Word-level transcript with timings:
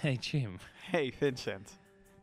Hey 0.00 0.14
Jim, 0.14 0.56
Hey 0.90 1.12
Vincent. 1.12 1.78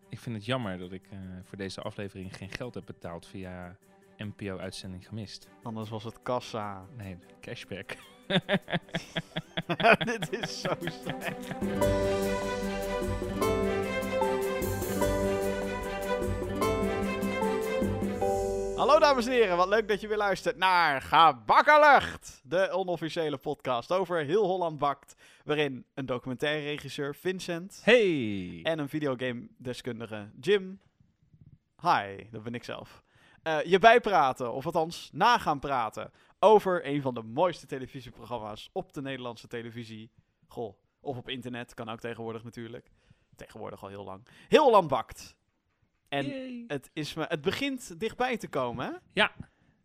ik 0.10 0.20
vind 0.20 0.36
het 0.36 0.46
jammer 0.46 0.78
dat 0.78 0.92
ik 0.92 1.04
eh, 1.12 1.18
voor 1.44 1.58
deze 1.58 1.82
aflevering 1.82 2.36
geen 2.38 2.50
geld 2.50 2.74
heb 2.74 2.86
betaald 2.86 3.28
via 3.28 3.78
NPO-uitzending 4.18 5.08
gemist. 5.08 5.48
Anders 5.64 5.90
was 5.90 6.04
het 6.04 6.22
kassa. 6.22 6.86
Nee, 6.96 7.18
cashback. 7.42 7.96
Dit 10.06 10.34
is 10.42 10.62
zo 10.62 10.74
slecht. 10.80 11.54
Hallo 18.76 19.00
dames 19.00 19.26
en 19.26 19.32
heren, 19.32 19.58
wat 19.58 19.68
leuk 19.68 19.88
dat 19.88 20.02
je 20.02 20.08
weer 20.08 20.18
luistert 20.18 20.58
naar 20.58 21.02
Gebakkerlucht. 21.02 22.42
De 22.44 22.70
onofficiële 22.72 23.38
podcast 23.38 23.92
over 23.92 24.26
heel 24.26 24.46
Holland 24.46 24.78
bakt. 24.78 25.16
Waarin 25.48 25.86
een 25.94 26.06
documentaire 26.06 26.64
regisseur 26.66 27.16
Vincent 27.16 27.82
Hey! 27.84 28.60
en 28.64 28.80
een 28.80 28.90
videogame 28.90 29.48
deskundige 29.58 30.30
Jim. 30.40 30.80
Hi, 31.82 32.30
dat 32.32 32.44
ben 32.44 32.54
ik 32.54 32.64
zelf. 32.64 33.04
eh, 33.44 33.64
je 33.64 33.80
bijpraten, 33.80 34.54
of 34.54 34.66
althans 34.66 35.10
na 35.14 35.38
gaan 35.38 35.60
praten, 35.60 36.12
over 36.40 36.86
een 36.88 37.02
van 37.02 37.14
de 37.14 37.22
mooiste 37.22 37.66
televisieprogramma's 37.66 38.70
op 38.74 38.94
de 38.94 39.02
Nederlandse 39.02 39.48
televisie. 39.48 40.12
Goh, 40.48 40.78
of 41.00 41.18
op 41.18 41.30
internet, 41.30 41.74
kan 41.74 41.90
ook 41.90 42.00
tegenwoordig 42.00 42.44
natuurlijk. 42.44 42.92
Tegenwoordig 43.36 43.84
al 43.84 43.90
heel 43.90 44.04
lang. 44.04 44.28
Heel 44.48 44.72
lang 44.72 44.88
bakt. 44.88 45.36
En 46.08 46.26
Yay. 46.26 46.64
het, 46.68 46.90
is 46.94 47.14
me, 47.14 47.26
het 47.28 47.42
begint 47.42 48.00
dichtbij 48.00 48.38
te 48.38 48.48
komen, 48.48 48.86
hè? 48.86 48.94
Ja. 49.14 49.32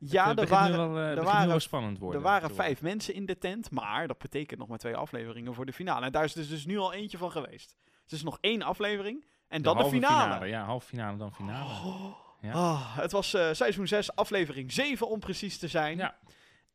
Ja, 0.05 0.29
Het 0.29 0.39
er 0.41 0.47
waren, 0.47 0.93
wel, 0.93 1.03
eh, 1.03 1.11
er 1.11 1.17
nu 1.17 1.23
waren- 1.23 1.49
wel 1.49 1.61
spannend 1.61 1.99
worden. 1.99 2.21
er 2.21 2.27
waren 2.27 2.49
worden. 2.49 2.65
vijf 2.65 2.83
mensen 2.83 3.15
in 3.15 3.27
de 3.27 3.39
tent, 3.39 3.71
maar 3.71 4.07
dat 4.07 4.19
betekent 4.19 4.59
nog 4.61 4.69
maar 4.69 4.79
twee 4.79 4.97
afleveringen 4.97 5.55
voor 5.55 5.67
de 5.67 5.73
finale. 5.73 6.07
En 6.07 6.13
daar 6.13 6.25
is 6.25 6.33
dus, 6.33 6.49
dus 6.49 6.67
nu 6.67 6.79
al 6.79 6.93
eentje 6.93 7.19
van 7.19 7.31
geweest. 7.31 7.77
Het 8.03 8.13
is 8.13 8.23
nog 8.23 8.39
één 8.41 8.63
aflevering 8.63 9.25
en 9.49 9.63
dan 9.63 9.77
de 9.77 9.83
halve 9.83 9.97
finale. 9.97 10.47
Ja, 10.47 10.65
halve 10.65 10.87
finale 10.87 11.17
dan 11.17 11.35
finale. 11.35 11.69
Oh. 11.71 12.17
Ja. 12.41 12.53
Ah, 12.53 12.97
het 12.97 13.13
was 13.13 13.35
eh, 13.35 13.53
seizoen 13.53 13.87
6, 13.87 14.15
aflevering 14.15 14.73
7 14.73 15.09
om 15.09 15.21
precies 15.21 15.59
te 15.59 15.69
zijn. 15.69 15.97
Ja. 15.97 16.19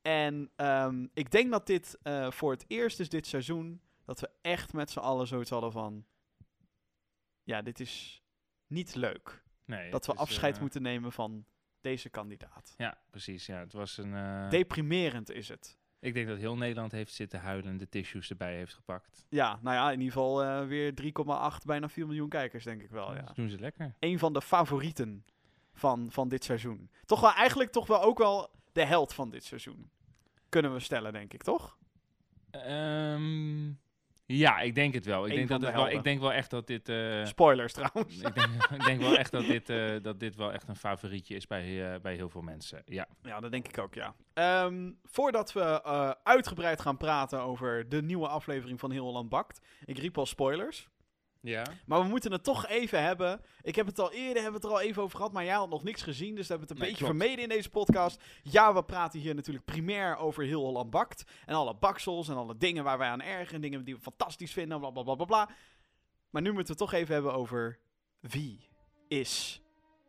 En 0.02 0.52
ehm, 0.56 1.06
ik 1.14 1.32
denk 1.32 1.52
dat 1.52 1.68
dit 1.68 1.98
eh, 2.02 2.32
voor 2.32 2.52
het 2.52 2.66
eerst 2.68 3.00
is 3.00 3.10
dit 3.10 3.28
seizoen 3.28 3.82
dat 4.06 4.20
we 4.20 4.30
echt 4.42 4.74
met 4.74 4.92
z'n 4.92 5.00
allen 5.00 5.28
zoiets 5.28 5.50
hadden 5.50 5.72
van... 5.72 6.06
Ja, 7.44 7.62
dit 7.62 7.80
is 7.80 8.24
niet 8.68 8.96
leuk. 8.96 9.44
Nee, 9.66 9.92
dat 9.92 10.06
we 10.06 10.14
is, 10.14 10.20
afscheid 10.20 10.56
eh, 10.56 10.62
moeten 10.62 10.82
nemen 10.82 11.12
van 11.12 11.46
deze 11.88 12.10
kandidaat. 12.10 12.74
Ja, 12.78 12.98
precies. 13.10 13.46
Ja, 13.46 13.60
het 13.60 13.74
was 13.74 13.98
een... 13.98 14.14
eh, 14.16 14.50
Deprimerend 14.50 15.32
is 15.32 15.48
het. 15.50 15.78
ik 16.00 16.14
denk 16.14 16.28
dat 16.28 16.38
heel 16.38 16.58
Nederland 16.58 16.92
heeft 16.92 17.14
zitten 17.14 17.40
huilen 17.40 17.70
en 17.72 17.78
de 17.78 17.90
tissues 17.90 18.30
erbij 18.30 18.56
heeft 18.56 18.74
gepakt. 18.74 19.26
Ja, 19.30 19.60
nou 19.62 19.76
ja, 19.76 19.92
in 19.92 20.00
ieder 20.00 20.14
geval 20.14 20.44
eh, 20.44 20.66
weer 20.68 20.94
3,8, 21.60 21.66
bijna 21.66 21.90
4 21.90 22.06
miljoen 22.08 22.30
kijkers, 22.30 22.64
denk 22.64 22.82
ik 22.82 22.90
wel. 22.90 23.16
Ja. 23.16 23.22
Dat 23.22 23.36
doen 23.36 23.50
ze 23.50 23.60
lekker. 23.60 23.96
Een 24.00 24.20
van 24.20 24.34
de 24.34 24.42
favorieten 24.42 25.26
van, 25.74 26.12
van 26.12 26.28
dit 26.30 26.44
seizoen. 26.44 26.90
Toch 27.06 27.22
wel, 27.22 27.34
eigenlijk 27.34 27.72
toch 27.72 27.88
wel 27.88 28.02
ook 28.02 28.18
wel 28.18 28.50
de 28.72 28.84
held 28.86 29.14
van 29.14 29.30
dit 29.30 29.44
seizoen. 29.44 29.90
Kunnen 30.50 30.74
we 30.74 30.80
stellen, 30.80 31.14
denk 31.14 31.34
ik, 31.34 31.44
toch? 31.44 31.78
Ehm, 32.52 33.72
ja, 34.28 34.60
ik 34.60 34.76
denk 34.76 34.94
het 34.94 35.06
wel. 35.06 35.26
Ik 35.26 35.32
Eén 35.32 35.36
denk, 35.38 35.50
dat 35.50 35.62
het 35.62 35.74
wel 35.74 35.90
ik 35.90 36.04
denk 36.04 36.20
wel 36.20 36.34
echt 36.34 36.50
dat 36.50 36.68
dit... 36.68 36.90
eh, 36.90 37.26
Spoilers 37.26 37.74
trouwens. 37.74 38.18
ik, 38.22 38.36
denk, 38.36 38.48
ik 38.80 38.84
denk 38.86 39.02
wel 39.02 39.18
echt 39.18 39.32
dat 39.32 39.46
dit, 39.46 39.70
eh, 39.70 39.96
dat 40.02 40.20
dit 40.20 40.36
wel 40.36 40.54
echt 40.54 40.68
een 40.68 40.76
favorietje 40.76 41.36
is 41.36 41.48
bij, 41.48 41.94
eh, 41.94 42.00
bij 42.02 42.16
heel 42.16 42.30
veel 42.30 42.42
mensen. 42.42 42.82
Ja. 42.86 43.08
Ja, 43.22 43.40
dat 43.40 43.52
denk 43.52 43.68
ik 43.68 43.78
ook, 43.78 43.94
ja. 43.94 44.16
Ehm, 44.34 44.92
voordat 45.04 45.54
we 45.54 45.84
uitgebreid 46.24 46.82
gaan 46.82 46.98
praten 46.98 47.42
over 47.42 47.90
de 47.90 48.02
nieuwe 48.02 48.28
aflevering 48.28 48.80
van 48.80 48.92
Heel 48.92 49.04
Holland 49.04 49.30
Bakt. 49.30 49.62
Ik 49.86 49.98
riep 49.98 50.18
al 50.18 50.26
spoilers. 50.26 50.88
Ja. 51.42 51.64
Maar 51.86 52.02
we 52.02 52.08
moeten 52.08 52.32
het 52.32 52.44
toch 52.44 52.68
even 52.68 53.04
hebben. 53.04 53.42
Ik 53.62 53.76
heb 53.76 53.86
het 53.86 54.00
al 54.00 54.12
eerder 54.12 54.36
hebben 54.44 54.54
het 54.62 54.64
er 54.64 54.76
al 54.76 54.82
even 54.82 55.02
over 55.04 55.18
gehad, 55.18 55.32
maar 55.34 55.44
jij 55.46 55.54
had 55.56 55.70
nog 55.70 55.84
niks 55.84 56.02
gezien. 56.02 56.36
Dus 56.36 56.48
we 56.48 56.54
hebben 56.54 56.68
het 56.68 56.78
een 56.78 56.84
Nee, 56.84 56.92
beetje 56.94 57.06
klopt. 57.06 57.20
vermeden 57.20 57.44
in 57.44 57.50
deze 57.58 57.70
podcast. 57.70 58.24
Ja, 58.44 58.74
we 58.74 58.84
praten 58.84 59.20
hier 59.20 59.36
natuurlijk 59.36 59.66
primair 59.66 60.18
over 60.18 60.44
Heel 60.44 60.62
Holland 60.64 60.90
Bakt. 60.90 61.24
En 61.46 61.56
alle 61.56 61.76
baksels 61.76 62.30
en 62.30 62.36
alle 62.36 62.58
dingen 62.58 62.84
waar 62.84 62.98
wij 62.98 63.10
aan 63.10 63.22
ergeren. 63.22 63.62
Dingen 63.62 63.84
die 63.84 63.96
we 63.96 64.02
fantastisch 64.02 64.54
vinden, 64.54 64.80
bla 64.80 64.90
bla 64.90 65.04
bla 65.04 65.16
bla 65.16 65.26
bla. 65.26 65.50
Maar 66.30 66.42
nu 66.42 66.52
moeten 66.52 66.76
we 66.76 66.84
het 66.84 66.92
toch 66.92 67.00
even 67.00 67.14
hebben 67.14 67.34
over 67.34 67.80
wie 68.20 68.68
is 69.08 69.62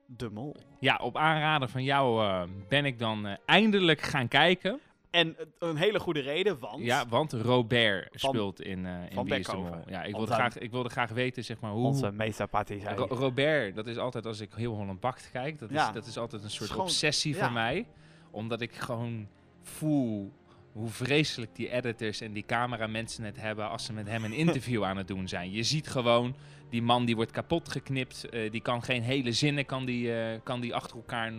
de 0.07 0.31
mol. 0.31 0.57
ja, 0.81 0.97
op 0.97 1.17
aanraden 1.17 1.69
van 1.69 1.83
jou 1.85 2.25
eh, 2.25 2.43
ben 2.69 2.85
ik 2.85 2.99
dan 2.99 3.27
eh, 3.27 3.37
eindelijk 3.47 4.01
gaan 4.01 4.29
kijken. 4.29 4.81
En 5.11 5.37
eh, 5.39 5.45
een 5.59 5.77
hele 5.77 6.01
goede 6.01 6.21
reden, 6.21 6.59
want... 6.59 6.85
Ja, 6.85 7.09
want 7.09 7.33
Robert 7.33 8.09
Van- 8.21 8.31
speelt 8.31 8.61
in, 8.61 8.87
eh 8.87 8.93
in 8.93 8.99
Wie 9.01 9.09
is 9.09 9.15
de 9.17 9.25
Beckhoven. 9.25 9.71
Mol. 9.71 9.83
Ja, 9.87 9.99
ik 10.03 10.05
Onze- 10.07 10.17
wilde, 10.17 10.33
graag, 10.33 10.59
ik 10.59 10.71
wilde 10.71 10.89
graag 10.89 11.11
weten 11.11 11.45
zeg 11.45 11.61
maar, 11.61 11.71
hoe... 11.71 12.11
meesterpartij 12.13 12.83
Ro- 12.97 13.07
Robert, 13.11 13.75
dat 13.75 13.87
is 13.87 13.97
altijd 13.97 14.27
als 14.27 14.41
ik 14.41 14.51
heel 14.55 14.75
Holland 14.75 15.01
Bakt 15.01 15.31
kijk, 15.33 15.59
dat, 15.59 15.71
Ja. 15.71 15.89
is, 15.89 15.95
dat 15.95 16.07
is 16.07 16.19
altijd 16.19 16.43
een 16.43 16.51
soort 16.51 16.77
obsessie 16.77 17.35
ja. 17.35 17.45
van 17.45 17.53
mij. 17.53 17.87
Omdat 18.31 18.61
ik 18.61 18.75
gewoon 18.75 19.29
voel 19.63 20.33
hoe 20.73 20.89
vreselijk 20.89 21.55
die 21.57 21.71
editors 21.71 22.21
en 22.21 22.33
die 22.33 22.45
cameramensen 22.47 23.25
het 23.25 23.41
hebben 23.41 23.69
als 23.69 23.85
ze 23.85 23.93
met 23.93 24.07
hem 24.09 24.25
een 24.25 24.33
interview 24.47 24.85
aan 24.85 24.97
het 24.97 25.09
doen 25.09 25.29
zijn. 25.29 25.51
Je 25.53 25.63
ziet 25.63 25.89
gewoon, 25.89 26.35
die 26.71 26.83
man 26.83 27.05
die 27.05 27.17
wordt 27.17 27.31
kapot 27.31 27.69
geknipt, 27.69 28.29
eh, 28.29 28.51
die 28.51 28.61
kan 28.61 28.83
geen 28.83 29.03
hele 29.03 29.33
zinnen 29.33 29.67
kan 29.67 29.85
die, 29.85 30.11
kan 30.43 30.61
die 30.61 30.75
achter 30.75 30.97
elkaar 30.97 31.33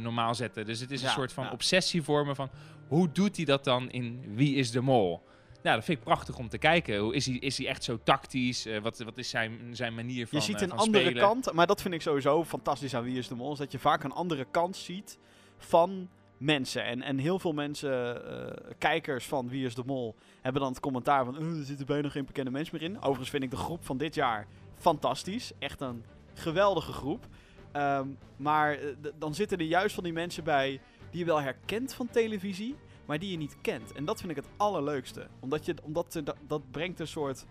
normaal 0.00 0.34
zetten. 0.34 0.66
Dus 0.66 0.80
het 0.80 0.90
is 0.90 1.02
een 1.02 1.08
soort 1.10 1.32
van 1.32 1.44
ja. 1.44 1.50
obsessie 1.52 2.02
voor 2.02 2.26
me 2.26 2.34
van, 2.34 2.50
hoe 2.88 3.12
doet 3.12 3.36
hij 3.36 3.44
dat 3.44 3.64
dan 3.64 3.90
in 3.90 4.24
Wie 4.34 4.54
is 4.54 4.70
de 4.70 4.80
Mol? 4.80 5.22
Nou, 5.62 5.76
dat 5.76 5.84
vind 5.84 5.98
ik 5.98 6.04
prachtig 6.04 6.38
om 6.38 6.48
te 6.48 6.58
kijken. 6.58 6.98
Hoe 6.98 7.14
is 7.14 7.26
hij, 7.26 7.34
is 7.34 7.58
hij 7.58 7.66
echt 7.66 7.84
zo 7.84 7.98
tactisch? 8.04 8.66
Eh, 8.66 8.80
wat, 8.80 8.98
wat 8.98 9.18
is 9.18 9.28
zijn, 9.30 9.58
zijn 9.72 9.94
manier 9.94 10.26
van 10.28 10.38
Je 10.38 10.44
ziet 10.44 10.56
eh, 10.56 10.62
een 10.62 10.72
andere 10.72 11.04
spelen? 11.04 11.22
kant, 11.22 11.52
maar 11.52 11.66
dat 11.66 11.82
vind 11.82 11.94
ik 11.94 12.02
sowieso 12.02 12.44
fantastisch 12.44 12.94
aan 12.94 13.02
Wie 13.02 13.18
is 13.18 13.28
de 13.28 13.34
Mol, 13.34 13.52
is 13.52 13.58
dat 13.58 13.72
je 13.72 13.78
vaak 13.78 14.04
een 14.04 14.12
andere 14.12 14.46
kant 14.50 14.76
ziet 14.76 15.18
van 15.58 16.08
mensen. 16.38 16.84
En, 16.84 17.02
en 17.02 17.18
heel 17.18 17.38
veel 17.38 17.52
mensen, 17.52 18.26
eh, 18.46 18.70
kijkers 18.78 19.24
van 19.26 19.48
Wie 19.48 19.66
is 19.66 19.74
de 19.74 19.82
Mol, 19.86 20.14
hebben 20.42 20.62
dan 20.62 20.70
het 20.70 20.80
commentaar 20.80 21.24
van, 21.24 21.38
"Eh, 21.38 21.58
er 21.58 21.64
zitten 21.64 21.86
bijna 21.86 22.08
geen 22.08 22.24
bekende 22.24 22.50
mensen 22.50 22.78
meer 22.78 22.88
in. 22.88 22.96
Overigens 22.96 23.30
vind 23.30 23.42
ik 23.42 23.50
de 23.50 23.56
groep 23.56 23.84
van 23.84 23.96
dit 23.96 24.14
jaar 24.14 24.46
fantastisch. 24.74 25.52
Echt 25.58 25.80
een 25.80 26.04
geweldige 26.34 26.92
groep. 26.92 27.26
Ehm, 27.72 28.08
maar 28.36 28.78
dan 29.18 29.34
zitten 29.34 29.58
er 29.58 29.64
juist 29.64 29.94
van 29.94 30.04
die 30.04 30.12
mensen 30.12 30.44
bij 30.44 30.80
die 31.10 31.18
je 31.18 31.24
wel 31.24 31.40
herkent 31.40 31.94
van 31.94 32.08
televisie, 32.10 32.76
maar 33.06 33.18
die 33.18 33.30
je 33.30 33.36
niet 33.36 33.56
kent. 33.60 33.92
En 33.92 34.04
dat 34.04 34.18
vind 34.18 34.30
ik 34.30 34.36
het 34.36 34.48
allerleukste. 34.56 35.26
Omdat, 35.40 35.64
je, 35.64 35.74
omdat 35.82 36.20
dat, 36.24 36.36
dat 36.46 36.70
brengt 36.70 37.00
een 37.00 37.08
soort 37.08 37.46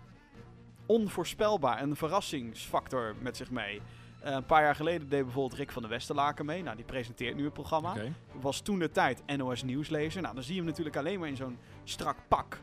onvoorspelbaar, 0.86 1.82
een 1.82 1.96
verrassingsfactor 1.96 3.16
met 3.20 3.38
zich 3.38 3.52
mee. 3.52 3.82
Eh, 4.20 4.34
een 4.34 4.46
paar 4.46 4.64
jaar 4.64 4.76
geleden 4.76 5.10
deed 5.10 5.24
bijvoorbeeld 5.24 5.60
Rick 5.60 5.72
van 5.72 5.82
der 5.82 5.92
Westerlaken 5.92 6.46
mee. 6.46 6.64
Nou, 6.64 6.76
die 6.76 6.86
presenteert 6.86 7.36
nu 7.36 7.44
het 7.44 7.54
programma. 7.54 7.96
Was 8.42 8.62
toen 8.62 8.80
de 8.80 8.92
tijd 8.92 9.24
NOS 9.38 9.64
Nieuwslezer. 9.64 10.22
Nou, 10.22 10.34
dan 10.34 10.44
zie 10.44 10.54
je 10.54 10.60
hem 10.60 10.70
natuurlijk 10.70 10.98
alleen 10.98 11.20
maar 11.20 11.30
in 11.30 11.36
zo'n 11.36 11.58
strak 11.84 12.18
pak. 12.28 12.62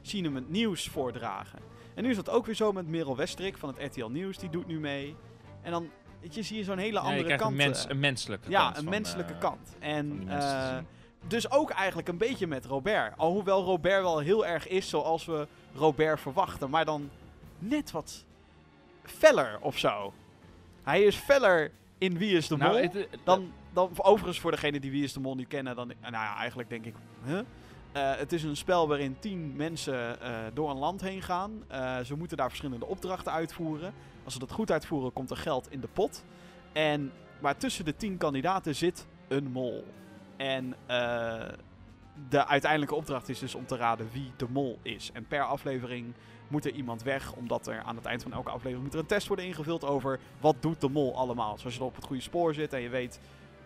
Zie 0.00 0.18
je 0.18 0.24
hem 0.24 0.34
het 0.34 0.50
nieuws 0.50 0.88
voordragen. 0.88 1.58
En 1.94 2.02
nu 2.02 2.10
is 2.10 2.16
dat 2.16 2.30
ook 2.30 2.46
weer 2.46 2.54
zo 2.54 2.72
met 2.72 2.88
Merel 2.88 3.16
Westrik 3.16 3.56
van 3.56 3.68
het 3.68 3.96
RTL 3.96 4.06
Nieuws. 4.06 4.38
Die 4.38 4.50
doet 4.50 4.66
nu 4.66 4.80
mee. 4.80 5.16
En 5.62 5.70
dan 5.70 5.90
weet 6.22 6.34
je, 6.34 6.42
zie 6.42 6.56
je 6.56 6.64
zo'n 6.64 6.78
hele 6.78 6.92
Ja, 6.92 7.00
andere 7.00 7.36
kant. 7.36 7.50
een, 7.50 7.56
mens, 7.56 7.84
eh, 7.84 7.90
een 7.90 8.00
menselijke 8.00 8.50
ja, 8.50 8.62
kant 8.62 8.76
een 8.76 8.82
van, 8.82 8.92
menselijke 8.92 9.32
eh, 9.32 9.40
kant. 9.40 9.76
En 9.78 10.22
eh, 10.28 10.76
dus 11.26 11.50
ook 11.50 11.70
eigenlijk 11.70 12.08
een 12.08 12.16
beetje 12.16 12.46
met 12.46 12.64
Robert. 12.64 13.18
Alhoewel 13.18 13.64
Robert 13.64 14.02
wel 14.02 14.18
heel 14.18 14.46
erg 14.46 14.68
is 14.68 14.88
zoals 14.88 15.24
we 15.24 15.46
Robert 15.74 16.20
verwachten. 16.20 16.70
Maar 16.70 16.84
dan 16.84 17.10
net 17.58 17.90
wat 17.90 18.24
feller 19.02 19.58
of 19.60 19.78
zo. 19.78 20.12
Hij 20.82 21.02
is 21.02 21.16
feller 21.16 21.70
in 21.98 22.18
Wie 22.18 22.36
is 22.36 22.48
de 22.48 22.56
Mol. 22.56 22.68
Nou, 22.68 22.82
het, 22.82 22.96
eh, 22.96 23.02
dan, 23.24 23.52
dan, 23.72 23.90
overigens 23.96 24.40
voor 24.40 24.50
degene 24.50 24.80
die 24.80 24.90
Wie 24.90 25.04
is 25.04 25.12
de 25.12 25.20
Mol 25.20 25.34
niet 25.34 25.48
kennen. 25.48 25.76
Dan, 25.76 25.92
nou 26.00 26.12
ja, 26.12 26.36
eigenlijk 26.36 26.68
denk 26.68 26.84
ik... 26.84 26.94
Huh? 27.24 27.40
Eh, 27.92 28.16
het 28.16 28.32
is 28.32 28.42
een 28.42 28.56
spel 28.56 28.88
waarin 28.88 29.16
tien 29.18 29.56
mensen 29.56 30.20
eh, 30.20 30.34
door 30.54 30.70
een 30.70 30.78
land 30.78 31.00
heen 31.00 31.22
gaan. 31.22 31.64
Eh, 31.68 31.98
ze 31.98 32.16
moeten 32.16 32.36
daar 32.36 32.48
verschillende 32.48 32.86
opdrachten 32.86 33.32
uitvoeren. 33.32 33.94
Als 34.24 34.32
ze 34.32 34.38
dat 34.38 34.50
goed 34.50 34.70
uitvoeren, 34.70 35.12
komt 35.12 35.30
er 35.30 35.36
geld 35.36 35.70
in 35.70 35.80
de 35.80 35.88
pot. 35.92 36.24
En, 36.72 37.12
maar 37.40 37.56
tussen 37.56 37.84
de 37.84 37.96
tien 37.96 38.16
kandidaten 38.16 38.74
zit 38.74 39.06
een 39.28 39.50
mol. 39.50 39.84
En 40.36 40.74
de 42.28 42.46
uiteindelijke 42.46 42.94
opdracht 42.94 43.28
is 43.28 43.38
dus 43.38 43.54
om 43.54 43.66
te 43.66 43.76
raden 43.76 44.08
wie 44.12 44.32
de 44.36 44.46
mol 44.48 44.78
is. 44.82 45.10
En 45.12 45.26
per 45.26 45.42
aflevering 45.42 46.14
moet 46.48 46.64
er 46.64 46.72
iemand 46.72 47.02
weg, 47.02 47.32
omdat 47.32 47.66
er 47.66 47.82
aan 47.82 47.96
het 47.96 48.04
eind 48.04 48.22
van 48.22 48.32
elke 48.32 48.50
aflevering 48.50 48.82
moet 48.82 48.94
er 48.94 49.00
een 49.00 49.06
test 49.06 49.26
worden 49.26 49.44
ingevuld 49.44 49.84
over 49.84 50.20
wat 50.40 50.56
doet 50.60 50.80
de 50.80 50.88
mol 50.88 51.16
allemaal. 51.16 51.54
Dus 51.54 51.64
als 51.64 51.74
je 51.74 51.84
op 51.84 51.94
het 51.94 52.04
goede 52.04 52.22
spoor 52.22 52.54
zit 52.54 52.72
en 52.72 52.80
je 52.80 52.88
weet 52.88 53.20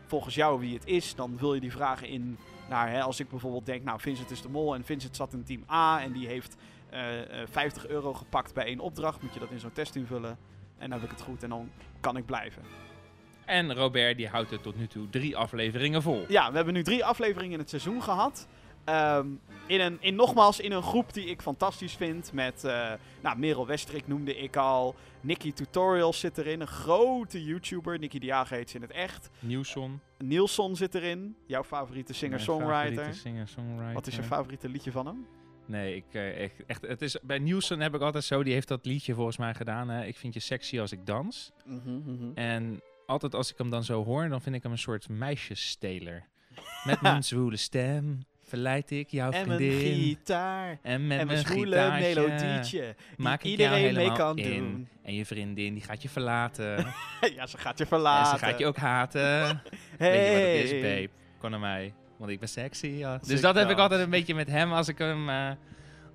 volgens 0.07 0.35
jou 0.35 0.61
wie 0.61 0.75
het 0.75 0.87
is, 0.87 1.15
dan 1.15 1.35
vul 1.39 1.55
je 1.55 1.61
die 1.61 1.73
vragen 1.73 2.09
in 2.09 2.39
naar, 2.69 2.91
hè, 2.91 3.03
als 3.03 3.21
ik 3.21 3.29
bijvoorbeeld 3.29 3.67
denk, 3.67 3.85
nou 3.85 4.01
Vincent 4.01 4.31
is 4.31 4.43
de 4.43 4.49
mol 4.49 4.75
en 4.75 4.85
Vincent 4.85 5.17
zat 5.17 5.33
in 5.33 5.45
team 5.45 5.65
A 5.71 6.03
en 6.03 6.13
die 6.13 6.27
heeft 6.27 6.57
eh, 6.91 7.43
eh, 7.43 7.49
50 7.51 7.87
euro 7.87 8.15
gepakt 8.15 8.55
bij 8.55 8.65
één 8.65 8.81
opdracht, 8.81 9.23
moet 9.23 9.35
je 9.35 9.41
dat 9.41 9.51
in 9.51 9.61
zo'n 9.61 9.73
test 9.73 9.97
invullen. 9.97 10.39
En 10.79 10.91
dan 10.91 11.01
heb 11.01 11.11
ik 11.11 11.17
het 11.17 11.27
goed 11.27 11.43
en 11.43 11.49
dan 11.49 11.71
kan 12.01 12.17
ik 12.17 12.27
blijven. 12.27 12.63
En 13.45 13.75
Robert 13.75 14.17
die 14.17 14.29
houdt 14.29 14.51
het 14.51 14.63
tot 14.63 14.77
nu 14.77 14.87
toe 14.87 15.09
drie 15.09 15.37
afleveringen 15.37 16.03
vol. 16.03 16.25
Ja, 16.29 16.51
we 16.51 16.57
hebben 16.57 16.75
nu 16.75 16.83
drie 16.83 17.05
afleveringen 17.05 17.53
in 17.53 17.59
het 17.59 17.69
seizoen 17.69 18.03
gehad. 18.03 18.47
Ehm, 18.85 19.27
in, 19.67 19.81
een, 19.81 19.97
in 20.01 20.15
nogmaals, 20.15 20.61
in 20.61 20.73
een 20.73 20.83
groep 20.83 21.13
die 21.13 21.27
ik 21.27 21.43
fantastisch 21.43 21.95
vind. 21.95 22.33
Met, 22.33 22.65
eh 22.65 22.93
nou, 23.23 23.39
Merel 23.39 23.67
Westrik 23.67 24.07
noemde 24.07 24.37
ik 24.37 24.57
al. 24.57 24.95
Nicky 25.21 25.53
Tutorials 25.53 26.21
zit 26.21 26.39
erin, 26.39 26.61
een 26.61 26.67
grote 26.67 27.45
YouTuber. 27.45 27.99
Nicky 27.99 28.19
de 28.19 28.27
Jager 28.27 28.57
heet 28.57 28.71
ze 28.71 28.77
in 28.77 28.83
het 28.83 28.91
echt. 28.91 29.31
Nieuwson. 29.39 30.01
Nielson 30.19 30.77
zit 30.77 30.95
erin, 30.95 31.37
jouw 31.47 31.65
favoriete 31.65 32.13
singer-songwriter. 32.13 33.15
Wat 33.95 34.07
is 34.07 34.17
je 34.17 34.23
favoriete 34.23 34.69
liedje 34.69 34.93
van 34.93 35.07
hem? 35.07 35.27
Nee, 35.67 35.97
ik, 35.97 36.05
eh, 36.11 36.43
echt, 36.43 36.65
echt, 36.67 36.83
het 36.83 37.03
is, 37.03 37.17
bij 37.23 37.39
Nielsen 37.39 37.81
heb 37.81 37.95
ik 37.95 38.01
altijd 38.01 38.25
zo, 38.25 38.43
die 38.43 38.53
heeft 38.53 38.69
dat 38.69 38.87
liedje 38.87 39.15
volgens 39.15 39.37
mij 39.37 39.55
gedaan. 39.55 39.89
hè, 39.89 40.05
ik 40.05 40.17
vind 40.17 40.35
je 40.35 40.41
sexy 40.41 40.81
als 40.81 40.93
ik 40.93 41.07
dans. 41.07 41.53
En 42.35 42.81
altijd 43.07 43.35
als 43.35 43.51
ik 43.51 43.59
hem 43.59 43.71
dan 43.71 43.85
zo 43.85 44.05
hoor, 44.05 44.29
dan 44.29 44.41
vind 44.41 44.57
ik 44.57 44.63
hem 44.63 44.73
een 44.73 44.79
soort 44.79 45.09
meisjessteler. 45.09 46.27
Met 46.85 47.01
mijn 47.01 47.25
zwoele 47.25 47.57
stem 47.57 48.21
verleid 48.47 48.91
ik 48.91 49.11
jouw 49.11 49.31
En 49.31 49.47
mijn 49.47 49.59
vriendin. 49.59 49.95
gitaar. 50.03 50.79
en 50.83 51.07
met 51.07 51.19
en 51.19 51.27
mijn 51.27 51.39
zwoele 51.39 51.91
melodietje. 52.01 52.95
maak 53.17 53.43
ik 53.43 53.59
jou 53.59 53.75
iedereen 53.77 53.95
mee 53.95 54.13
kan 54.13 54.39
in. 54.39 54.59
doen. 54.59 54.89
En 55.03 55.15
je 55.15 55.27
vriendin, 55.27 55.75
die 55.75 55.83
gaat 55.83 56.03
je 56.03 56.09
verlaten. 56.09 56.77
ja, 57.37 57.47
ze 57.47 57.59
gaat 57.59 57.79
je 57.79 57.85
en 57.85 57.91
verlaten. 57.91 58.39
ze 58.39 58.45
gaat 58.45 58.59
je 58.59 58.67
ook 58.67 58.77
haten. 58.77 59.63
Hey. 59.97 60.11
Weet 60.11 60.27
je 60.27 60.33
wat 60.33 60.63
het 60.63 60.73
is, 60.73 60.81
babe? 60.83 61.09
Kom 61.39 61.51
naar 61.51 61.61
mij. 61.61 61.93
Want 62.17 62.31
ik 62.31 62.39
ben 62.39 62.49
sexy. 62.49 62.87
Ja. 62.87 63.21
Dus 63.27 63.41
dat 63.41 63.55
heb 63.55 63.71
ik 63.71 63.79
altijd 63.79 64.01
een 64.01 64.11
beetje 64.11 64.35
met 64.35 64.49
hem. 64.49 64.73
Als 64.73 64.89
ik 64.89 64.99
hem, 64.99 65.29
eh, 65.29 65.51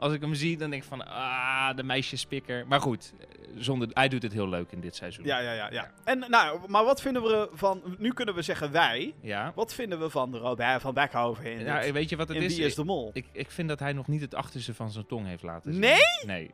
als 0.01 0.13
ik 0.13 0.21
hem 0.21 0.33
zie, 0.33 0.57
dan 0.57 0.69
denk 0.69 0.81
ik 0.81 0.87
van... 0.87 1.07
Ah, 1.07 1.75
de 1.75 1.83
meisjespikker. 1.83 2.67
Maar 2.67 2.81
goed, 2.81 3.13
eh, 3.19 3.27
zonder, 3.57 3.87
hij 3.93 4.07
doet 4.07 4.23
het 4.23 4.33
heel 4.33 4.49
leuk 4.49 4.71
in 4.71 4.79
dit 4.79 4.95
seizoen. 4.95 5.25
Ja, 5.25 5.39
ja, 5.39 5.51
ja, 5.53 5.71
ja. 5.71 5.91
En 6.03 6.25
nou, 6.27 6.59
maar 6.67 6.83
wat 6.85 7.01
vinden 7.01 7.21
we 7.23 7.49
van... 7.53 7.81
Nu 7.97 8.13
kunnen 8.13 8.35
we 8.35 8.41
zeggen 8.41 8.71
wij. 8.71 9.13
Ja. 9.21 9.51
Wat 9.55 9.73
vinden 9.73 9.99
we 9.99 10.09
van 10.09 10.35
Robert 10.37 10.81
van 10.81 10.93
Beckhoven 10.93 11.45
in, 11.45 11.57
dit? 11.65 11.91
weet 11.91 12.09
je 12.09 12.15
wat 12.15 12.27
het 12.27 12.37
in 12.37 12.43
is? 12.43 12.55
Wie 12.55 12.65
is 12.65 12.75
de 12.75 12.83
Mol? 12.83 13.09
Ik, 13.13 13.25
ik 13.31 13.51
vind 13.51 13.69
dat 13.69 13.79
hij 13.79 13.93
nog 13.93 14.07
niet 14.07 14.21
het 14.21 14.35
achterste 14.35 14.73
van 14.73 14.91
zijn 14.91 15.05
tong 15.05 15.25
heeft 15.27 15.43
laten 15.43 15.71
zien. 15.71 15.81
Nee? 15.81 15.99
Nee. 16.25 16.51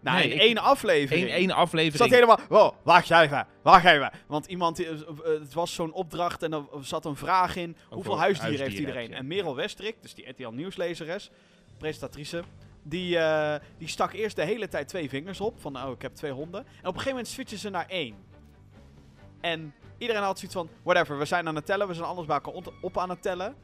nou, 0.00 0.18
nee, 0.18 0.32
in 0.32 0.38
één 0.38 0.58
aflevering. 0.58 1.26
Eén, 1.26 1.32
één 1.34 1.48
Zat 1.48 1.56
aflevering. 1.58 2.12
helemaal... 2.12 2.38
Oh, 2.48 2.70
wacht 2.82 3.10
even. 3.10 3.46
Wacht 3.62 3.84
even. 3.84 4.10
Want 4.26 4.46
iemand... 4.46 4.76
die- 4.76 4.86
eh, 4.86 4.92
eh, 4.92 5.40
Het 5.40 5.54
was 5.54 5.74
zo'n 5.74 5.92
opdracht 5.92 6.42
en 6.42 6.52
er 6.52 6.64
zat 6.80 7.04
een 7.04 7.16
vraag 7.16 7.56
in. 7.56 7.64
Hoeveel 7.78 7.94
Hoeveel 7.94 8.18
huisdieren, 8.18 8.60
heeft 8.66 8.78
iedereen? 8.78 9.10
heb? 9.10 9.18
En 9.18 9.26
Merel 9.26 9.56
Westrik, 9.56 9.96
dus 10.02 10.14
die 10.14 10.28
RTL 10.28 10.48
Nieuwslezeres, 10.48 11.30
presentatrice... 11.78 12.42
Die, 12.82 13.18
eh, 13.18 13.60
die 13.78 13.88
stak 13.88 14.12
eerst 14.12 14.36
de 14.36 14.44
hele 14.44 14.68
tijd 14.68 14.88
twee 14.88 15.08
vingers 15.08 15.40
op. 15.40 15.60
Van, 15.60 15.76
oh, 15.82 15.90
ik 15.90 16.02
heb 16.02 16.14
twee 16.14 16.32
honden. 16.32 16.60
En 16.60 16.66
op 16.72 16.84
een 16.84 16.90
gegeven 16.92 17.10
moment 17.10 17.28
switchen 17.28 17.58
ze 17.58 17.68
naar 17.70 17.86
één. 17.88 18.14
En 19.40 19.74
iedereen 19.98 20.22
had 20.22 20.38
zoiets 20.38 20.56
van, 20.56 20.68
whatever, 20.82 21.18
we 21.18 21.24
zijn 21.24 21.48
aan 21.48 21.54
het 21.54 21.66
tellen. 21.66 21.88
We 21.88 21.94
zijn 21.94 22.06
alles 22.06 22.26
bij 22.26 22.40
elkaar 22.42 22.72
op 22.80 22.98
aan 22.98 23.10
het 23.10 23.22
tellen. 23.22 23.54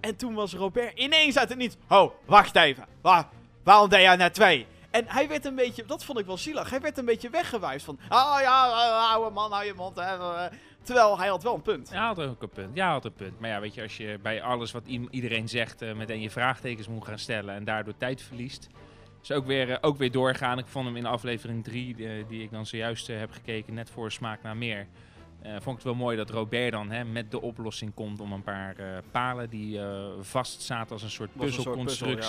En 0.00 0.16
toen 0.16 0.34
was 0.34 0.54
Robert 0.54 0.98
ineens 0.98 1.38
uit 1.38 1.48
het 1.48 1.58
niets. 1.58 1.76
Oh, 1.88 2.12
wacht 2.24 2.56
even. 2.56 2.84
Wa- 3.00 3.28
waarom 3.64 3.88
deed 3.88 4.00
jij 4.00 4.16
net 4.16 4.34
twee? 4.34 4.66
En 4.90 5.04
hij 5.08 5.28
werd 5.28 5.44
een 5.44 5.54
beetje, 5.54 5.84
dat 5.84 6.04
vond 6.04 6.18
ik 6.18 6.26
wel 6.26 6.36
zielig. 6.36 6.70
Hij 6.70 6.80
werd 6.80 6.98
een 6.98 7.04
beetje 7.04 7.30
weggewijs 7.30 7.82
van, 7.84 7.98
oh 8.08 8.36
ja, 8.40 8.68
uh, 8.68 9.12
oude 9.12 9.30
man, 9.30 9.52
hou 9.52 9.64
je 9.64 9.74
mond. 9.74 9.96
Hè, 9.96 10.16
eh. 10.16 10.52
Terwijl 10.86 11.18
hij 11.18 11.28
had 11.28 11.42
wel 11.42 11.54
een 11.54 11.62
punt. 11.62 11.90
Ja, 11.92 12.06
had 12.06 12.20
ook 12.20 12.42
een 12.42 12.48
punt. 12.48 12.74
Ja, 12.76 12.90
had 12.90 13.04
een 13.04 13.12
punt. 13.12 13.40
Maar 13.40 13.50
ja, 13.50 13.60
weet 13.60 13.74
je, 13.74 13.82
als 13.82 13.96
je 13.96 14.18
bij 14.22 14.42
alles 14.42 14.72
wat 14.72 14.86
iedereen 15.10 15.48
zegt 15.48 15.82
eh, 15.82 15.94
meteen 15.94 16.20
je 16.20 16.30
vraagtekens 16.30 16.88
moet 16.88 17.04
gaan 17.04 17.18
stellen 17.18 17.54
en 17.54 17.64
daardoor 17.64 17.96
tijd 17.96 18.22
verliest. 18.22 18.68
Is 19.22 19.32
ook 19.32 19.46
weer, 19.46 19.70
eh, 19.70 19.76
ook 19.80 19.96
weer 19.96 20.10
doorgaan. 20.10 20.58
Ik 20.58 20.66
vond 20.66 20.86
hem 20.86 20.96
in 20.96 21.06
aflevering 21.06 21.64
3, 21.64 21.94
die 22.28 22.42
ik 22.42 22.50
dan 22.50 22.66
zojuist 22.66 23.08
eh, 23.08 23.18
heb 23.18 23.30
gekeken, 23.30 23.74
net 23.74 23.90
voor 23.90 24.12
Smaak 24.12 24.42
naar 24.42 24.56
Meer. 24.56 24.86
eh, 25.42 25.50
vond 25.52 25.64
ik 25.66 25.72
het 25.72 25.82
wel 25.82 25.94
mooi 25.94 26.16
dat 26.16 26.30
Robert 26.30 26.72
dan 26.72 26.90
hè, 26.90 27.04
met 27.04 27.30
de 27.30 27.40
oplossing 27.40 27.94
komt 27.94 28.20
om 28.20 28.32
een 28.32 28.42
paar 28.42 28.76
eh, 28.76 28.86
palen 29.10 29.50
die 29.50 29.80
eh, 29.80 30.06
vast 30.20 30.62
zaten 30.62 30.92
als 30.92 31.02
een 31.02 31.10
soort 31.10 31.30
soort 31.96 32.24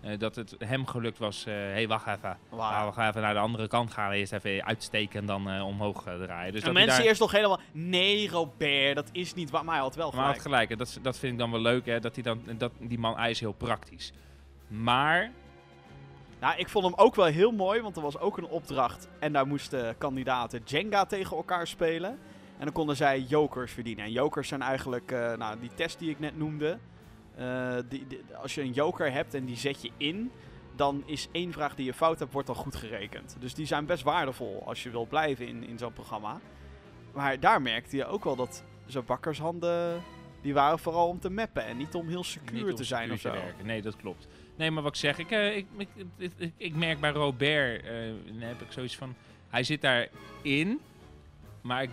Eh, 0.00 0.18
dat 0.18 0.34
het 0.36 0.54
hem 0.58 0.86
gelukt 0.86 1.18
was, 1.18 1.44
hé, 1.44 1.52
hey, 1.52 1.88
wacht 1.88 2.06
even. 2.06 2.38
Wauw. 2.48 2.70
Nou, 2.70 2.86
we 2.88 2.92
gaan 2.94 3.08
even 3.08 3.22
naar 3.22 3.34
de 3.34 3.40
andere 3.40 3.68
kant 3.68 3.92
gaan. 3.92 4.10
Eerst 4.12 4.32
even 4.32 4.64
uitsteken 4.64 5.20
en 5.20 5.26
dan 5.26 5.50
eh, 5.50 5.66
omhoog 5.66 6.06
eh, 6.06 6.14
draaien. 6.22 6.52
Dus 6.52 6.60
en 6.60 6.66
dat 6.66 6.76
mensen 6.76 6.96
daar- 6.98 7.06
eerst 7.06 7.20
nog 7.20 7.30
helemaal, 7.32 7.60
nee 7.72 8.28
Robert, 8.30 8.94
dat 8.94 9.08
is 9.12 9.34
niet 9.34 9.50
waar. 9.50 9.64
Maar 9.64 9.74
hij 9.74 9.82
had 9.82 9.94
wel 9.94 10.10
Maar 10.10 10.24
hij 10.24 10.38
gelijk. 10.38 10.68
had 10.70 10.78
gelijk. 10.78 10.78
Dat, 10.94 11.04
dat 11.04 11.18
vind 11.18 11.32
ik 11.32 11.38
dan 11.38 11.50
wel 11.50 11.60
leuk, 11.60 11.86
hè, 11.86 12.00
dat, 12.00 12.14
hij 12.14 12.22
dan, 12.22 12.42
dat 12.58 12.72
die 12.78 12.98
man 12.98 13.16
hij 13.16 13.30
is 13.30 13.40
heel 13.40 13.52
praktisch. 13.52 14.12
Maar, 14.68 15.30
Nou, 16.40 16.58
ik 16.58 16.68
vond 16.68 16.84
hem 16.84 16.94
ook 16.96 17.14
wel 17.14 17.26
heel 17.26 17.50
mooi, 17.52 17.80
want 17.80 17.96
er 17.96 18.02
was 18.02 18.18
ook 18.18 18.38
een 18.38 18.46
opdracht. 18.48 19.08
En 19.20 19.32
daar 19.32 19.46
moesten 19.46 19.98
kandidaten 19.98 20.62
Jenga 20.64 21.04
tegen 21.04 21.36
elkaar 21.36 21.66
spelen. 21.66 22.10
En 22.58 22.64
dan 22.64 22.72
konden 22.72 22.96
zij 22.96 23.20
jokers 23.20 23.72
verdienen. 23.72 24.04
En 24.04 24.12
jokers 24.12 24.48
zijn 24.48 24.62
eigenlijk, 24.62 25.10
eh, 25.12 25.32
nou, 25.36 25.58
die 25.60 25.70
test 25.74 25.98
die 25.98 26.10
ik 26.10 26.18
net 26.18 26.36
noemde. 26.38 26.78
Eh, 27.38 27.76
die, 27.88 28.06
die- 28.06 28.20
als 28.42 28.54
je 28.54 28.60
een 28.62 28.72
joker 28.72 29.12
hebt 29.12 29.34
en 29.34 29.44
die 29.44 29.56
zet 29.56 29.82
je 29.82 29.90
in, 29.96 30.30
dan 30.76 31.02
is 31.06 31.28
één 31.32 31.52
vraag 31.52 31.74
die 31.74 31.84
je 31.84 31.94
fout 31.94 32.18
hebt, 32.18 32.32
wordt 32.32 32.46
dan 32.46 32.56
goed 32.56 32.76
gerekend. 32.76 33.36
Dus 33.40 33.54
die 33.54 33.66
zijn 33.66 33.86
best 33.86 34.02
waardevol 34.02 34.62
als 34.66 34.82
je 34.82 34.90
wil 34.90 35.06
blijven 35.06 35.46
in, 35.46 35.64
in 35.68 35.78
zo'n 35.78 35.92
programma. 35.92 36.40
Maar 37.12 37.40
daar 37.40 37.62
merkte 37.62 37.96
je 37.96 38.06
ook 38.06 38.24
wel 38.24 38.36
dat 38.36 38.64
zo'n 38.86 39.04
bakkershanden, 39.06 40.02
die 40.42 40.54
waren 40.54 40.78
vooral 40.78 41.08
om 41.08 41.20
te 41.20 41.30
mappen 41.30 41.64
en 41.64 41.76
niet 41.76 41.94
om 41.94 42.08
heel 42.08 42.24
secuur 42.24 42.64
niet 42.66 42.76
te 42.76 42.84
zijn 42.84 43.12
of 43.12 43.20
zo. 43.20 43.30
werken. 43.30 43.66
Nee, 43.66 43.82
dat 43.82 43.96
klopt. 43.96 44.28
Nee, 44.56 44.70
maar 44.70 44.82
wat 44.82 44.92
ik 44.92 44.98
zeg, 45.00 45.18
ik, 45.18 45.30
eh, 45.30 45.56
ik, 45.56 45.66
ik, 46.56 46.74
merk 46.74 47.00
bij 47.00 47.10
Robert, 47.10 47.82
eh, 47.84 47.90
dan 48.26 48.40
heb 48.40 48.60
ik 48.60 48.72
zoiets 48.72 48.96
van, 48.96 49.14
hij 49.48 49.62
zit 49.62 49.80
daarin, 49.80 50.80
maar 51.68 51.82
ik, 51.82 51.90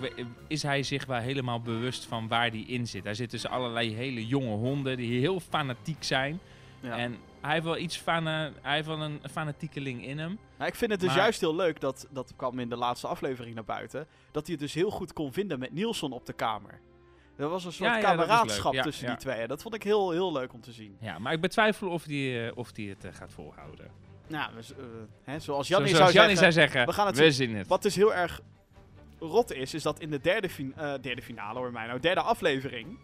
is 0.47 0.63
hij 0.63 0.83
zich 0.83 1.05
wel 1.05 1.19
helemaal 1.19 1.61
bewust 1.61 2.05
van 2.05 2.27
waar 2.27 2.49
hij 2.49 2.59
in 2.67 2.87
zit. 2.87 3.03
Hij 3.03 3.13
zit 3.13 3.29
tussen 3.29 3.49
allerlei 3.49 3.95
hele 3.95 4.27
jonge 4.27 4.55
honden 4.55 4.97
die 4.97 5.19
heel 5.19 5.39
fanatiek 5.39 6.03
zijn. 6.03 6.39
Ja. 6.79 6.97
En 6.97 7.17
hij 7.41 7.53
heeft 7.53 7.65
wel 7.65 7.77
iets 7.77 7.97
fana, 7.97 8.51
hij 8.61 8.75
heeft 8.75 8.87
wel 8.87 9.01
een 9.01 9.19
fanatiekeling 9.31 10.05
in 10.05 10.17
hem. 10.19 10.37
Nou, 10.57 10.69
ik 10.69 10.75
vind 10.75 10.91
het 10.91 10.99
dus 10.99 11.09
Maar- 11.09 11.17
juist 11.17 11.39
heel 11.39 11.55
leuk, 11.55 11.79
dat, 11.81 12.07
dat 12.11 12.33
kwam 12.35 12.59
in 12.59 12.69
de 12.69 12.75
laatste 12.75 13.07
aflevering 13.07 13.55
naar 13.55 13.63
buiten, 13.63 14.07
dat 14.31 14.43
hij 14.43 14.51
het 14.51 14.63
dus 14.63 14.73
heel 14.73 14.89
goed 14.89 15.13
kon 15.13 15.33
vinden 15.33 15.59
met 15.59 15.73
Nielsen 15.73 16.11
op 16.11 16.25
de 16.25 16.33
kamer. 16.33 16.79
Er 17.37 17.49
was 17.49 17.65
een 17.65 17.71
soort 17.71 17.89
Ja, 17.89 17.95
ja, 17.97 18.01
kameraadschap. 18.01 18.73
Ja, 18.73 18.81
tussen 18.83 19.07
die 19.07 19.15
tweeën. 19.17 19.47
Dat 19.47 19.61
vond 19.61 19.75
ik 19.75 19.83
heel, 19.83 20.11
heel 20.11 20.31
leuk 20.31 20.53
om 20.53 20.61
te 20.61 20.71
zien. 20.71 20.97
Ja, 20.99 21.19
maar 21.19 21.33
ik 21.33 21.41
betwijfel 21.41 21.89
of 21.89 22.03
hij 22.05 22.51
of 22.55 22.71
die 22.71 22.89
het 22.89 23.03
eh, 23.05 23.13
gaat 23.13 23.31
volhouden. 23.31 23.87
Nou, 24.27 24.53
dus, 24.55 24.71
eh, 24.73 24.77
hè, 25.23 25.39
zoals 25.39 25.67
Zo- 25.67 25.73
Jannie 25.73 25.95
zou 25.95 26.11
Jannie 26.11 26.35
zeggen, 26.35 26.53
zou 26.53 26.67
zeggen, 26.69 26.85
we 26.85 26.93
gaan 26.93 27.05
het 27.07 27.17
we 27.17 27.23
zien. 27.31 27.33
zien 27.47 27.55
het. 27.57 27.67
wat 27.67 27.81
dus 27.81 27.95
heel 27.95 28.13
erg 28.13 28.41
rot 29.25 29.51
is, 29.51 29.73
is 29.73 29.83
dat 29.83 29.99
in 29.99 30.09
de 30.09 30.19
derde, 30.21 30.49
fin- 30.49 30.73
eh, 30.75 30.93
derde 31.01 31.21
finale, 31.21 31.59
hoor 31.59 31.71
mij 31.71 31.87
nou, 31.87 31.99
derde 31.99 32.21
aflevering, 32.21 32.97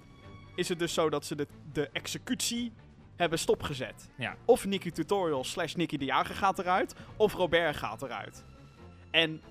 is 0.55 0.69
het 0.69 0.79
dus 0.79 0.93
zo 0.93 1.09
dat 1.09 1.25
ze 1.25 1.35
de, 1.35 1.47
de 1.73 1.89
executie 1.93 2.73
hebben 3.15 3.39
stopgezet. 3.39 4.09
Ja. 4.17 4.35
Of 4.45 4.65
Nicky 4.65 4.91
Tutorial 4.91 5.43
slash 5.43 5.73
Nicky 5.73 5.97
de 5.97 6.05
Jager 6.05 6.35
gaat 6.35 6.59
eruit, 6.59 6.95
of 7.17 7.33
Robert 7.33 7.75
gaat 7.75 8.01
eruit. 8.01 8.43
En 9.11 9.41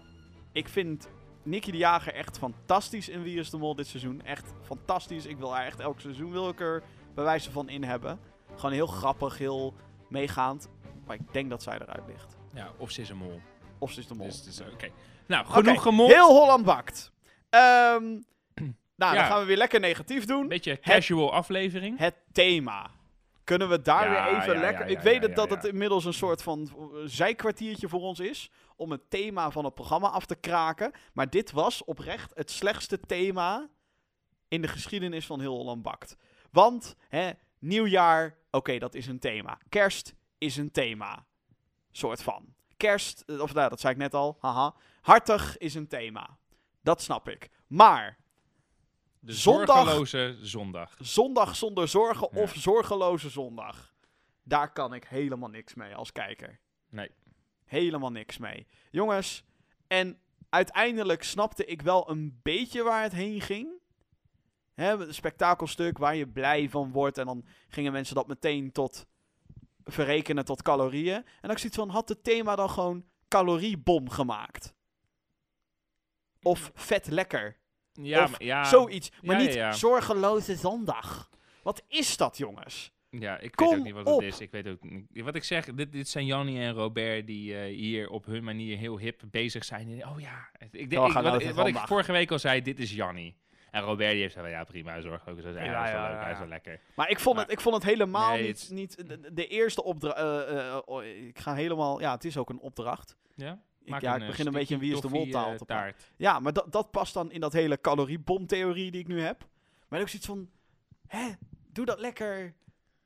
ik 0.52 0.68
vind 0.68 1.08
Nicky 1.42 1.70
de 1.70 1.76
Jager 1.76 2.14
echt 2.14 2.38
fantastisch 2.38 3.08
in 3.08 3.22
Wie 3.22 3.38
is 3.38 3.50
de 3.50 3.56
Mol 3.56 3.74
dit 3.74 3.86
seizoen. 3.86 4.22
Echt 4.22 4.52
fantastisch. 4.62 5.26
Ik 5.26 5.38
wil 5.38 5.54
haar 5.54 5.64
echt 5.66 5.80
elk 5.80 6.00
seizoen 6.00 6.30
wil 6.32 6.48
ik 6.48 6.60
er 6.60 6.82
bewijzen 7.14 7.52
van 7.52 7.68
in 7.68 7.84
hebben. 7.84 8.18
Gewoon 8.54 8.72
heel 8.72 8.86
grappig, 8.86 9.38
heel 9.38 9.74
meegaand. 10.08 10.68
Maar 11.06 11.16
ik 11.16 11.32
denk 11.32 11.50
dat 11.50 11.62
zij 11.62 11.74
eruit 11.78 12.06
ligt. 12.06 12.36
Ja, 12.54 12.70
of 12.76 12.90
ze 12.90 13.00
is 13.00 13.08
een 13.08 13.16
mol. 13.16 13.40
Of 13.78 13.92
ze 13.92 14.00
is 14.00 14.06
de 14.06 14.14
mol. 14.14 14.26
Dus, 14.26 14.46
is 14.46 14.60
oké. 14.60 14.88
Nou, 15.30 15.46
genoeg 15.46 15.82
gemold. 15.82 16.12
Heel 16.12 16.28
Holland 16.28 16.64
bakt. 16.64 17.12
Ehm, 17.50 18.04
nou, 18.96 19.14
Ja. 19.14 19.14
dan 19.14 19.24
gaan 19.24 19.40
we 19.40 19.46
weer 19.46 19.56
lekker 19.56 19.80
negatief 19.80 20.24
doen. 20.24 20.42
Een 20.42 20.48
beetje 20.48 20.80
casual 20.80 21.32
aflevering. 21.32 21.98
Het 21.98 22.14
thema. 22.32 22.90
Kunnen 23.44 23.68
we 23.68 23.82
daar 23.82 24.10
Ja, 24.12 24.24
weer 24.24 24.40
even 24.40 24.54
ja, 24.54 24.60
lekker... 24.60 24.86
ik 24.86 24.98
weet 24.98 25.36
dat 25.36 25.50
het 25.50 25.64
inmiddels 25.64 26.04
een 26.04 26.14
soort 26.14 26.42
van 26.42 26.68
eh, 26.68 26.84
zijkwartiertje 27.04 27.88
voor 27.88 28.00
ons 28.00 28.20
is... 28.20 28.50
om 28.76 28.90
het 28.90 29.10
thema 29.10 29.50
van 29.50 29.64
het 29.64 29.74
programma 29.74 30.08
af 30.08 30.26
te 30.26 30.34
kraken. 30.34 30.92
Maar 31.12 31.30
dit 31.30 31.50
was 31.50 31.84
oprecht 31.84 32.32
het 32.34 32.50
slechtste 32.50 33.00
thema... 33.00 33.68
in 34.48 34.62
de 34.62 34.68
geschiedenis 34.68 35.26
van 35.26 35.40
Heel 35.40 35.56
Holland 35.56 35.82
Bakt. 35.82 36.16
Want, 36.50 36.96
hè, 37.08 37.30
nieuwjaar, 37.58 38.36
oké, 38.50 38.78
dat 38.78 38.94
is 38.94 39.06
een 39.06 39.18
thema. 39.18 39.58
Kerst 39.68 40.14
is 40.38 40.56
een 40.56 40.70
thema. 40.70 41.24
Soort 41.90 42.22
van. 42.22 42.44
Kerst, 42.76 43.22
eh, 43.26 43.40
of 43.40 43.54
nou, 43.54 43.68
dat 43.68 43.80
zei 43.80 43.92
ik 43.92 43.98
net 43.98 44.14
al, 44.14 44.36
haha. 44.40 44.74
Hartig 45.00 45.58
is 45.58 45.74
een 45.74 45.88
thema. 45.88 46.38
Dat 46.82 47.02
snap 47.02 47.28
ik. 47.28 47.48
Maar 47.66 48.18
De 49.18 49.32
zorgeloze 49.32 50.36
zondag. 50.40 50.96
zondag 51.00 51.56
zonder 51.56 51.88
zorgen 51.88 52.28
Ja. 52.32 52.40
of 52.42 52.54
zorgeloze 52.54 53.28
zondag. 53.30 53.94
Daar 54.42 54.72
kan 54.72 54.94
ik 54.94 55.04
helemaal 55.04 55.48
niks 55.48 55.74
mee 55.74 55.94
als 55.94 56.12
kijker. 56.12 56.60
Nee. 56.88 57.10
Helemaal 57.64 58.10
niks 58.10 58.38
mee. 58.38 58.66
Jongens, 58.90 59.44
en 59.86 60.18
uiteindelijk 60.48 61.22
snapte 61.22 61.64
ik 61.64 61.82
wel 61.82 62.10
een 62.10 62.38
beetje 62.42 62.82
waar 62.82 63.02
het 63.02 63.12
heen 63.12 63.40
ging. 63.40 63.68
Hè, 64.74 64.92
een 65.06 65.14
spektakelstuk 65.14 65.98
waar 65.98 66.16
je 66.16 66.28
blij 66.28 66.68
van 66.70 66.92
wordt. 66.92 67.18
En 67.18 67.26
dan 67.26 67.44
gingen 67.68 67.92
mensen 67.92 68.14
dat 68.14 68.26
meteen 68.26 68.72
tot 68.72 69.06
verrekenen 69.84 70.44
tot 70.44 70.62
calorieën. 70.62 71.14
En 71.16 71.24
dan 71.40 71.50
ik 71.50 71.58
zoiets 71.58 71.76
van, 71.78 71.88
had 71.88 72.08
het 72.08 72.24
thema 72.24 72.56
dan 72.56 72.70
gewoon 72.70 73.04
caloriebom 73.28 74.08
gemaakt? 74.10 74.74
Of 76.42 76.70
vet 76.74 77.06
lekker? 77.06 77.56
Ja, 77.92 78.22
Of 78.24 78.30
maar- 78.30 78.42
ja. 78.42 78.64
Zoiets. 78.64 79.10
Maar 79.22 79.40
ja, 79.40 79.42
niet 79.46 79.54
ja, 79.54 79.72
zorgeloze 79.72 80.54
zondag. 80.56 81.30
Wat 81.62 81.82
is 81.88 82.16
dat, 82.16 82.36
jongens? 82.36 82.92
Ja, 83.10 83.38
ik 83.38 83.52
Kom 83.56 83.68
weet 83.68 83.78
ook 83.78 83.84
niet 83.84 83.94
wat 83.94 84.06
op. 84.06 84.20
het 84.20 84.32
is. 84.32 84.40
Ik 84.40 84.50
weet 84.50 84.68
ook 84.68 84.82
niet. 84.82 85.06
Wat 85.24 85.34
ik 85.34 85.44
zeg, 85.44 85.64
dit, 85.64 85.92
dit 85.92 86.08
zijn 86.08 86.26
Jannie 86.26 86.58
en 86.60 86.72
Robert 86.72 87.26
die 87.26 87.56
eh, 87.58 87.64
hier 87.76 88.08
op 88.10 88.24
hun 88.26 88.44
manier 88.44 88.76
heel 88.78 88.98
hip 88.98 89.22
bezig 89.30 89.64
zijn. 89.64 90.06
Oh 90.06 90.20
ja, 90.20 90.48
ik, 90.58 90.90
denk- 90.90 91.02
Oh, 91.02 91.08
ik- 91.08 91.14
wat, 91.14 91.42
wat 91.54 91.66
ik 91.66 91.76
vorige 91.76 92.12
week 92.12 92.30
al 92.30 92.38
zei, 92.38 92.62
dit 92.62 92.78
is 92.78 92.92
Jannie. 92.92 93.36
En 93.70 93.82
Robert 93.82 94.10
die 94.10 94.20
heeft 94.20 94.34
gezegd, 94.34 94.52
ja 94.52 94.64
prima, 94.64 95.00
zorg 95.00 95.28
ook 95.28 95.40
zo. 95.40 95.48
Ja, 95.48 95.64
Ja, 95.64 95.64
ja, 95.64 95.82
leuk, 96.08 96.16
ja, 96.16 96.22
hij 96.22 96.32
is 96.32 96.38
wel 96.38 96.48
lekker. 96.48 96.80
Maar 96.94 97.10
ik 97.10 97.18
vond, 97.20 97.36
Maar- 97.36 97.44
het, 97.44 97.52
ik 97.52 97.60
vond 97.60 97.74
het 97.74 97.84
helemaal 97.84 98.32
Nee, 98.32 98.46
niet, 98.46 98.68
niet 98.72 99.08
de, 99.08 99.32
de 99.32 99.46
eerste 99.46 99.82
opdracht. 99.84 100.18
ik 101.26 101.38
ga 101.38 101.54
helemaal, 101.54 102.00
ja, 102.00 102.12
het 102.14 102.24
is 102.24 102.36
ook 102.36 102.50
een 102.50 102.58
opdracht. 102.60 103.16
Ja? 103.34 103.62
Ik, 103.84 104.00
ja, 104.00 104.14
ik 104.14 104.20
eh, 104.20 104.26
begin 104.26 104.46
een 104.46 104.52
beetje 104.52 104.74
een 104.74 104.80
wie 104.80 104.94
is 104.94 105.00
de 105.00 105.08
mol 105.08 105.28
taal 105.28 105.56
te 105.56 105.64
eh, 105.66 105.66
praten. 105.66 105.94
Ja, 106.16 106.38
maar 106.38 106.52
dat, 106.52 106.72
dat 106.72 106.90
past 106.90 107.14
dan 107.14 107.32
in 107.32 107.40
dat 107.40 107.52
hele 107.52 107.80
caloriebomtheorie 107.80 108.90
die 108.90 109.00
ik 109.00 109.08
nu 109.08 109.20
heb. 109.20 109.46
Maar 109.88 110.00
ook 110.00 110.08
zoiets 110.08 110.26
van, 110.26 110.50
hè, 111.06 111.30
doe 111.72 111.84
dat 111.84 111.98
lekker, 111.98 112.54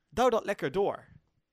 douw 0.09 0.29
dat 0.29 0.45
lekker 0.45 0.73
door. 0.73 1.05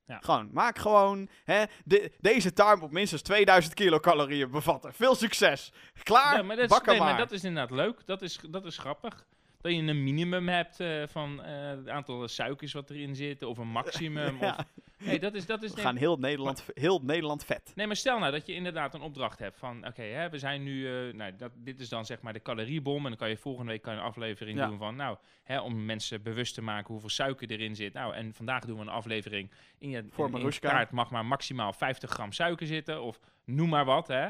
Ja. 0.05 0.19
Gewoon, 0.21 0.49
maak 0.51 0.77
gewoon, 0.77 1.29
hè, 1.43 1.63
de, 1.85 2.11
deze 2.19 2.53
taart 2.53 2.79
moet 2.79 2.91
minstens 2.91 3.21
2000 3.21 3.73
kilocalorieën 3.73 4.51
bevatten. 4.51 4.93
Veel 4.93 5.15
succes. 5.15 5.73
Klaar, 6.03 6.37
Ja, 6.37 6.43
maar 6.43 6.55
dat, 6.55 6.65
is, 6.65 6.71
bakken 6.71 6.91
nee, 6.91 7.01
maar. 7.01 7.09
maar 7.09 7.19
dat 7.19 7.31
is 7.31 7.43
inderdaad 7.43 7.71
leuk. 7.77 8.05
Dat 8.05 8.21
is, 8.21 8.39
dat 8.49 8.65
is 8.65 8.77
grappig. 8.77 9.25
Dat 9.61 9.71
je 9.71 9.77
een 9.77 10.03
minimum 10.03 10.47
hebt 10.49 10.79
eh, 10.79 11.03
van 11.07 11.43
eh, 11.43 11.67
het 11.69 11.89
aantal 11.89 12.27
suikers 12.27 12.73
wat 12.73 12.89
erin 12.89 13.15
zit, 13.15 13.43
of 13.43 13.57
een 13.57 13.67
maximum. 13.67 14.37
Ja. 14.41 14.55
of, 14.57 14.65
nee, 15.05 15.19
dat 15.19 15.33
is, 15.33 15.45
dat 15.45 15.63
is 15.63 15.73
We 15.73 15.81
gaan 15.81 15.95
heel 15.95 16.17
Nederland, 16.17 16.65
heel 16.73 16.99
Nederland 17.03 17.45
vet. 17.45 17.71
Nee, 17.75 17.87
maar 17.87 17.95
stel 17.95 18.19
nou 18.19 18.31
dat 18.31 18.45
je 18.45 18.53
inderdaad 18.53 18.93
een 18.93 19.01
opdracht 19.01 19.39
hebt 19.39 19.57
van, 19.57 19.87
oké, 19.87 20.01
hè, 20.01 20.29
we 20.29 20.37
zijn 20.39 20.63
nu, 20.63 20.87
eh, 21.07 21.13
nou, 21.13 21.35
dat, 21.35 21.51
dit 21.55 21.79
is 21.79 21.89
dan 21.89 22.05
zeg 22.05 22.21
maar 22.21 22.33
de 22.33 22.41
caloriebom 22.41 22.97
en 23.03 23.03
dan 23.09 23.15
kan 23.17 23.29
je 23.29 23.37
volgende 23.37 23.71
week 23.71 23.81
kan 23.81 23.93
je 23.93 23.99
een 23.99 24.05
aflevering 24.05 24.57
Ja. 24.57 24.67
doen 24.67 24.77
van, 24.77 24.95
nou, 24.95 25.17
hè, 25.43 25.59
om 25.59 25.85
mensen 25.85 26.21
bewust 26.21 26.53
te 26.53 26.61
maken 26.61 26.87
hoeveel 26.91 27.09
suiker 27.09 27.51
erin 27.51 27.75
zit. 27.75 27.93
Nou, 27.93 28.13
en 28.13 28.33
vandaag 28.33 28.65
doen 28.65 28.75
we 28.75 28.81
een 28.81 28.89
aflevering 28.89 29.51
in 29.77 29.89
je, 29.89 30.05
Voor 30.09 30.25
in, 30.25 30.31
in 30.31 30.37
je 30.37 30.43
Maruska. 30.43 30.69
taart 30.69 30.91
mag 30.91 31.11
maar 31.11 31.25
maximaal 31.25 31.73
50 31.73 32.09
gram 32.09 32.31
suiker 32.31 32.67
zitten 32.67 33.01
of 33.01 33.19
noem 33.45 33.69
maar 33.69 33.85
wat, 33.85 34.07
hè. 34.07 34.29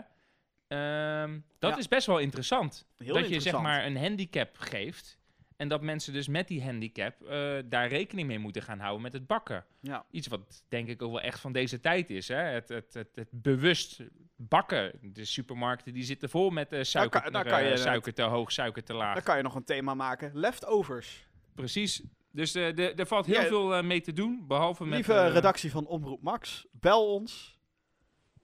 Ehm, 0.68 1.40
dat 1.60 1.72
Ja. 1.72 1.78
is 1.78 1.88
best 1.88 2.08
wel 2.08 2.18
interessant. 2.18 2.88
Heel 2.98 3.14
dat 3.14 3.30
je 3.30 3.40
zeg 3.40 3.62
maar 3.62 3.86
een 3.86 3.98
handicap 3.98 4.58
geeft 4.58 5.20
en 5.62 5.68
dat 5.68 5.82
mensen 5.82 6.14
dus 6.14 6.28
met 6.28 6.48
die 6.48 6.64
handicap 6.64 7.22
eh, 7.24 7.54
daar 7.66 7.88
rekening 7.88 8.28
mee 8.28 8.40
moeten 8.40 8.62
gaan 8.62 8.80
houden 8.80 9.02
met 9.02 9.14
het 9.14 9.28
bakken. 9.28 9.66
Ja. 9.80 10.06
Iets 10.12 10.28
wat 10.28 10.64
denk 10.70 10.88
ik 10.88 11.02
ook 11.02 11.12
wel 11.12 11.22
echt 11.22 11.40
van 11.40 11.52
deze 11.52 11.80
tijd 11.80 12.10
is. 12.10 12.28
Hè? 12.28 12.36
Het, 12.36 12.70
het, 12.70 12.94
het, 12.94 13.08
het 13.16 13.28
bewust 13.32 14.02
bakken. 14.36 14.92
De 15.02 15.26
supermarkten 15.26 15.94
die 15.94 16.04
zitten 16.04 16.30
vol 16.30 16.50
met 16.50 16.72
eh, 16.72 16.84
suiker, 16.84 17.22
kan- 17.22 17.32
daar 17.32 17.46
eh, 17.46 17.52
kan 17.52 17.64
je 17.64 17.78
suiker 17.78 18.14
te 18.14 18.22
hoog, 18.22 18.52
suiker 18.52 18.84
te 18.84 18.94
laag. 18.94 19.14
Dan 19.14 19.24
kan 19.24 19.38
je 19.38 19.44
nog 19.44 19.56
een 19.56 19.64
thema 19.64 19.94
maken. 19.94 20.32
Leftovers. 20.34 21.28
Precies. 21.56 22.04
Dus 22.32 22.52
de- 22.52 22.94
er 22.96 23.06
valt 23.08 23.26
heel 23.26 23.42
Ja, 23.42 23.48
veel 23.48 23.84
mee 23.84 24.02
te 24.02 24.14
doen. 24.14 24.48
Behalve 24.48 24.84
met... 24.86 24.94
Lieve 24.94 25.28
redactie 25.28 25.72
van 25.72 25.86
Omroep 25.88 26.22
Max, 26.22 26.68
bel 26.72 27.14
ons. 27.14 27.60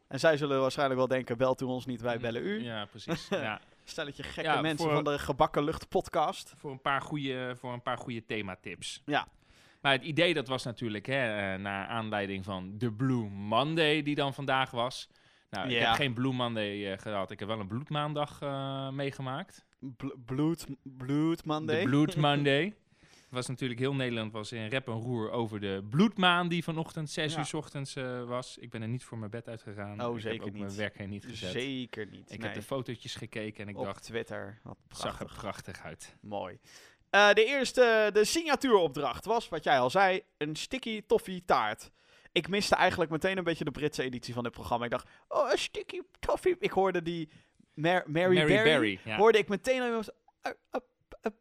En 0.08 0.20
zij 0.20 0.38
zullen 0.38 0.62
waarschijnlijk 0.62 0.98
wel 1.00 1.08
denken, 1.08 1.38
belt 1.38 1.62
u 1.62 1.66
ons 1.66 1.86
niet, 1.86 2.02
wij 2.02 2.20
bellen 2.20 2.44
u. 2.46 2.64
Ja, 2.64 2.86
precies. 2.86 3.28
ja, 3.30 3.62
Stelletje 3.90 4.24
gekke 4.24 4.50
Ja, 4.50 4.62
mensen 4.62 4.86
voor- 4.86 4.96
van 4.96 5.04
de 5.04 5.20
Gebakken 5.20 5.64
Lucht 5.64 5.90
podcast. 5.90 6.54
voor 6.58 6.72
een 6.72 6.82
paar 6.82 7.02
goede, 7.02 7.56
voor 7.60 7.74
een 7.74 7.82
paar 7.82 7.98
goede 7.98 8.26
thematips. 8.26 9.02
Ja. 9.06 9.28
Maar 9.82 9.92
het 9.92 10.04
idee 10.04 10.34
dat 10.34 10.48
was 10.48 10.64
natuurlijk 10.64 11.06
hè, 11.06 11.54
eh, 11.54 11.60
naar 11.60 11.88
aanleiding 11.88 12.44
van 12.46 12.78
de 12.78 12.92
Blue 12.92 13.30
Monday 13.30 14.04
die 14.04 14.16
dan 14.16 14.34
vandaag 14.34 14.72
was. 14.72 15.10
Nou, 15.50 15.70
ik 15.70 15.80
heb 15.80 15.94
geen 15.94 16.14
Blue 16.14 16.34
Monday 16.34 16.92
eh, 16.92 16.98
gehad. 17.00 17.32
Ik 17.32 17.40
heb 17.40 17.48
wel 17.48 17.60
een 17.60 17.68
bloedmaandag 17.68 18.42
eh, 18.42 18.90
meegemaakt. 18.90 19.66
Bl- 19.80 20.16
bloed, 20.26 20.66
bloed 20.84 21.46
Monday. 21.46 21.84
De 21.84 21.90
Blood 21.90 22.16
Monday. 22.28 22.76
Was 23.30 23.48
natuurlijk 23.48 23.80
heel 23.80 23.94
Nederland 23.96 24.32
was 24.32 24.52
in 24.52 24.68
rep 24.68 24.88
en 24.88 24.94
roer 24.94 25.32
over 25.32 25.60
de 25.60 25.86
bloedmaan 25.90 26.48
die 26.48 26.64
vanochtend 26.64 27.10
6 27.10 27.34
Ja. 27.34 27.40
uur 27.40 27.46
's 27.46 27.54
ochtends 27.54 27.96
eh, 27.96 28.24
was. 28.24 28.58
Ik 28.58 28.70
ben 28.70 28.82
er 28.82 28.88
niet 28.88 29.04
voor 29.04 29.18
mijn 29.18 29.32
bed 29.32 29.48
uitgegaan. 29.48 30.02
Oh, 30.06 30.16
ik 30.16 30.22
zeker 30.22 30.38
heb 30.40 30.48
ook 30.48 30.54
niet. 30.54 30.64
mijn 30.64 30.76
werk 30.76 31.00
er 31.00 31.08
niet 31.08 31.26
gezet. 31.26 31.52
Zeker 31.52 32.06
niet. 32.08 32.32
Ik 32.32 32.38
nee. 32.40 32.48
heb 32.48 32.58
de 32.60 32.66
fotootjes 32.66 33.16
gekeken 33.16 33.64
en 33.64 33.70
ik 33.70 33.78
Op 33.78 33.86
dacht, 33.86 34.04
Twitter. 34.04 34.60
Wat 34.64 34.78
het 34.88 34.98
zag 34.98 35.20
er 35.20 35.26
prachtig. 35.26 35.42
prachtig 35.42 35.84
uit. 35.84 36.16
Mooi. 36.22 36.60
Eh, 37.10 37.34
de 37.34 37.46
eerste, 37.46 38.10
de 38.14 38.26
signatuuropdracht 38.26 39.26
was, 39.26 39.50
wat 39.50 39.64
jij 39.64 39.80
al 39.80 39.90
zei, 39.90 40.22
een 40.38 40.56
sticky 40.56 41.02
toffee 41.08 41.44
taart. 41.46 41.92
Ik 42.32 42.48
miste 42.48 42.76
eigenlijk 42.76 43.12
meteen 43.12 43.38
een 43.38 43.44
beetje 43.44 43.64
de 43.64 43.72
Britse 43.72 44.04
editie 44.04 44.34
van 44.34 44.44
dit 44.44 44.52
programma. 44.52 44.86
Ik 44.86 44.92
dacht, 44.92 45.10
oh, 45.28 45.52
een 45.52 45.58
sticky 45.58 46.00
toffee. 46.20 46.56
Ik 46.60 46.72
hoorde 46.72 47.02
die 47.02 47.30
Mar- 47.74 48.04
Mary, 48.08 48.34
Mary 48.36 48.48
Berry. 48.48 48.64
Berry, 48.64 49.00
ja. 49.04 49.18
Hoorde 49.18 49.38
ik 49.38 49.48
meteen 49.48 49.82
al 49.82 49.88
iemand, 49.88 50.10
a, 50.48 50.54
a, 50.76 50.80
a 51.28 51.32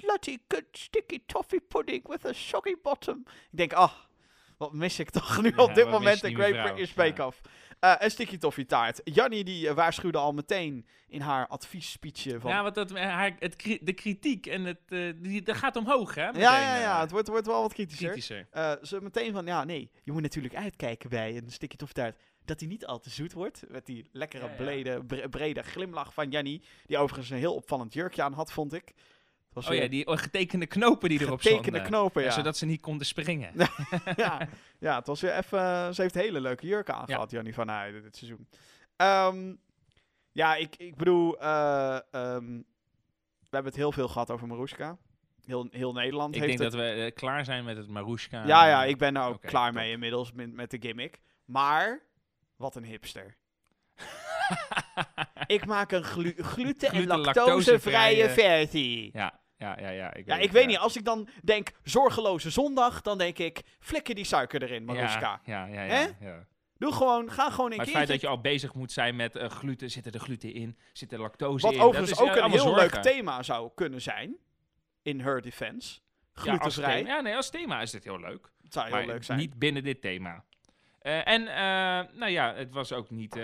bloody 0.00 0.38
good 0.48 0.64
sticky 0.72 1.22
toffee 1.26 1.60
pudding 1.60 2.08
with 2.08 2.24
a 2.26 2.32
soggy 2.32 2.76
bottom. 2.82 3.22
Ik 3.50 3.58
denk, 3.58 3.72
ah, 3.72 3.92
wat 4.56 4.72
mis 4.72 4.98
ik 4.98 5.10
toch 5.10 5.42
nu 5.42 5.52
Ja, 5.56 5.62
op 5.62 5.74
dit 5.74 5.90
moment 5.90 6.20
die 6.20 6.34
Great? 6.34 6.72
British 6.74 6.92
Bake 6.94 7.16
Ja. 7.16 7.26
Off. 7.26 7.40
Eh, 7.80 7.94
een 7.98 8.10
sticky 8.10 8.38
toffee 8.38 8.66
taart. 8.66 9.00
Jannie 9.04 9.44
die 9.44 9.68
eh, 9.68 9.74
waarschuwde 9.74 10.18
al 10.18 10.32
meteen 10.32 10.86
in 11.08 11.20
haar 11.20 11.46
adviesspeechje 11.46 12.40
van... 12.40 12.50
Ja, 12.50 12.62
want 12.62 12.74
dat, 12.74 12.92
eh, 12.92 13.02
haar, 13.04 13.36
het, 13.38 13.56
kri- 13.56 13.78
de 13.82 13.92
kritiek 13.92 14.46
en 14.46 14.64
het, 14.64 14.80
die, 15.22 15.42
dat 15.42 15.56
gaat 15.56 15.76
omhoog, 15.76 16.14
hè? 16.14 16.22
Ja, 16.22 16.30
meteen, 16.32 16.42
ja, 16.44 16.78
ja, 16.80 17.00
het 17.00 17.10
wordt, 17.10 17.28
wordt 17.28 17.46
wel 17.46 17.62
wat 17.62 17.72
kritischer. 17.72 18.08
kritischer. 18.10 18.46
Ze 18.82 19.00
meteen 19.00 19.32
van, 19.32 19.46
ja, 19.46 19.64
nee, 19.64 19.90
je 20.02 20.12
moet 20.12 20.22
natuurlijk 20.22 20.54
uitkijken 20.54 21.10
bij 21.10 21.36
een 21.36 21.50
stukje 21.50 21.76
toffetaart 21.78 22.18
dat 22.44 22.60
hij 22.60 22.68
niet 22.68 22.86
al 22.86 22.98
te 22.98 23.10
zoet 23.10 23.32
wordt. 23.32 23.62
Met 23.68 23.86
die 23.86 24.08
lekkere, 24.12 24.44
Ja, 24.44 24.50
ja. 24.50 24.56
Brede, 24.56 25.04
bre- 25.04 25.28
brede 25.28 25.62
glimlach 25.62 26.14
van 26.14 26.30
Jannie, 26.30 26.62
die 26.86 26.98
overigens 26.98 27.30
een 27.30 27.38
heel 27.38 27.54
opvallend 27.54 27.92
jurkje 27.94 28.22
aan 28.22 28.32
had, 28.32 28.52
vond 28.52 28.72
ik. 28.72 28.92
Oh 29.54 29.74
ja, 29.74 29.88
die 29.88 30.04
getekende 30.18 30.66
knopen 30.66 31.08
die 31.08 31.20
erop 31.20 31.38
getekende 31.40 31.64
stonden. 31.78 31.88
knopen, 31.90 32.22
Ja, 32.22 32.30
zodat 32.30 32.56
ze 32.56 32.66
niet 32.66 32.80
konden 32.80 33.06
springen. 33.06 33.52
ja, 34.16 34.48
ja, 34.78 34.96
het 34.98 35.06
was 35.06 35.20
weer 35.20 35.36
even... 35.36 35.94
Ze 35.94 36.02
heeft 36.02 36.14
hele 36.14 36.40
leuke 36.40 36.66
jurken 36.66 36.94
aangehad, 36.94 37.30
Jannie 37.30 37.54
van 37.54 37.68
Heijden, 37.68 38.02
dit 38.02 38.16
seizoen. 38.16 38.48
Ehm, 38.96 39.54
ja, 40.32 40.54
ik, 40.56 40.76
ik 40.76 40.96
bedoel... 40.96 41.38
eh, 41.40 41.94
ehm, 42.10 42.56
we 43.40 43.56
hebben 43.56 43.72
het 43.72 43.80
heel 43.80 43.92
veel 43.92 44.08
gehad 44.08 44.30
over 44.30 44.46
Maruska. 44.46 44.96
Heel, 45.44 45.68
heel 45.70 45.92
Nederland 45.92 46.34
Ik 46.34 46.40
heeft 46.42 46.58
denk 46.58 46.70
het... 46.72 46.80
dat 46.80 46.88
we 46.96 47.02
eh, 47.04 47.14
klaar 47.14 47.44
zijn 47.44 47.64
met 47.64 47.76
het 47.76 47.88
Marushka. 47.88 48.46
Ja, 48.46 48.66
ja, 48.68 48.84
ik 48.84 48.98
ben 48.98 49.14
daar 49.14 49.28
ook 49.28 49.40
klaar 49.42 49.66
top. 49.72 49.80
mee 49.80 49.90
inmiddels 49.90 50.32
met, 50.32 50.52
met 50.52 50.70
de 50.70 50.78
gimmick. 50.80 51.20
Maar, 51.44 52.00
wat 52.56 52.76
een 52.76 52.84
hipster. 52.84 53.36
ik 55.46 55.66
maak 55.66 55.92
een 55.92 56.04
glu- 56.04 56.34
gluten- 56.36 56.90
en 56.92 57.06
lactosevrije- 57.06 58.28
versie. 58.28 59.10
ja, 59.12 59.39
ja, 59.60 59.80
ja, 59.80 59.90
ja. 59.90 60.14
Ik 60.14 60.26
Ja, 60.26 60.34
weet 60.36 60.44
ik 60.44 60.52
weet 60.52 60.66
niet. 60.66 60.78
Als 60.78 60.96
ik 60.96 61.04
dan 61.04 61.28
denk 61.42 61.70
zorgeloze 61.82 62.50
zondag, 62.50 63.00
dan 63.00 63.18
denk 63.18 63.38
ik 63.38 63.62
flikker 63.80 64.14
die 64.14 64.24
suiker 64.24 64.62
erin, 64.62 64.84
Maruska. 64.84 65.40
Ja, 65.44 65.66
ja, 65.66 65.82
ja. 65.82 65.94
Hè? 65.94 66.26
ja. 66.26 66.46
Doe 66.78 66.92
gewoon, 66.92 67.30
ga 67.30 67.50
gewoon 67.50 67.70
een 67.70 67.76
Maar 67.76 67.86
het 67.86 67.94
feit 67.94 68.08
dat 68.08 68.20
je 68.20 68.26
al 68.26 68.40
bezig 68.40 68.74
moet 68.74 68.92
zijn 68.92 69.16
met 69.16 69.36
eh, 69.36 69.48
gluten, 69.48 69.90
zit 69.90 70.06
er 70.06 70.12
de 70.12 70.18
gluten 70.18 70.52
in, 70.52 70.78
zit 70.92 71.12
er 71.12 71.20
lactose 71.20 71.66
Wat 71.66 71.74
in. 71.74 71.80
overigens 71.80 72.18
dat 72.18 72.26
is, 72.26 72.30
ook 72.32 72.36
eh, 72.36 72.44
een 72.44 72.50
heel 72.50 72.60
zorgen. 72.60 72.82
leuk 72.82 73.02
thema 73.02 73.42
zou 73.42 73.70
kunnen 73.74 74.02
zijn. 74.02 74.36
In 75.02 75.20
her 75.20 75.40
defense. 75.40 76.00
Glutenvrij. 76.32 77.04
ja, 77.04 77.20
nee, 77.20 77.36
als 77.36 77.50
thema 77.50 77.80
is 77.80 77.90
dit 77.90 78.04
heel 78.04 78.20
leuk. 78.20 78.52
Het 78.62 78.72
zou 78.72 78.86
heel 78.86 78.94
maar 78.94 79.06
leuk 79.06 79.24
zijn. 79.24 79.38
niet 79.38 79.58
binnen 79.58 79.82
dit 79.82 80.00
thema. 80.00 80.44
Eh, 80.98 81.28
en, 81.28 81.44
nou 82.18 82.30
ja, 82.30 82.54
het 82.54 82.72
was 82.72 82.92
ook 82.92 83.10
niet... 83.10 83.38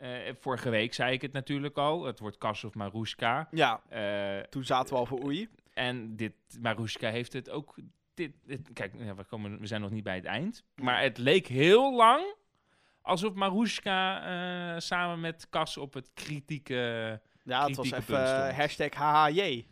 eh, 0.00 0.34
vorige 0.38 0.70
week 0.70 0.94
zei 0.94 1.12
ik 1.12 1.22
het 1.22 1.32
natuurlijk 1.32 1.76
al. 1.76 2.04
Het 2.04 2.18
wordt 2.18 2.38
Kas 2.38 2.64
of 2.64 2.74
Marushka. 2.74 3.48
Ja, 3.50 3.82
Eh, 3.88 4.40
toen 4.40 4.64
zaten 4.64 4.92
we 4.92 4.98
al 4.98 5.06
voor 5.06 5.24
oei. 5.24 5.48
en 5.74 6.16
dit, 6.16 6.32
Marushka 6.60 7.10
heeft 7.10 7.32
het 7.32 7.50
ook... 7.50 7.74
Dit, 8.14 8.32
dit- 8.44 8.70
kijk, 8.72 8.94
ja, 8.98 9.14
we, 9.14 9.24
komen, 9.24 9.60
we 9.60 9.66
zijn 9.66 9.80
nog 9.80 9.90
niet 9.90 10.04
bij 10.04 10.14
het 10.14 10.24
eind. 10.24 10.64
Maar 10.74 11.02
het 11.02 11.18
leek 11.18 11.46
heel 11.46 11.96
alsof 13.02 13.34
Marushka 13.34 14.22
eh, 14.74 14.80
samen 14.80 15.20
met 15.20 15.46
Kas 15.50 15.76
op 15.76 15.94
het 15.94 16.10
kritieke... 16.14 17.20
Ja, 17.44 17.66
het 17.66 17.76
was 17.76 17.90
even 17.90 18.54
hashtag 18.54 18.94
HHJ. 18.94 19.66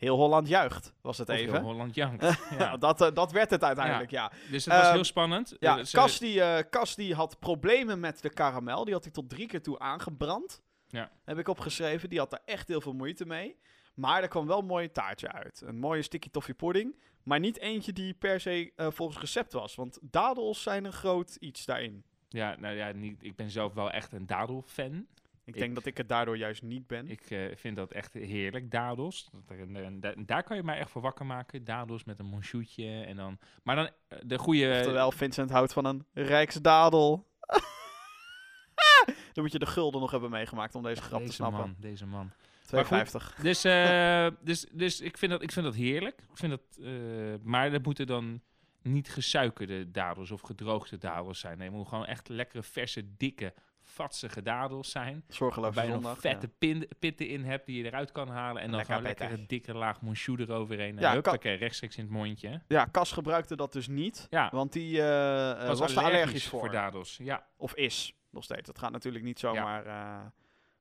Heel 0.00 0.16
Holland 0.16 0.48
juicht, 0.48 0.92
was 1.00 1.18
het 1.18 1.28
of 1.28 1.34
heel 1.34 1.44
even. 1.46 1.60
Holland 1.62 1.94
jankt. 1.94 2.24
Ja, 2.58 2.76
dat, 2.76 3.00
eh, 3.00 3.14
dat 3.14 3.32
werd 3.32 3.50
het 3.50 3.64
uiteindelijk, 3.64 4.10
ja. 4.10 4.32
Dus 4.50 4.64
het 4.64 4.74
was 4.74 4.82
Ehm, 4.84 4.92
heel 4.94 5.04
spannend. 5.04 5.56
Ja, 5.58 5.78
Eh, 5.78 5.84
ze- 5.84 5.96
Cas, 5.96 6.18
die, 6.18 6.42
eh, 6.42 6.64
Cas 6.70 6.94
die 6.94 7.14
had 7.14 7.38
problemen 7.38 8.00
met 8.00 8.22
de 8.22 8.30
karamel. 8.30 8.84
Die 8.84 8.94
had 8.94 9.02
hij 9.04 9.12
tot 9.12 9.28
drie 9.28 9.46
keer 9.46 9.62
toe 9.62 9.78
aangebrand. 9.78 10.62
Ja. 10.88 11.10
Heb 11.24 11.38
ik 11.38 11.48
opgeschreven. 11.48 12.08
Die 12.08 12.18
had 12.18 12.30
daar 12.30 12.42
echt 12.44 12.68
heel 12.68 12.80
veel 12.80 12.92
moeite 12.92 13.26
mee. 13.26 13.56
Maar 13.94 14.22
er 14.22 14.28
kwam 14.28 14.46
wel 14.46 14.58
een 14.58 14.66
mooi 14.66 14.90
taartje 14.92 15.32
uit. 15.32 15.62
Een 15.66 15.78
mooie 15.78 16.02
sticky 16.02 16.30
toffee 16.30 16.54
pudding. 16.54 16.96
Maar 17.22 17.38
niet 17.40 17.58
eentje 17.58 17.92
die 17.92 18.14
per 18.14 18.40
se 18.40 18.72
eh, 18.76 18.86
volgens 18.90 19.18
recept 19.18 19.52
was. 19.52 19.74
Want 19.74 19.98
dadels 20.02 20.62
zijn 20.62 20.84
een 20.84 20.92
groot 20.92 21.34
iets 21.40 21.64
daarin. 21.64 22.04
Ja, 22.28 22.56
nou 22.58 22.74
ja, 22.76 22.92
niet, 22.92 23.24
ik 23.24 23.36
ben 23.36 23.50
zelf 23.50 23.72
wel 23.74 23.90
echt 23.90 24.12
een 24.12 24.26
dadelfan. 24.26 25.06
Ik, 25.54 25.60
denk 25.60 25.74
dat 25.74 25.86
ik 25.86 25.96
het 25.96 26.08
daardoor 26.08 26.36
juist 26.36 26.62
niet 26.62 26.86
ben. 26.86 27.08
Ik 27.08 27.30
eh, 27.30 27.56
vind 27.56 27.76
dat 27.76 27.92
echt 27.92 28.12
heerlijk, 28.14 28.70
dadels. 28.70 29.28
Dat 29.32 29.42
er 29.50 29.60
een- 29.60 29.74
een- 29.74 30.00
da- 30.00 30.14
daar 30.16 30.42
kan 30.42 30.56
je 30.56 30.62
mij 30.62 30.78
echt 30.78 30.90
voor 30.90 31.02
wakker 31.02 31.26
maken. 31.26 31.64
Dadels 31.64 32.04
met 32.04 32.18
een 32.18 32.26
monchoetje 32.26 33.00
en 33.00 33.16
dan... 33.16 33.38
Maar 33.62 33.76
dan 33.76 33.88
eh, 34.08 34.18
de 34.26 34.38
goede... 34.38 34.76
Oftewel, 34.78 35.12
Vincent 35.12 35.50
houdt 35.50 35.72
van 35.72 35.84
een 35.84 36.06
rijksdadel. 36.12 37.28
Dan 39.32 39.42
moet 39.44 39.52
je 39.52 39.58
de 39.58 39.66
gulden 39.66 40.00
nog 40.00 40.10
hebben 40.10 40.30
meegemaakt 40.30 40.74
om 40.74 40.82
deze 40.82 41.02
grap 41.02 41.26
te 41.26 41.32
snappen. 41.32 41.60
man, 41.60 41.74
deze 41.78 42.06
man. 42.06 42.30
2,50. 42.76 43.42
Dus, 43.42 43.64
eh, 43.64 44.26
dus, 44.44 44.66
dus 44.72 45.00
ik, 45.00 45.18
vind 45.18 45.32
dat, 45.32 45.42
ik 45.42 45.52
vind 45.52 45.64
dat 45.64 45.74
heerlijk. 45.74 46.20
Ik 46.30 46.36
vind 46.36 46.50
dat, 46.50 46.86
maar 47.42 47.72
er 47.72 47.80
moeten 47.80 48.06
dan 48.06 48.40
niet 48.82 49.10
gesuikerde 49.10 49.90
dadels 49.90 50.30
of 50.30 50.40
gedroogde 50.40 50.98
dadels 50.98 51.38
zijn. 51.40 51.58
Nee, 51.58 51.70
moet 51.70 51.88
gewoon 51.88 52.06
echt 52.06 52.28
lekkere, 52.28 52.62
verse, 52.62 53.16
dikke, 53.16 53.54
vatsige 53.90 54.42
dadels 54.42 54.90
zijn. 54.90 55.24
Zorgeloos 55.28 55.74
Waarbij 55.74 55.84
je 55.84 55.90
nog 56.00 56.02
zondag. 56.02 56.20
vette 56.20 56.48
pin- 56.48 56.88
pitten 56.98 57.28
in 57.28 57.44
hebt 57.44 57.66
die 57.66 57.76
je 57.82 57.84
eruit 57.84 58.12
kan 58.12 58.28
halen. 58.28 58.62
En 58.62 58.68
dan 58.68 58.76
Lekker 58.76 58.94
gewoon 58.94 59.08
lekker 59.08 59.32
een 59.32 59.44
dikke 59.46 59.74
laag 59.74 60.00
monsjoe 60.00 60.40
eroverheen. 60.40 60.94
Ja, 60.94 61.00
Ja, 61.00 61.06
kan- 61.06 61.14
Huppakee, 61.32 61.56
rechtstreeks 61.56 61.96
in 61.96 62.02
het 62.04 62.12
mondje. 62.12 62.62
Ja. 62.68 62.86
Cas 62.92 63.12
gebruikte 63.12 63.56
dat 63.56 63.72
dus 63.72 63.88
niet. 63.88 64.26
Ja, 64.30 64.48
Want 64.52 64.72
die 64.72 65.00
eh, 65.00 65.50
eh, 65.50 65.78
was, 65.78 65.94
er 65.94 66.02
allergisch 66.02 66.46
voor. 66.48 66.70
dadels. 66.70 67.18
Ja, 67.22 67.46
Of 67.56 67.74
is 67.74 68.14
nog 68.30 68.44
steeds. 68.44 68.66
Dat 68.66 68.78
gaat 68.78 68.92
natuurlijk 68.92 69.24
niet 69.24 69.38
zomaar, 69.38 69.86
eh, 69.86 69.92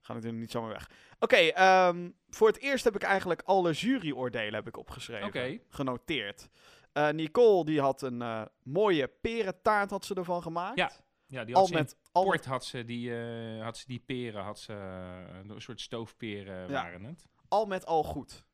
gaat 0.02 0.16
natuurlijk 0.16 0.42
niet 0.42 0.52
zomaar 0.52 0.70
weg. 0.72 0.90
Oké, 1.20 1.36
ehm, 1.36 2.10
voor 2.30 2.48
het 2.48 2.60
eerst 2.60 2.84
heb 2.84 2.96
ik 2.96 3.04
eigenlijk 3.04 3.42
alle 3.46 3.72
juryoordelen 3.72 4.54
heb 4.54 4.68
ik 4.68 4.78
opgeschreven. 4.78 5.28
Oké. 5.28 5.58
Genoteerd. 5.70 6.50
Eh, 6.94 7.10
Nicole 7.10 7.66
die 7.66 7.82
had 7.82 8.02
een 8.02 8.22
eh, 8.22 8.42
mooie 8.64 9.08
perentaart 9.22 9.90
had 9.90 10.06
ze 10.06 10.14
ervan 10.16 10.42
gemaakt. 10.42 10.78
Ja, 10.78 10.92
ja 11.30 11.44
die 11.44 11.56
had 11.56 11.64
Al 11.64 11.70
met, 11.74 11.98
al 12.12 12.24
port 12.24 12.46
had 12.46 12.66
ze 12.66 12.86
die, 12.86 13.16
eh, 13.22 13.64
had 13.64 13.78
ze 13.78 13.88
die 13.88 14.00
peren, 14.00 14.44
had 14.44 14.60
ze, 14.60 14.74
eh, 14.74 15.50
een 15.50 15.62
soort 15.62 15.82
stoofperen 15.82 16.60
Ja. 16.62 16.68
waren 16.68 17.04
het. 17.04 17.28
al 17.48 17.66
met 17.66 17.86
al 17.86 18.04
goed. 18.04 18.46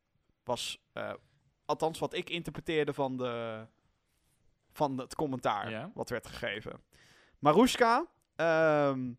Was, 0.44 0.82
eh, 0.94 1.14
althans 1.66 2.00
wat 2.00 2.14
ik 2.14 2.30
interpreteerde 2.30 2.94
van, 2.94 3.18
de, 3.18 3.66
van 4.72 4.98
het 4.98 5.16
commentaar 5.16 5.70
Ja. 5.70 5.92
wat 5.94 6.10
werd 6.10 6.28
gegeven. 6.28 6.84
Maruska 7.40 8.06
ehm, 8.36 9.14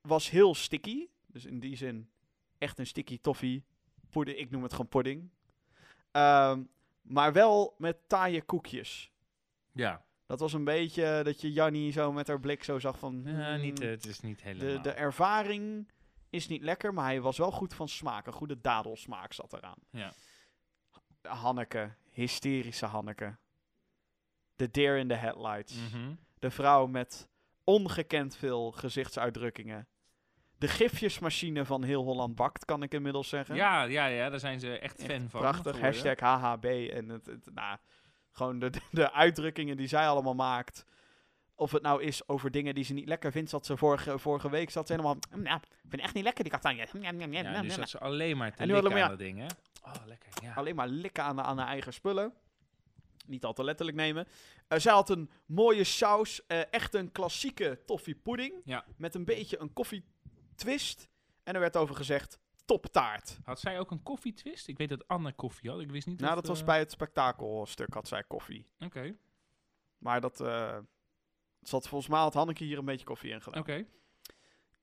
was 0.00 0.30
heel 0.30 0.54
sticky. 0.54 1.08
Dus 1.26 1.44
in 1.44 1.60
die 1.60 1.76
zin 1.76 2.10
echt 2.58 2.78
een 2.78 2.86
sticky 2.86 3.18
toffee. 3.20 3.64
Pudding, 4.10 4.38
ik 4.38 4.50
noem 4.50 4.62
het 4.62 4.72
gewoon 4.72 4.88
pudding. 4.88 5.30
Ehm, 6.10 6.62
maar 7.02 7.32
wel 7.32 7.74
met 7.78 8.08
taaie 8.08 8.42
koekjes. 8.42 9.12
Ja, 9.72 10.04
Dat 10.26 10.40
was 10.40 10.52
een 10.52 10.64
beetje 10.64 11.20
dat 11.24 11.40
je 11.40 11.52
Jannie 11.52 11.92
zo 11.92 12.12
met 12.12 12.26
haar 12.28 12.40
blik 12.40 12.64
zo 12.64 12.78
zag 12.78 12.98
van... 12.98 13.22
Ja, 13.24 13.52
hmm, 13.52 13.60
niet, 13.60 13.80
eh, 13.80 13.88
het 13.88 14.06
is 14.06 14.20
niet 14.20 14.42
helemaal. 14.42 14.74
de, 14.74 14.80
de 14.80 14.92
ervaring 14.92 15.90
is 16.30 16.48
niet 16.48 16.62
lekker, 16.62 16.94
maar 16.94 17.04
hij 17.04 17.20
was 17.20 17.38
wel 17.38 17.50
goed 17.50 17.74
van 17.74 17.88
smaak. 17.88 18.26
Een 18.26 18.32
goede 18.32 18.60
dadelsmaak 18.60 19.32
zat 19.32 19.52
eraan. 19.52 19.78
ja. 19.90 20.12
Hanneke, 21.22 21.94
hysterische 22.10 22.86
Hanneke. 22.86 23.36
De 24.56 24.70
deer 24.70 24.96
in 24.96 25.08
the 25.08 25.14
headlights. 25.14 25.74
Mhm. 25.74 26.14
De 26.38 26.50
vrouw 26.50 26.86
met 26.86 27.28
ongekend 27.64 28.36
veel 28.36 28.72
gezichtsuitdrukkingen. 28.72 29.88
De 30.58 30.68
gifjesmachine 30.68 31.64
van 31.64 31.82
heel 31.82 32.02
Holland 32.02 32.34
bakt, 32.34 32.64
kan 32.64 32.82
ik 32.82 32.94
inmiddels 32.94 33.28
zeggen. 33.28 33.54
ja, 33.56 33.82
ja, 33.82 34.06
ja, 34.06 34.30
daar 34.30 34.40
zijn 34.40 34.60
ze 34.60 34.78
echt 34.78 34.98
Echt 34.98 35.10
fan 35.10 35.30
van. 35.30 35.40
Prachtig, 35.40 35.80
hashtag 35.80 36.18
HHB. 36.18 36.64
En 36.64 37.08
het, 37.08 37.26
het, 37.26 37.54
nou, 37.54 37.78
gewoon 38.36 38.58
de, 38.58 38.70
de 38.90 39.12
uitdrukkingen 39.12 39.76
die 39.76 39.86
zij 39.88 40.08
allemaal 40.08 40.34
maakt. 40.34 40.84
Of 41.56 41.72
het 41.72 41.82
nou 41.82 42.02
is 42.02 42.28
over 42.28 42.50
dingen 42.50 42.74
die 42.74 42.84
ze 42.84 42.92
niet 42.92 43.08
lekker 43.08 43.32
vindt. 43.32 43.50
Zat 43.50 43.66
ze 43.66 43.76
vorige, 43.76 44.18
vorige 44.18 44.50
week 44.50 44.70
zat 44.70 44.86
ze 44.86 44.92
helemaal... 44.92 45.16
"Mm, 45.34 45.42
Nou, 45.42 45.56
ik 45.56 45.88
vind 45.88 46.02
echt 46.02 46.14
niet 46.14 46.24
lekker, 46.24 46.42
die 46.44 46.52
kastanje. 46.52 46.86
Mm, 46.92 47.00
mm, 47.00 47.32
Ja, 47.32 47.62
mm." 47.62 47.68
dat 47.68 47.88
ze 47.88 47.98
alleen 47.98 48.36
maar 48.36 48.52
te 48.54 48.58
En 48.62 48.66
nu 48.68 48.72
likken 48.72 48.90
alleen 48.92 49.02
aan 49.04 49.08
maar- 49.08 49.18
dat 49.18 49.26
ding, 49.26 49.38
hè? 49.38 49.46
Oh, 49.90 50.06
lekker, 50.06 50.28
ja. 50.42 50.52
Alleen 50.54 50.74
maar 50.74 50.88
likken 50.88 51.24
aan, 51.24 51.40
aan 51.40 51.58
haar 51.58 51.66
eigen 51.68 51.92
spullen. 51.92 52.32
Niet 53.26 53.44
al 53.44 53.52
te 53.52 53.64
letterlijk 53.64 53.96
nemen. 53.96 54.26
Eh, 54.68 54.78
zij 54.78 54.92
had 54.92 55.10
een 55.10 55.30
mooie 55.46 55.84
saus. 55.84 56.46
eh, 56.46 56.60
echt 56.72 56.94
een 56.94 57.12
klassieke 57.12 57.80
toffee 57.86 58.14
pudding. 58.14 58.54
Ja. 58.64 58.84
Met 58.96 59.14
een 59.14 59.24
beetje 59.24 59.60
een 59.60 59.72
koffietwist. 59.72 61.08
En 61.42 61.54
er 61.54 61.60
werd 61.60 61.76
over 61.76 61.94
gezegd 61.96 62.38
toptaart. 62.64 63.38
Had 63.44 63.60
zij 63.60 63.78
ook 63.78 63.90
een 63.90 64.02
koffietwist? 64.02 64.68
Ik 64.68 64.78
weet 64.78 64.88
dat 64.88 65.08
Anne 65.08 65.32
koffie 65.32 65.70
had. 65.70 65.80
Ik 65.80 65.90
wist 65.90 66.06
niet 66.06 66.20
Nou, 66.20 66.30
of, 66.34 66.38
dat 66.40 66.46
was 66.48 66.60
eh, 66.60 66.66
bij 66.66 66.78
het 66.78 66.90
spektakelstuk 66.90 67.94
had 67.94 68.08
zij 68.08 68.22
koffie. 68.24 68.66
Oké, 68.78 69.16
Maar 69.98 70.20
dat 70.20 70.40
eh, 70.40 70.78
zat 71.60 71.88
volgens 71.88 72.10
mij 72.10 72.20
had 72.20 72.34
Hanneke 72.34 72.64
hier 72.64 72.78
een 72.78 72.84
beetje 72.84 73.06
koffie 73.06 73.30
in 73.30 73.42
gedaan. 73.42 73.60
oké. 73.60 73.84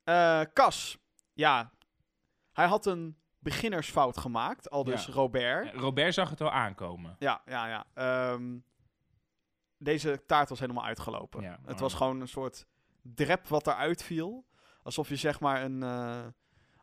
Eh, 0.03 0.41
Cas. 0.53 0.97
Ja, 1.33 1.71
hij 2.51 2.65
had 2.67 2.85
een 2.85 3.17
beginnersfout 3.39 4.17
gemaakt. 4.17 4.69
Al 4.69 4.83
dus 4.83 5.05
Ja. 5.05 5.13
Robert. 5.13 5.73
Robert 5.75 6.13
zag 6.13 6.29
het 6.29 6.41
al 6.41 6.51
aankomen. 6.51 7.15
Ja, 7.19 7.41
ja, 7.45 7.67
ja. 7.67 7.85
Ehm, 7.93 8.57
deze 9.77 10.23
taart 10.25 10.49
was 10.49 10.59
helemaal 10.59 10.85
uitgelopen. 10.85 11.41
Ja, 11.41 11.59
het 11.65 11.79
was 11.79 11.93
gewoon 11.93 12.21
een 12.21 12.27
soort 12.27 12.65
drep 13.01 13.47
wat 13.47 13.67
eruit 13.67 14.03
viel. 14.03 14.45
Alsof 14.83 15.09
je 15.09 15.15
zeg 15.15 15.39
maar 15.39 15.63
een... 15.63 15.83
eh, 15.83 16.25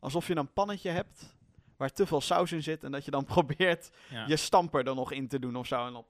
alsof 0.00 0.26
je 0.26 0.36
een 0.36 0.52
pannetje 0.52 0.90
hebt 0.90 1.36
waar 1.76 1.92
te 1.92 2.06
veel 2.06 2.20
saus 2.20 2.52
in 2.52 2.62
zit. 2.62 2.84
En 2.84 2.90
dat 2.92 3.04
je 3.04 3.10
dan 3.10 3.24
probeert 3.34 3.90
Ja. 4.10 4.24
je 4.26 4.36
stamper 4.36 4.86
er 4.86 4.94
nog 4.94 5.12
in 5.12 5.28
te 5.28 5.38
doen 5.38 5.56
of 5.56 5.66
zo. 5.66 5.86
En 5.86 5.92
dan 5.92 6.04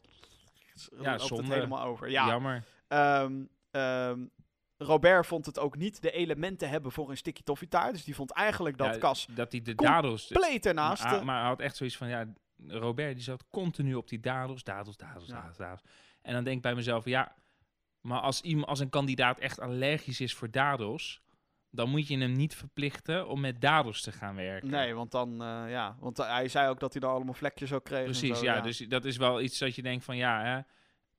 Ja, 1.01 1.17
loopt 1.17 1.29
het 1.37 1.49
helemaal 1.49 1.83
over. 1.83 2.11
Ja, 2.11 2.27
Jammer. 2.27 2.65
Ehm, 2.89 3.45
ehm, 3.71 4.27
Robert 4.77 5.27
vond 5.27 5.47
het 5.47 5.59
ook 5.59 5.77
niet 5.77 6.03
de 6.03 6.11
elementen 6.11 6.69
hebben 6.69 6.93
voor 6.93 7.11
een 7.11 7.17
sticky 7.17 7.43
toffee 7.43 7.69
taart. 7.69 7.93
Dus 7.93 8.05
die 8.05 8.15
vond 8.15 8.31
eigenlijk 8.31 8.79
dat 8.79 8.95
Ja, 8.95 9.01
Cas 9.01 9.27
Dat 9.35 9.53
hij 9.53 9.63
de 9.63 9.75
dadels... 9.75 10.27
compleet 10.27 10.67
ernaast... 10.67 11.05
Maar, 11.05 11.25
maar 11.25 11.39
hij 11.39 11.49
had 11.49 11.61
echt 11.61 11.77
zoiets 11.77 11.97
van, 11.97 12.09
ja, 12.09 12.27
Robert 12.67 13.15
die 13.15 13.25
zat 13.25 13.45
continu 13.51 13.95
op 13.95 14.09
die 14.09 14.21
dadels, 14.21 14.65
dadels, 14.65 14.97
dadels, 14.97 15.27
dadels, 15.29 15.57
dadels. 15.57 15.81
En 16.23 16.33
dan 16.33 16.45
denk 16.45 16.57
ik 16.57 16.63
bij 16.63 16.75
mezelf, 16.75 17.05
ja, 17.05 17.35
maar 18.01 18.21
als, 18.21 18.41
iemand, 18.41 18.67
als 18.69 18.81
een 18.81 18.89
kandidaat 18.91 19.39
echt 19.39 19.61
allergisch 19.61 20.21
is 20.21 20.35
voor 20.35 20.51
dadels, 20.51 21.23
dan 21.71 21.91
moet 21.91 22.09
je 22.09 22.19
hem 22.19 22.33
niet 22.33 22.55
verplichten 22.55 23.29
om 23.29 23.41
met 23.41 23.61
dadels 23.61 24.03
te 24.03 24.13
gaan 24.13 24.35
werken. 24.35 24.71
Nee, 24.71 24.95
want 24.95 25.11
dan, 25.11 25.43
eh, 25.43 25.65
ja, 25.71 25.97
want 26.01 26.19
eh, 26.19 26.31
hij 26.31 26.49
zei 26.49 26.69
ook 26.69 26.81
dat 26.81 26.93
hij 26.93 27.03
er 27.03 27.09
allemaal 27.09 27.35
vlekjes 27.35 27.73
ook 27.73 27.85
kreeg. 27.85 28.05
Precies, 28.05 28.39
zo, 28.39 28.45
ja, 28.45 28.61
Dus 28.61 28.79
dat 28.79 29.05
is 29.05 29.17
wel 29.17 29.41
iets 29.41 29.59
dat 29.59 29.75
je 29.75 29.83
denkt 29.83 30.05
van, 30.05 30.17
ja, 30.17 30.43
hè, 30.43 30.61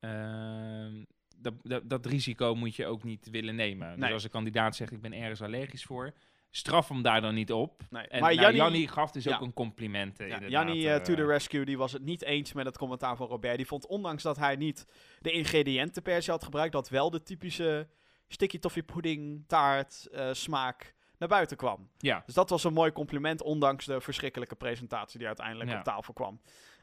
ehm, 0.09 1.03
dat, 1.38 1.53
dat, 1.62 1.89
dat 1.89 2.05
risico 2.05 2.55
moet 2.55 2.75
je 2.75 2.85
ook 2.85 3.03
niet 3.03 3.29
willen 3.29 3.55
nemen. 3.55 3.88
Nee. 3.88 3.97
Dus 3.97 4.12
als 4.12 4.23
een 4.23 4.29
kandidaat 4.29 4.75
zegt, 4.75 4.91
ik 4.91 5.01
ben 5.01 5.13
ergens 5.13 5.41
allergisch 5.41 5.85
voor, 5.85 6.13
straf 6.49 6.88
hem 6.88 7.01
daar 7.01 7.21
dan 7.21 7.33
niet 7.33 7.51
op. 7.51 7.81
Nee. 7.89 8.07
En 8.07 8.21
maar 8.21 8.35
nou, 8.35 8.41
Jannie, 8.41 8.62
Jannie 8.62 8.88
gaf 8.88 9.12
dus 9.12 9.23
ja. 9.23 9.35
ook 9.35 9.41
een 9.41 9.53
compliment. 9.53 10.19
eh, 10.19 10.27
ja, 10.27 10.47
Jannie 10.47 11.01
to 11.01 11.15
the 11.15 11.25
rescue, 11.25 11.65
die 11.65 11.77
was 11.77 11.93
het 11.93 12.03
niet 12.03 12.23
eens 12.23 12.53
met 12.53 12.65
het 12.65 12.77
commentaar 12.77 13.15
van 13.15 13.27
Robert. 13.27 13.57
Die 13.57 13.67
vond, 13.67 13.88
ondanks 13.88 14.23
dat 14.23 14.38
hij 14.38 14.55
niet 14.55 14.85
de 15.19 15.31
ingrediënten 15.31 16.01
per 16.01 16.21
se 16.23 16.31
had 16.31 16.43
gebruikt, 16.43 16.73
dat 16.73 16.89
wel 16.89 17.09
de 17.09 17.23
typische 17.23 17.88
sticky 18.29 18.59
toffee 18.59 18.83
pudding 18.83 19.43
taart 19.47 20.05
eh, 20.05 20.29
smaak 20.33 20.95
naar 21.17 21.29
buiten 21.29 21.57
kwam. 21.57 21.89
Ja, 21.97 22.23
Dus 22.25 22.33
dat 22.35 22.49
was 22.49 22.63
een 22.63 22.73
mooi 22.73 22.91
compliment, 22.91 23.41
ondanks 23.41 23.85
de 23.85 24.01
verschrikkelijke 24.01 24.55
presentatie 24.55 25.17
die 25.17 25.27
uiteindelijk 25.27 25.69
Ja. 25.69 25.77
op 25.77 25.83
tafel 25.83 26.13
kwam. 26.13 26.41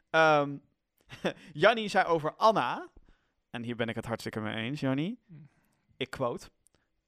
Ehm 0.09 0.57
Jannie 1.53 1.87
zei 1.87 2.05
over 2.05 2.35
Anna, 2.35 2.87
en 3.49 3.63
hier 3.63 3.75
ben 3.75 3.89
ik 3.89 3.95
het 3.95 4.05
hartstikke 4.05 4.39
mee 4.39 4.55
eens, 4.55 4.79
Jannie. 4.79 5.19
Ik 5.97 6.09
quote, 6.09 6.49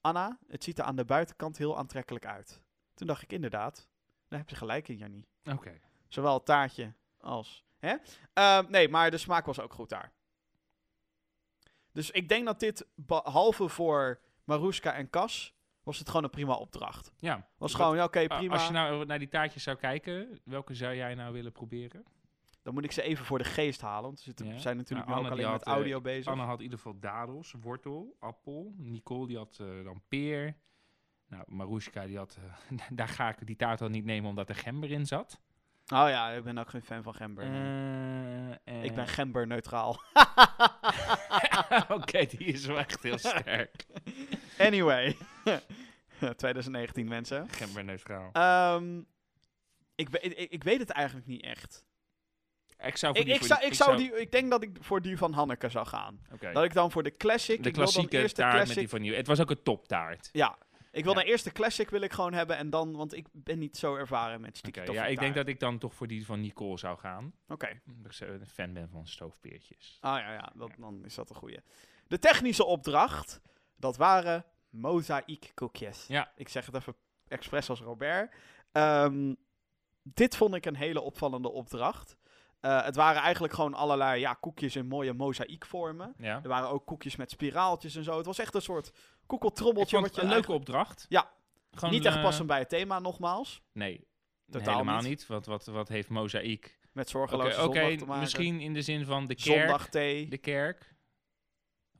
Anna, 0.01 0.37
het 0.47 0.63
ziet 0.63 0.79
er 0.79 0.83
aan 0.85 0.95
de 0.95 1.05
buitenkant 1.05 1.57
heel 1.57 1.77
aantrekkelijk 1.77 2.25
uit. 2.25 2.61
Toen 2.93 3.07
dacht 3.07 3.21
ik 3.21 3.31
inderdaad, 3.31 3.87
daar 4.27 4.39
heb 4.39 4.49
je 4.49 4.55
gelijk 4.55 4.87
in, 4.87 4.97
Jannie. 4.97 5.27
oké. 5.51 5.79
Zowel 6.07 6.33
het 6.33 6.45
taartje 6.45 6.93
als... 7.17 7.63
Hè? 7.79 7.95
Ehm, 8.33 8.65
nee, 8.69 8.89
maar 8.89 9.11
de 9.11 9.17
smaak 9.17 9.45
was 9.45 9.59
ook 9.59 9.73
goed 9.73 9.89
daar. 9.89 10.11
Dus 11.91 12.11
ik 12.11 12.29
denk 12.29 12.45
dat 12.45 12.59
dit, 12.59 12.85
behalve 12.95 13.67
voor 13.69 14.19
Maruska 14.49 14.93
en 14.93 15.09
Cas, 15.09 15.53
was 15.83 15.99
het 15.99 16.07
gewoon 16.07 16.23
een 16.23 16.29
prima 16.29 16.53
opdracht. 16.53 17.11
Ja. 17.19 17.47
Was 17.57 17.73
gewoon, 17.73 17.95
ja, 17.95 18.03
oké, 18.03 18.27
prima. 18.27 18.53
Als 18.53 18.67
je 18.67 18.73
nou 18.73 19.05
naar 19.05 19.19
die 19.19 19.27
taartjes 19.27 19.63
zou 19.63 19.77
kijken, 19.77 20.39
welke 20.43 20.73
zou 20.73 20.95
jij 20.95 21.15
nou 21.15 21.33
willen 21.33 21.51
proberen? 21.51 22.03
Dan 22.61 22.73
moet 22.73 22.83
ik 22.83 22.91
ze 22.91 23.01
even 23.01 23.25
voor 23.25 23.37
de 23.37 23.43
geest 23.43 23.81
halen, 23.81 24.03
want 24.03 24.19
zitten, 24.19 24.45
Ja. 24.47 24.57
zijn 24.57 24.77
natuurlijk 24.77 25.09
Nou, 25.09 25.19
ook 25.19 25.25
alleen 25.25 25.37
die 25.39 25.47
met 25.51 25.57
had, 25.57 25.67
eh, 25.67 25.73
audio 25.73 26.01
bezig. 26.01 26.31
Anne 26.31 26.43
had 26.43 26.57
in 26.57 26.63
ieder 26.63 26.77
geval 26.77 26.99
dadels, 26.99 27.53
wortel, 27.61 28.15
appel. 28.19 28.73
Nicole 28.77 29.27
die 29.27 29.37
had 29.37 29.57
eh, 29.61 29.83
dan 29.83 30.01
peer. 30.07 30.55
Nou, 31.27 31.43
Marushka 31.47 32.05
die 32.05 32.17
had, 32.17 32.37
eh, 32.69 32.77
daar 32.97 33.07
ga 33.07 33.29
ik 33.29 33.47
die 33.47 33.55
taart 33.55 33.81
al 33.81 33.89
niet 33.89 34.05
nemen 34.05 34.29
omdat 34.29 34.49
er 34.49 34.55
gember 34.55 34.91
in 34.91 35.05
zat. 35.05 35.39
Oh 35.93 36.09
ja, 36.09 36.29
ik 36.29 36.43
ben 36.43 36.57
ook 36.57 36.69
geen 36.69 36.81
fan 36.81 37.03
van 37.03 37.13
gember. 37.15 37.43
Ik 38.83 38.95
ben 38.95 39.07
gember 39.07 39.47
neutraal. 39.47 40.01
Oké, 41.97 42.25
die 42.25 42.39
is 42.45 42.65
wel 42.65 42.77
echt 42.77 43.03
heel 43.03 43.17
sterk. 43.17 43.85
anyway. 44.59 45.17
2019 46.35 47.07
mensen. 47.07 47.49
Gember 47.49 47.83
neutraal. 47.83 48.29
Ehm, 48.31 48.97
ik, 49.95 50.09
ik, 50.09 50.51
ik 50.51 50.63
weet 50.63 50.79
het 50.79 50.89
eigenlijk 50.89 51.27
niet 51.27 51.43
echt. 51.43 51.83
Ik 52.85 52.97
zou 52.97 53.13
voor 53.13 53.21
Ik, 53.21 53.27
die... 53.27 53.33
ik, 53.35 53.39
voor 53.39 53.47
zou, 53.47 53.59
die- 53.59 53.69
ik, 53.69 53.75
zou 53.75 53.97
die, 53.97 54.19
ik 54.19 54.31
denk 54.31 54.49
dat 54.49 54.63
ik 54.63 54.77
voor 54.79 55.01
die 55.01 55.17
van 55.17 55.33
Hanneke 55.33 55.69
zou 55.69 55.87
gaan. 55.87 56.21
Dat 56.53 56.63
ik 56.63 56.73
dan 56.73 56.91
voor 56.91 57.03
de 57.03 57.15
classic. 57.17 57.63
De 57.63 57.69
ik 57.69 57.75
wil 57.75 57.83
dan 57.85 57.93
klassieke 57.93 58.33
taart 58.33 58.51
met 58.53 58.55
classic. 58.61 58.75
die 58.75 58.89
van 58.89 59.01
nieuw. 59.01 59.13
Het 59.13 59.27
was 59.27 59.39
ook 59.39 59.49
een 59.49 59.63
toptaart. 59.63 60.29
Ja, 60.31 60.57
ik 60.91 61.03
wil 61.03 61.19
Ja. 61.19 61.37
de 61.43 61.51
classic 61.51 61.89
wil 61.89 62.01
ik 62.01 62.13
gewoon 62.13 62.33
hebben 62.33 62.57
en 62.57 62.69
dan, 62.69 62.95
want 62.95 63.13
ik 63.13 63.27
ben 63.31 63.59
niet 63.59 63.77
zo 63.77 63.95
ervaren 63.95 64.41
met 64.41 64.57
sticky 64.57 64.79
ja, 64.79 64.85
toffee 64.85 65.11
ik 65.11 65.19
denk 65.19 65.35
dat 65.35 65.47
ik 65.47 65.59
dan 65.59 65.77
toch 65.77 65.93
voor 65.93 66.07
die 66.07 66.25
van 66.25 66.41
Nicole 66.41 66.77
zou 66.77 66.97
gaan. 66.97 67.33
Oké. 67.47 67.81
Omdat 67.95 68.19
ik 68.21 68.27
een 68.27 68.47
fan 68.47 68.73
ben 68.73 68.89
van 68.89 69.07
stoofpeertjes. 69.07 69.97
Ah 70.01 70.19
ja, 70.19 70.33
ja, 70.33 70.51
dat, 70.55 70.71
dan 70.77 71.05
is 71.05 71.15
dat 71.15 71.29
een 71.29 71.35
goeie. 71.35 71.59
De 72.07 72.19
technische 72.19 72.65
opdracht, 72.65 73.41
dat 73.79 73.97
waren 73.97 74.45
mozaïekkoekjes. 74.69 76.05
Ja. 76.07 76.31
Ik 76.35 76.49
zeg 76.49 76.65
het 76.65 76.75
even 76.75 76.95
expres 77.27 77.69
als 77.69 77.81
Robert. 77.81 78.33
Ehm, 78.71 79.33
dit 80.03 80.35
vond 80.35 80.55
ik 80.55 80.65
een 80.65 80.75
hele 80.75 81.01
opvallende 81.01 81.49
opdracht. 81.51 82.17
Eh, 82.59 82.83
het 82.83 82.95
waren 82.95 83.21
eigenlijk 83.21 83.53
gewoon 83.53 83.73
allerlei 83.73 84.19
ja, 84.19 84.33
koekjes 84.33 84.75
in 84.75 84.87
mooie 84.87 85.13
mozaïekvormen. 85.13 86.13
Ja. 86.17 86.39
Er 86.43 86.49
waren 86.49 86.69
ook 86.69 86.85
koekjes 86.85 87.15
met 87.15 87.31
spiraaltjes 87.31 87.95
en 87.95 88.03
zo. 88.03 88.17
Het 88.17 88.25
was 88.25 88.39
echt 88.39 88.55
een 88.55 88.61
soort 88.61 88.91
koekeltrommeltje. 89.25 89.99
wat 89.99 90.09
een 90.09 90.15
leuke 90.15 90.31
eigenlijk- 90.33 90.59
opdracht. 90.59 91.05
Ja. 91.09 91.31
Gewoon, 91.71 91.93
Niet 91.93 92.05
echt 92.05 92.15
eh, 92.15 92.23
passend 92.23 92.47
bij 92.47 92.59
het 92.59 92.69
thema, 92.69 92.99
nogmaals. 92.99 93.61
Nee, 93.71 94.07
Totaal 94.49 94.73
helemaal 94.73 94.99
niet. 94.99 95.07
niet. 95.09 95.27
Want 95.27 95.45
wat, 95.45 95.65
wat 95.65 95.87
heeft 95.87 96.09
mozaïek? 96.09 96.79
Met 96.91 97.09
zorgeloze 97.09 97.63
oké, 97.63 97.79
zondag 97.79 97.97
te 97.97 98.05
maken. 98.05 98.19
misschien 98.21 98.59
in 98.59 98.73
de 98.73 98.81
zin 98.81 99.05
van 99.05 99.25
de 99.25 99.35
kerk. 99.35 99.59
Zondagthee. 99.59 100.27
De 100.27 100.37
kerk. 100.37 100.93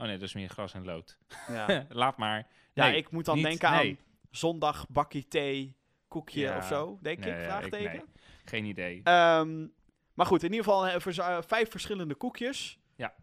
Oh 0.02 0.06
nee, 0.08 0.18
dat 0.18 0.28
is 0.28 0.34
meer 0.34 0.50
gras 0.50 0.74
en 0.74 0.86
lood. 0.86 1.18
Ja, 1.48 1.86
Laat 1.90 2.18
maar. 2.18 2.48
ja 2.74 2.86
Nee, 2.86 2.96
ik 2.98 3.12
moet 3.12 3.26
dan 3.26 3.36
niet- 3.36 3.46
denken 3.46 3.72
nee. 3.72 3.90
aan 3.90 3.98
zondag 4.32 4.86
bakkie 4.90 5.28
thee, 5.28 5.78
koekje 6.08 6.40
Ja, 6.40 6.58
of 6.58 6.66
zo, 6.66 7.00
denk 7.02 7.20
nee, 7.20 7.30
ik, 7.30 7.36
ja, 7.38 7.44
vraagteken. 7.44 8.04
Geen 8.46 8.66
idee. 8.66 9.02
Ehm, 9.04 9.68
maar 10.14 10.26
goed, 10.26 10.44
in 10.44 10.50
ieder 10.52 10.64
geval 10.66 10.88
eh, 10.88 11.00
vers- 11.00 11.18
eh, 11.18 11.38
vijf 11.48 11.70
verschillende 11.72 12.16
koekjes. 12.16 12.80
Ja. 12.96 13.14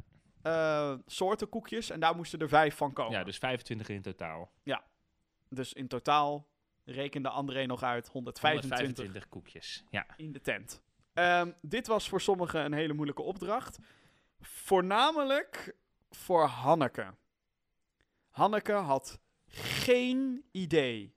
Eh, 0.43 0.95
soorten 1.07 1.49
koekjes. 1.49 1.91
En 1.91 2.01
daar 2.01 2.17
moesten 2.17 2.39
er 2.41 2.49
vijf 2.49 2.77
van 2.77 2.93
komen. 2.93 3.19
Ja, 3.19 3.25
dus 3.25 3.39
25 3.39 3.89
in 3.89 4.03
totaal. 4.03 4.53
Dus 5.49 5.73
in 5.73 5.89
totaal 5.89 6.49
rekende 6.85 7.29
André 7.29 7.67
nog 7.67 7.83
uit 7.83 8.09
125 8.09 8.71
125 8.79 9.29
koekjes. 9.29 9.85
Ja. 9.91 10.07
in 10.17 10.33
de 10.33 10.41
tent. 10.41 10.83
Ehm, 11.13 11.51
dit 11.63 11.87
was 11.87 12.09
voor 12.09 12.21
sommigen 12.21 12.65
een 12.65 12.73
hele 12.73 12.93
moeilijke 12.93 13.23
opdracht. 13.23 13.79
Voornamelijk 14.41 15.75
voor 16.11 16.45
Hanneke. 16.45 17.15
Hanneke 18.31 18.73
had 18.73 19.21
geen 19.49 20.45
idee 20.51 21.15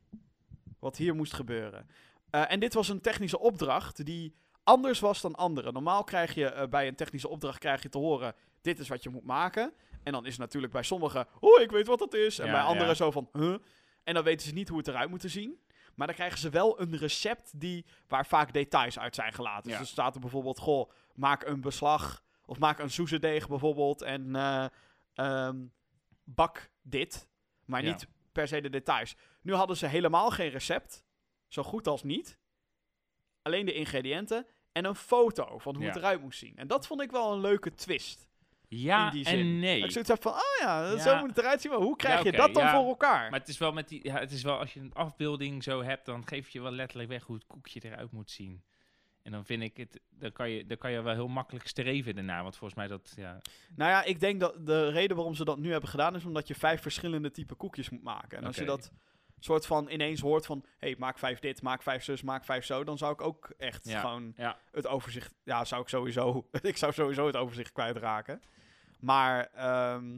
wat 0.80 0.98
hier 0.98 1.16
moest 1.16 1.34
gebeuren. 1.34 1.88
Eh, 2.30 2.52
en 2.52 2.60
dit 2.60 2.74
was 2.74 2.90
een 2.90 3.02
technische 3.02 3.40
opdracht 3.40 4.06
die 4.06 4.36
anders 4.64 5.00
was 5.00 5.22
dan 5.22 5.36
andere. 5.36 5.72
Normaal 5.72 6.04
krijg 6.04 6.34
je 6.34 6.46
eh, 6.46 6.68
bij 6.68 6.88
een 6.88 6.96
technische 6.96 7.28
opdracht 7.28 7.60
krijg 7.60 7.82
je 7.82 7.90
te 7.90 7.98
horen: 7.98 8.36
dit 8.62 8.80
is 8.80 8.88
wat 8.88 9.04
je 9.04 9.10
moet 9.10 9.26
maken. 9.26 9.74
En 10.04 10.12
dan 10.12 10.26
is 10.26 10.32
het 10.32 10.40
natuurlijk 10.40 10.74
bij 10.74 10.84
sommigen: 10.84 11.28
oh, 11.40 11.62
ik 11.62 11.72
weet 11.72 11.88
wat 11.88 12.00
dat 12.00 12.14
is. 12.14 12.40
En 12.40 12.46
Ja, 12.46 12.52
bij 12.52 12.62
anderen 12.62 12.88
ja. 12.88 12.94
zo 12.94 13.12
van: 13.12 13.30
huh? 13.34 13.56
En 14.04 14.14
dan 14.14 14.24
weten 14.24 14.48
ze 14.48 14.54
niet 14.54 14.70
hoe 14.70 14.78
het 14.78 14.88
eruit 14.88 15.10
moet 15.10 15.24
zien. 15.26 15.60
Maar 15.96 16.08
dan 16.08 16.16
krijgen 16.16 16.40
ze 16.40 16.50
wel 16.50 16.82
een 16.82 16.98
recept 16.98 17.60
die, 17.60 17.86
waar 18.08 18.26
vaak 18.26 18.54
details 18.54 19.00
uit 19.00 19.16
zijn 19.16 19.34
gelaten. 19.34 19.70
Dus 19.70 19.80
er 19.80 19.86
staat 19.86 20.16
er 20.16 20.22
bijvoorbeeld: 20.22 20.60
goh, 20.60 20.90
maak 21.14 21.44
een 21.44 21.62
beslag. 21.62 22.24
Of 22.50 22.60
maak 22.60 22.80
een 22.80 22.90
soezedeeg 22.90 23.48
bijvoorbeeld. 23.48 24.02
En 24.02 24.36
eh, 24.36 24.66
ehm, 25.14 25.58
bak 26.24 26.70
dit. 26.82 27.28
Maar 27.66 27.84
Ja. 27.84 27.90
niet 27.92 28.08
per 28.32 28.48
se 28.48 28.62
de 28.62 28.70
details. 28.70 29.16
Nu 29.42 29.54
hadden 29.54 29.78
ze 29.78 29.86
helemaal 29.86 30.30
geen 30.30 30.50
recept. 30.50 31.04
Zo 31.48 31.64
goed 31.64 31.88
als 31.88 32.04
niet. 32.04 32.38
Alleen 33.42 33.66
de 33.66 33.74
ingrediënten. 33.74 34.46
En 34.72 34.86
een 34.86 34.96
foto 34.96 35.58
van 35.58 35.76
hoe 35.76 35.84
Ja. 35.84 35.90
het 35.90 35.98
eruit 35.98 36.22
moest 36.22 36.40
zien. 36.40 36.56
En 36.58 36.68
dat 36.68 36.88
vond 36.88 37.02
ik 37.02 37.12
wel 37.12 37.34
een 37.34 37.40
leuke 37.42 37.74
twist. 37.76 38.28
Ja 38.68 39.06
in 39.06 39.12
die 39.12 39.26
en 39.26 39.32
zin. 39.38 39.60
nee. 39.60 39.84
Ik 39.84 39.92
zoiets 39.92 40.10
heb 40.10 40.22
van, 40.22 40.32
oh 40.32 40.40
ja, 40.60 40.86
Ja. 40.92 40.98
zo 40.98 41.20
moet 41.20 41.30
het 41.30 41.38
eruit 41.38 41.62
zien. 41.62 41.72
Maar 41.72 41.80
hoe 41.82 41.96
krijg 41.96 42.24
Ja, 42.24 42.32
je 42.32 42.38
dat 42.38 42.54
dan 42.54 42.64
ja. 42.64 42.76
voor 42.76 42.88
elkaar? 42.88 43.30
Maar 43.30 43.40
het 43.40 43.50
is 43.50 43.58
wel 43.58 43.72
met 43.72 43.88
die, 43.90 44.00
ja, 44.04 44.20
het 44.20 44.32
is 44.32 44.44
wel 44.44 44.58
als 44.58 44.74
je 44.74 44.80
een 44.80 44.94
afbeelding 44.94 45.64
zo 45.64 45.84
hebt, 45.84 46.06
dan 46.06 46.28
geef 46.28 46.50
je 46.50 46.62
wel 46.62 46.72
letterlijk 46.72 47.10
weg 47.10 47.24
hoe 47.24 47.36
het 47.36 47.46
koekje 47.48 47.80
eruit 47.84 48.12
moet 48.12 48.32
zien. 48.32 48.64
En 49.30 49.36
dan 49.36 49.46
vind 49.46 49.64
ik 49.64 49.78
het, 49.78 50.00
dan 50.10 50.32
kan 50.32 50.50
je, 50.50 50.66
dan 50.66 50.78
kan 50.78 50.92
je 50.92 51.02
wel 51.02 51.14
heel 51.14 51.28
makkelijk 51.28 51.68
streven 51.68 52.16
daarna, 52.16 52.42
want 52.42 52.56
volgens 52.58 52.80
mij 52.80 52.88
dat, 52.88 53.14
ja, 53.16 53.38
Nou 53.76 53.92
ja, 53.92 54.04
ik 54.04 54.20
denk 54.20 54.40
dat 54.40 54.66
de 54.66 54.90
reden 54.90 55.16
waarom 55.16 55.36
ze 55.36 55.46
dat 55.46 55.58
nu 55.58 55.72
hebben 55.72 55.90
gedaan 55.90 56.16
is 56.16 56.26
omdat 56.26 56.48
je 56.48 56.56
vijf 56.56 56.82
verschillende 56.82 57.32
type 57.32 57.56
koekjes 57.56 57.90
moet 57.90 58.04
maken. 58.04 58.38
En 58.38 58.46
als 58.46 58.56
je 58.56 58.66
dat 58.66 58.92
soort 59.40 59.66
van 59.66 59.90
ineens 59.90 60.22
hoort 60.22 60.46
van, 60.46 60.66
hé, 60.78 60.88
hey, 60.88 60.96
maak 61.00 61.20
vijf 61.20 61.40
dit, 61.40 61.62
maak 61.62 61.82
vijf 61.84 62.04
zus, 62.04 62.22
maak 62.22 62.46
vijf 62.46 62.66
zo, 62.66 62.84
dan 62.84 62.98
zou 62.98 63.14
ik 63.14 63.22
ook 63.22 63.54
echt 63.58 63.88
Ja. 63.90 64.00
gewoon 64.00 64.34
ja, 64.36 64.58
het 64.72 64.88
overzicht, 64.88 65.34
ja, 65.44 65.66
zou 65.66 65.82
ik 65.82 65.88
sowieso, 65.88 66.48
ik 66.62 66.78
zou 66.78 66.94
sowieso 66.94 67.26
het 67.26 67.36
overzicht 67.36 67.72
kwijtraken. 67.72 68.42
Maar, 69.00 69.50
ehm, 69.54 70.18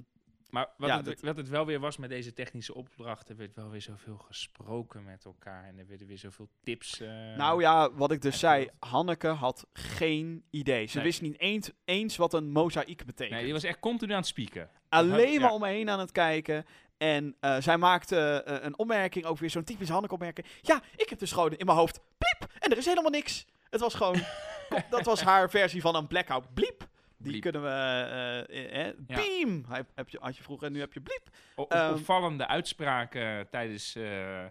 Maar 0.52 0.68
wat, 0.78 0.90
Ja, 0.90 0.96
het, 0.96 1.06
dat- 1.06 1.20
wat 1.20 1.38
het 1.38 1.50
wel 1.50 1.66
weer 1.66 1.80
was 1.80 1.98
met 1.98 2.10
deze 2.10 2.34
technische 2.34 2.74
opdrachten, 2.74 3.30
er 3.30 3.38
werd 3.38 3.56
wel 3.56 3.70
weer 3.70 3.82
zoveel 3.82 4.18
gesproken 4.18 5.04
met 5.04 5.26
elkaar 5.26 5.64
en 5.68 5.78
er 5.80 5.88
werden 5.88 6.08
weer 6.08 6.18
zoveel 6.18 6.50
tips. 6.64 7.00
eh, 7.00 7.10
nou 7.36 7.62
ja, 7.62 7.94
wat 7.94 8.12
ik 8.12 8.22
dus 8.22 8.40
zei. 8.40 8.70
Hanneke 8.80 9.28
had 9.28 9.66
geen 9.74 10.44
idee. 10.50 10.86
Ze 10.88 10.96
Nee. 10.96 11.06
wist 11.06 11.22
niet 11.22 11.40
eens, 11.40 11.72
eens 11.86 12.16
wat 12.18 12.34
een 12.34 12.50
mozaïek 12.52 13.06
betekent. 13.06 13.36
Nee, 13.36 13.44
die 13.44 13.54
was 13.54 13.64
echt 13.64 13.80
continu 13.80 14.12
aan 14.12 14.18
het 14.18 14.28
spieken. 14.28 14.70
alleen 14.90 15.32
Ja. 15.32 15.40
maar 15.40 15.52
om 15.52 15.62
me 15.62 15.68
heen 15.68 15.90
aan 15.90 16.00
het 16.00 16.12
kijken. 16.12 16.66
En 16.98 17.36
eh, 17.40 17.58
zij 17.60 17.78
maakte 17.78 18.18
eh, 18.44 18.64
een 18.66 18.78
opmerking, 18.78 19.26
ook 19.26 19.38
weer 19.38 19.50
zo'n 19.50 19.64
typisch 19.64 19.90
Hanneke 19.90 20.14
opmerking. 20.14 20.48
Ja, 20.62 20.82
ik 20.96 21.10
heb 21.10 21.20
dus 21.20 21.32
gewoon 21.32 21.54
in 21.56 21.66
mijn 21.66 21.78
hoofd 21.78 22.00
bliep 22.18 22.52
en 22.60 22.72
er 22.72 22.78
is 22.78 22.86
helemaal 22.86 23.12
niks. 23.12 23.46
Het 23.70 23.80
was 23.82 23.94
gewoon, 23.94 24.16
dat 24.90 25.06
was 25.06 25.22
haar 25.22 25.50
versie 25.50 25.82
van 25.82 25.96
een 25.96 26.08
blackout. 26.08 26.54
Bliep. 26.54 26.90
Die 27.24 27.40
kunnen 27.42 27.62
we, 27.62 27.68
eh, 27.70 28.40
eh, 28.40 28.88
eh, 28.88 28.94
Ja. 29.08 29.16
beam, 29.16 29.66
heb, 29.96 30.10
je, 30.10 30.18
had 30.22 30.38
je 30.38 30.44
vroeger 30.44 30.68
en 30.68 30.74
nu 30.74 30.80
heb 30.80 30.94
je 30.94 31.02
bliep. 31.02 31.30
Ehm, 31.70 31.94
opvallende 31.94 32.48
uitspraken 32.48 33.50
tijdens, 33.50 33.96
eh, 33.96 34.46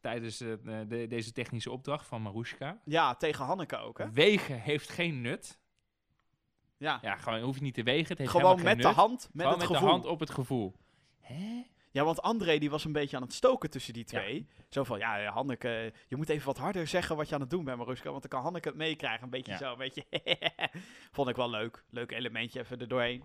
tijdens 0.00 0.40
eh, 0.40 0.52
de, 0.88 1.06
deze 1.08 1.32
technische 1.32 1.70
opdracht 1.70 2.06
van 2.06 2.22
Marushka. 2.22 2.80
Ja, 2.84 3.14
tegen 3.14 3.44
Hanneke 3.44 3.76
ook, 3.76 3.98
hè? 3.98 4.10
Wegen 4.10 4.60
heeft 4.60 4.88
geen 4.88 5.20
nut. 5.20 5.58
Ja, 6.76 6.98
Ja, 7.02 7.16
gewoon 7.16 7.40
hoef 7.40 7.56
je 7.56 7.62
niet 7.62 7.74
te 7.74 7.82
wegen. 7.82 8.08
Het 8.08 8.18
heeft 8.18 8.30
gewoon 8.30 8.62
met 8.62 8.82
de 8.82 8.88
hand, 8.88 9.28
met 9.32 9.46
Gewoon 9.46 9.48
het 9.50 9.58
met 9.58 9.66
gevoel. 9.76 9.86
de 9.86 9.92
hand 9.92 10.06
op 10.06 10.20
het 10.20 10.30
gevoel. 10.30 10.74
Hè? 11.20 11.66
Ja, 11.98 12.04
want 12.04 12.22
André 12.22 12.58
die 12.58 12.70
was 12.70 12.84
een 12.84 12.92
beetje 12.92 13.16
aan 13.16 13.22
het 13.22 13.32
stoken 13.32 13.70
tussen 13.70 13.92
die 13.92 14.04
Ja. 14.08 14.20
twee. 14.20 14.46
Zo 14.68 14.84
van, 14.84 14.98
ja, 14.98 15.16
ja, 15.16 15.32
Hanneke, 15.32 15.92
je 16.08 16.16
moet 16.16 16.28
even 16.28 16.46
wat 16.46 16.58
harder 16.58 16.86
zeggen 16.86 17.16
wat 17.16 17.28
je 17.28 17.34
aan 17.34 17.40
het 17.40 17.50
doen 17.50 17.64
bent, 17.64 17.78
Maruska. 17.78 18.10
Want 18.10 18.20
dan 18.22 18.30
kan 18.30 18.42
Hanneke 18.42 18.68
het 18.68 18.76
meekrijgen. 18.76 19.22
Een 19.24 19.30
beetje 19.30 19.52
Ja. 19.52 19.58
zo, 19.58 19.72
een 19.72 19.78
beetje. 19.78 20.04
Vond 21.12 21.28
ik 21.28 21.36
wel 21.36 21.50
leuk. 21.50 21.82
Leuk 21.90 22.12
elementje 22.12 22.60
even 22.60 22.80
erdoorheen. 22.80 23.24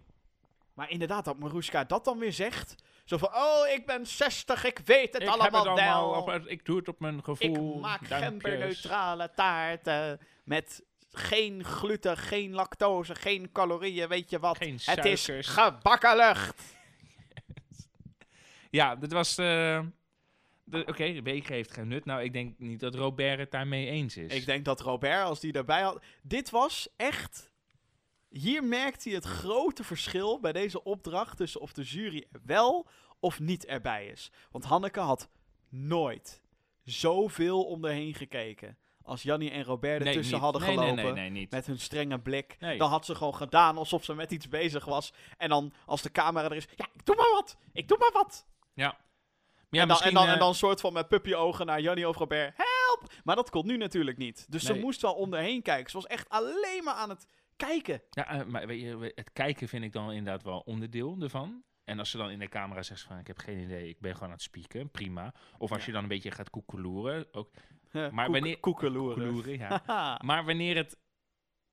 Maar 0.74 0.90
inderdaad, 0.90 1.26
dat 1.26 1.40
Maruska 1.40 1.84
dat 1.84 2.06
dan 2.06 2.18
weer 2.20 2.34
zegt. 2.34 2.76
Zo 3.06 3.18
van, 3.18 3.30
oh, 3.36 3.68
ik 3.74 3.86
ben 3.86 4.08
60, 4.08 4.64
ik 4.64 4.80
weet 4.86 5.14
het 5.14 5.22
ik 5.22 5.28
allemaal, 5.28 5.46
heb 5.46 5.54
het 5.54 5.66
allemaal 5.68 6.26
wel. 6.26 6.36
op, 6.36 6.48
ik 6.48 6.66
doe 6.66 6.78
het 6.78 6.88
op 6.88 7.00
mijn 7.00 7.18
ik 7.18 7.24
gevoel. 7.24 7.80
maak 7.80 8.00
Dankjes. 8.10 8.20
gemberneutrale 8.30 9.32
taarten 9.36 10.20
met 10.44 10.84
geen 11.12 11.64
gluten, 11.64 12.18
geen 12.18 12.54
lactose, 12.54 13.16
geen 13.16 13.52
calorieën, 13.52 14.08
weet 14.08 14.30
je 14.30 14.40
wat. 14.40 14.58
Geen 14.58 14.80
het 14.86 15.06
is 15.06 15.30
gebakken 15.42 16.16
lucht. 16.16 16.73
Ja, 18.74 18.96
dit 18.96 19.12
was... 19.12 19.36
de- 19.36 19.92
Oké, 20.86 21.22
wegen 21.22 21.54
heeft 21.56 21.72
geen 21.74 21.88
nut. 21.88 22.06
Nou, 22.06 22.22
ik 22.22 22.34
denk 22.34 22.60
niet 22.60 22.80
dat 22.80 22.96
Robert 22.96 23.40
het 23.40 23.52
daarmee 23.52 23.88
eens 23.88 24.18
is. 24.18 24.34
Ik 24.34 24.46
denk 24.46 24.66
dat 24.66 24.82
Robert, 24.82 25.24
als 25.24 25.40
die 25.40 25.54
erbij 25.54 25.82
had... 25.82 26.04
Dit 26.22 26.50
was 26.50 26.88
echt... 26.98 27.52
Hier 28.30 28.64
merkt 28.64 29.04
hij 29.04 29.14
het 29.14 29.26
grote 29.26 29.84
verschil 29.84 30.40
bij 30.40 30.52
deze 30.52 30.84
opdracht 30.84 31.38
tussen 31.38 31.62
of 31.62 31.74
de 31.74 31.82
jury 31.84 32.26
wel 32.46 32.88
of 33.20 33.40
niet 33.40 33.66
erbij 33.66 34.08
is. 34.08 34.32
Want 34.52 34.64
Hanneke 34.64 35.00
had 35.00 35.30
nooit 35.70 36.42
zoveel 36.84 37.64
om 37.64 37.86
erheen 37.86 38.14
gekeken 38.14 38.78
als 39.02 39.24
Jannie 39.24 39.52
en 39.52 39.64
Robert 39.64 40.00
Nee, 40.00 40.08
ertussen 40.08 40.34
niet. 40.34 40.44
hadden 40.44 40.62
nee, 40.62 40.72
gelopen. 40.72 40.96
Nee, 40.96 41.04
nee, 41.06 41.14
nee, 41.14 41.30
niet. 41.30 41.52
Met 41.52 41.66
hun 41.66 41.80
strenge 41.80 42.20
blik. 42.20 42.58
Dan 42.78 42.90
had 42.90 43.06
ze 43.06 43.16
gewoon 43.16 43.36
gedaan 43.36 43.78
alsof 43.78 44.04
ze 44.04 44.14
met 44.14 44.32
iets 44.32 44.48
bezig 44.50 44.86
was. 44.86 45.14
En 45.38 45.50
dan, 45.50 45.74
als 45.86 46.02
de 46.02 46.12
camera 46.12 46.46
er 46.46 46.56
is, 46.56 46.68
ja, 46.76 46.88
ik 46.94 47.06
doe 47.06 47.16
maar 47.16 47.32
wat. 47.32 47.58
Ik 47.74 47.88
doe 47.88 47.98
maar 47.98 48.12
wat. 48.14 48.46
Ja. 48.74 48.98
Ja, 49.70 49.82
en, 49.82 49.88
dan, 49.88 50.02
en, 50.02 50.14
dan, 50.14 50.28
en 50.28 50.34
eh, 50.34 50.40
dan 50.40 50.56
soort 50.56 50.82
van 50.82 50.94
met 50.94 51.08
puppyogen 51.08 51.66
naar 51.66 51.82
Jannie 51.82 52.08
of 52.08 52.18
Robert. 52.18 52.54
Help! 52.58 53.12
Maar 53.24 53.36
dat 53.36 53.50
kon 53.50 53.66
nu 53.68 53.78
natuurlijk 53.78 54.18
niet. 54.18 54.46
Dus 54.52 54.64
ze 54.64 54.74
moest 54.74 55.02
wel 55.02 55.14
om 55.14 55.34
erheen 55.34 55.62
kijken. 55.62 55.90
Ze 55.92 55.98
was 55.98 56.08
echt 56.08 56.30
alleen 56.30 56.84
maar 56.84 56.94
aan 56.94 57.10
het 57.10 57.28
kijken. 57.56 58.02
Ja, 58.10 58.28
eh, 58.28 58.46
maar 58.46 58.68
weet 58.68 58.82
je, 58.82 59.12
het 59.16 59.32
kijken 59.34 59.68
vind 59.68 59.84
ik 59.84 59.92
dan 59.92 60.12
inderdaad 60.12 60.44
wel 60.44 60.60
onderdeel 60.60 61.18
ervan. 61.20 61.64
En 61.84 62.00
als 62.00 62.10
ze 62.10 62.18
dan 62.18 62.30
in 62.30 62.40
de 62.40 62.48
camera 62.50 62.84
zegt 62.84 63.02
van 63.02 63.18
ik 63.18 63.28
heb 63.28 63.38
geen 63.38 63.60
idee, 63.60 63.90
ik 63.90 64.00
ben 64.00 64.14
gewoon 64.14 64.28
aan 64.28 64.34
het 64.36 64.42
spieken, 64.44 64.90
prima. 64.92 65.34
Of 65.58 65.72
als 65.72 65.80
Ja. 65.80 65.86
je 65.86 65.92
dan 65.92 66.02
een 66.04 66.08
beetje 66.10 66.32
gaat 66.32 66.50
koekeloeren, 66.50 67.28
ook 67.34 67.50
Maar 68.12 68.32
wanneer- 68.32 68.60
Koekeloeren. 68.60 69.32
koekeloeren, 69.34 69.58
ja. 69.88 70.18
Maar 70.26 70.46
wanneer 70.46 70.76
het 70.76 70.98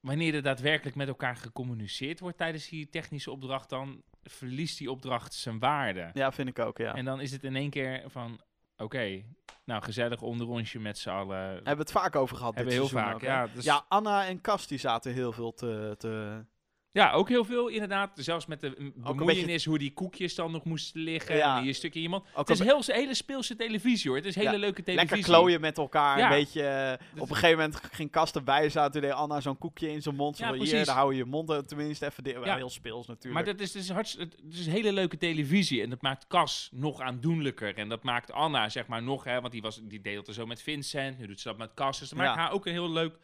wanneer 0.00 0.34
er 0.34 0.42
daadwerkelijk 0.42 0.96
met 0.96 1.08
elkaar 1.08 1.36
gecommuniceerd 1.36 2.20
wordt 2.20 2.36
tijdens 2.38 2.68
die 2.68 2.88
technische 2.88 3.30
opdracht, 3.30 3.68
dan 3.68 4.02
verliest 4.30 4.78
die 4.78 4.90
opdracht 4.90 5.34
zijn 5.34 5.58
waarde. 5.58 6.10
ja, 6.12 6.32
vind 6.32 6.48
ik 6.48 6.58
ook, 6.58 6.78
ja. 6.78 6.94
En 6.94 7.04
dan 7.04 7.20
is 7.20 7.32
het 7.32 7.44
in 7.44 7.56
één 7.56 7.70
keer 7.70 8.02
van 8.06 8.40
oké, 8.76 9.22
nou 9.64 9.82
gezellig 9.82 10.22
onderrondje 10.22 10.80
met 10.80 10.98
z'n 10.98 11.08
allen. 11.08 11.38
Hebben 11.38 11.74
we 11.74 11.80
het 11.80 11.92
vaak 11.92 12.16
over 12.16 12.36
gehad 12.36 12.54
Hebben 12.54 12.74
we 12.74 12.80
dit 12.80 12.90
heel 12.90 13.00
vaak, 13.00 13.14
ook, 13.14 13.20
ja. 13.20 13.46
Dus, 13.46 13.64
Ja, 13.64 13.84
Anna 13.88 14.26
en 14.26 14.40
Kast 14.40 14.68
die 14.68 14.78
zaten 14.78 15.12
heel 15.12 15.32
veel 15.32 15.54
te... 15.54 15.94
te... 15.98 16.44
Ja, 16.92 17.12
ook 17.12 17.28
heel 17.28 17.44
veel 17.44 17.68
inderdaad. 17.68 18.10
Zelfs 18.14 18.46
met 18.46 18.60
de 18.60 18.70
beetje- 18.70 18.92
bemoeienis 19.02 19.64
hoe 19.64 19.78
die 19.78 19.92
koekjes 19.92 20.34
dan 20.34 20.50
nog 20.52 20.64
moesten 20.64 21.00
liggen. 21.00 21.36
Ja. 21.36 21.54
En 21.54 21.60
hier 21.60 21.68
een 21.68 21.74
stukje 21.74 22.00
iemand. 22.00 22.24
Ook 22.32 22.36
Het 22.48 22.50
is 22.50 22.58
een 22.58 22.66
heel, 22.66 22.82
hele 22.86 23.14
speelse 23.14 23.56
televisie 23.56 24.08
hoor. 24.08 24.18
Het 24.18 24.26
is 24.26 24.34
hele 24.34 24.50
Ja, 24.50 24.56
leuke 24.58 24.82
televisie. 24.82 25.16
Lekker 25.16 25.32
klooien 25.34 25.60
met 25.60 25.78
elkaar. 25.78 26.18
Ja. 26.18 26.24
Een 26.24 26.30
beetje. 26.38 26.62
eh, 26.62 27.20
op 27.22 27.30
een 27.30 27.36
gegeven 27.36 27.58
moment 27.58 27.80
ging 27.92 28.10
Kast 28.10 28.36
erbij 28.36 28.68
zaten. 28.68 28.92
Toen 28.92 29.00
deed 29.00 29.10
Anna 29.12 29.40
zo'n 29.40 29.58
koekje 29.58 29.90
in 29.90 30.02
zijn 30.02 30.14
mond. 30.14 30.36
Zo 30.36 30.52
hier, 30.52 30.84
dan 30.84 30.94
hou 30.94 31.12
je 31.12 31.18
je 31.18 31.24
mond 31.24 31.68
tenminste 31.68 32.06
even 32.06 32.44
Ja. 32.44 32.56
Heel 32.56 32.70
speels 32.70 33.06
natuurlijk. 33.06 33.34
Maar 33.34 33.54
dat 33.54 33.60
is, 33.64 33.72
dat 33.72 33.82
is, 33.82 33.90
hartst- 33.90 34.18
het 34.18 34.36
is 34.50 34.66
hele 34.66 34.92
leuke 34.92 35.16
televisie. 35.16 35.82
En 35.82 35.90
dat 35.90 36.02
maakt 36.02 36.26
Cas 36.26 36.68
nog 36.72 37.00
aandoenlijker. 37.00 37.76
En 37.76 37.88
dat 37.88 38.02
maakt 38.02 38.32
Anna, 38.32 38.68
zeg 38.68 38.86
maar, 38.86 39.02
nog... 39.02 39.24
Hè, 39.24 39.40
want 39.40 39.52
die, 39.52 39.62
was, 39.62 39.80
die 39.82 40.00
deelde 40.00 40.32
zo 40.32 40.46
met 40.46 40.62
Vincent. 40.62 41.18
Nu 41.18 41.26
doet 41.26 41.40
ze 41.40 41.48
dat 41.48 41.58
met 41.58 41.74
Cas. 41.74 41.98
Dus 41.98 42.08
dat 42.08 42.18
maakt 42.18 42.36
haar 42.36 42.52
ook 42.52 42.66
een 42.66 42.72
heel 42.72 42.90
leuk 42.90 43.16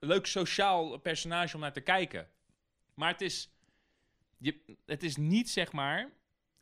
leuk 0.00 0.26
sociaal 0.26 0.96
personage 0.98 1.54
om 1.54 1.60
naar 1.60 1.72
te 1.72 1.80
kijken. 1.80 2.26
Maar 2.98 3.10
het 3.12 3.20
is, 3.20 3.50
je, 4.38 4.76
het 4.86 5.02
is 5.02 5.16
niet 5.16 5.50
zeg 5.50 5.72
maar. 5.72 6.10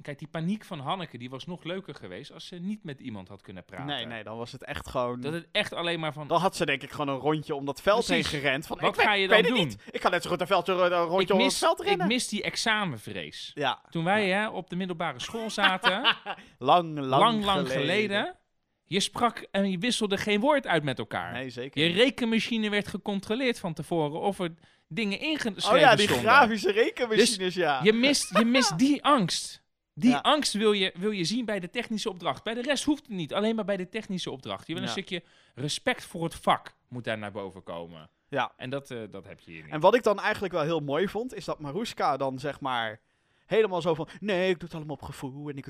Kijk, 0.02 0.18
die 0.18 0.28
paniek 0.28 0.64
van 0.64 0.78
Hanneke 0.80 1.18
die 1.18 1.30
was 1.30 1.46
nog 1.46 1.64
leuker 1.64 1.94
geweest 1.94 2.32
als 2.32 2.46
ze 2.46 2.56
niet 2.56 2.84
met 2.84 3.00
iemand 3.00 3.28
had 3.28 3.42
kunnen 3.42 3.64
praten. 3.64 3.86
Nee, 3.86 4.06
nee, 4.06 4.24
dan 4.24 4.36
was 4.36 4.52
het 4.52 4.64
echt 4.64 4.88
gewoon... 4.88 5.20
Dat 5.20 5.32
het 5.32 5.48
echt 5.52 5.72
alleen 5.72 6.00
maar 6.00 6.12
van. 6.12 6.28
Dan 6.28 6.40
had 6.40 6.56
ze 6.56 6.66
denk 6.66 6.82
ik 6.82 6.90
gewoon 6.90 7.08
een 7.14 7.20
rondje 7.20 7.54
om 7.54 7.64
dat 7.64 7.82
veld 7.82 8.04
Precies. 8.06 8.30
heen 8.30 8.40
gerend. 8.40 8.66
Van, 8.66 8.78
Wat 8.80 8.88
ik 8.88 8.94
weet- 8.96 9.04
ga 9.06 9.12
je 9.14 9.22
ik 9.22 9.28
dan 9.28 9.36
weet 9.42 9.46
het 9.48 9.56
doen? 9.58 9.66
niet. 9.66 9.78
Ik 9.90 10.00
ga 10.00 10.08
net 10.08 10.22
zo 10.22 10.30
goed 10.30 10.40
een, 10.40 10.46
veldje, 10.46 10.72
een 10.72 10.90
rondje 10.90 11.20
ik, 11.22 11.30
om 11.30 11.36
het 11.36 11.46
mis, 11.46 11.58
veld 11.58 11.80
ik 11.80 11.86
rennen. 11.86 12.06
mis 12.06 12.28
die 12.28 12.42
examenvrees. 12.42 13.50
Ja, 13.54 13.82
Toen 13.90 14.04
wij 14.04 14.28
hè, 14.28 14.48
op 14.48 14.70
de 14.70 14.76
middelbare 14.76 15.20
school 15.20 15.50
zaten, 15.50 16.00
lang, 16.58 16.98
lang, 16.98 17.08
lang, 17.08 17.44
lang 17.44 17.70
geleden. 17.72 18.36
Je 18.84 19.00
sprak 19.00 19.46
en 19.50 19.70
je 19.70 19.78
wisselde 19.78 20.16
geen 20.16 20.40
woord 20.40 20.66
uit 20.66 20.82
met 20.82 20.98
elkaar. 20.98 21.32
Nee, 21.32 21.50
zeker 21.50 21.82
Je 21.86 21.92
rekenmachine 21.92 22.70
werd 22.70 22.88
gecontroleerd 22.88 23.58
van 23.58 23.74
tevoren 23.74 24.20
of 24.20 24.38
er 24.38 24.54
dingen 24.88 25.20
ingeschreven 25.20 25.72
Oh 25.72 25.78
ja, 25.78 25.94
die 25.96 26.06
stonden. 26.08 26.26
grafische 26.30 26.72
rekenmachines, 26.72 27.54
ja. 27.54 27.80
Je 27.82 27.92
mist, 27.92 28.38
je 28.38 28.44
mist 28.44 28.78
die 28.84 29.04
angst. 29.04 29.64
Die 29.94 30.10
Ja. 30.10 30.18
angst 30.18 30.52
wil 30.52 30.72
je, 30.72 30.92
wil 30.94 31.10
je 31.10 31.24
zien 31.24 31.44
bij 31.44 31.60
de 31.60 31.70
technische 31.70 32.10
opdracht. 32.10 32.44
Bij 32.44 32.54
de 32.54 32.62
rest 32.62 32.84
hoeft 32.84 33.02
het 33.06 33.16
niet. 33.16 33.34
Alleen 33.34 33.54
maar 33.54 33.64
bij 33.64 33.76
de 33.76 33.88
technische 33.88 34.30
opdracht. 34.30 34.66
Je 34.66 34.74
wil 34.74 34.82
een 34.82 34.88
stukje 34.88 35.22
respect 35.54 36.04
voor 36.04 36.24
het 36.24 36.34
vak 36.34 36.74
moet 36.88 37.04
daar 37.04 37.18
naar 37.18 37.32
boven 37.32 37.62
komen. 37.62 38.10
Ja. 38.28 38.52
En 38.56 38.70
dat, 38.70 38.90
eh, 38.90 39.02
dat 39.10 39.26
heb 39.26 39.40
je 39.40 39.50
hier 39.50 39.62
niet. 39.62 39.72
En 39.72 39.80
wat 39.80 39.94
ik 39.94 40.02
dan 40.02 40.20
eigenlijk 40.20 40.54
wel 40.54 40.62
heel 40.62 40.80
mooi 40.80 41.08
vond, 41.08 41.34
is 41.34 41.44
dat 41.44 41.60
Maruska 41.60 42.16
dan 42.16 42.38
zeg 42.38 42.60
maar 42.60 43.00
helemaal 43.46 43.80
zo 43.80 43.94
van... 43.94 44.08
Nee, 44.20 44.48
ik 44.50 44.54
doe 44.58 44.68
het 44.68 44.74
allemaal 44.76 44.94
op 44.96 45.02
gevoel 45.02 45.48
en 45.48 45.56
ik... 45.56 45.66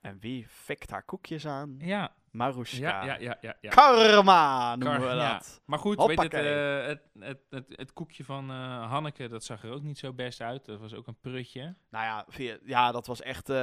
En 0.00 0.18
wie 0.20 0.46
fikt 0.48 0.90
haar 0.90 1.02
koekjes 1.02 1.46
aan? 1.46 1.76
ja, 1.78 2.14
Maruska. 2.34 2.76
ja, 2.78 3.04
ja, 3.04 3.16
ja, 3.20 3.36
ja. 3.40 3.54
ja. 3.60 3.70
Karma 3.70 4.76
noemen 4.76 4.98
Kar- 5.00 5.08
we 5.08 5.14
ja. 5.16 5.32
dat. 5.32 5.60
Maar 5.64 5.78
goed, 5.78 6.04
weet 6.04 6.22
het, 6.22 6.32
eh, 6.34 6.86
het, 6.86 7.00
het, 7.18 7.38
het, 7.50 7.72
het 7.76 7.92
koekje 7.92 8.24
van 8.24 8.50
eh, 8.50 8.90
Hanneke, 8.90 9.28
dat 9.28 9.44
zag 9.44 9.62
er 9.64 9.72
ook 9.72 9.82
niet 9.82 9.98
zo 9.98 10.12
best 10.12 10.40
uit. 10.40 10.64
Dat 10.64 10.80
was 10.80 10.94
ook 10.94 11.06
een 11.06 11.16
prutje. 11.20 11.74
Nou 11.90 12.04
ja, 12.04 12.24
via, 12.28 12.56
ja, 12.64 12.92
dat 12.92 13.06
was 13.06 13.22
echt... 13.22 13.48
eh, 13.48 13.56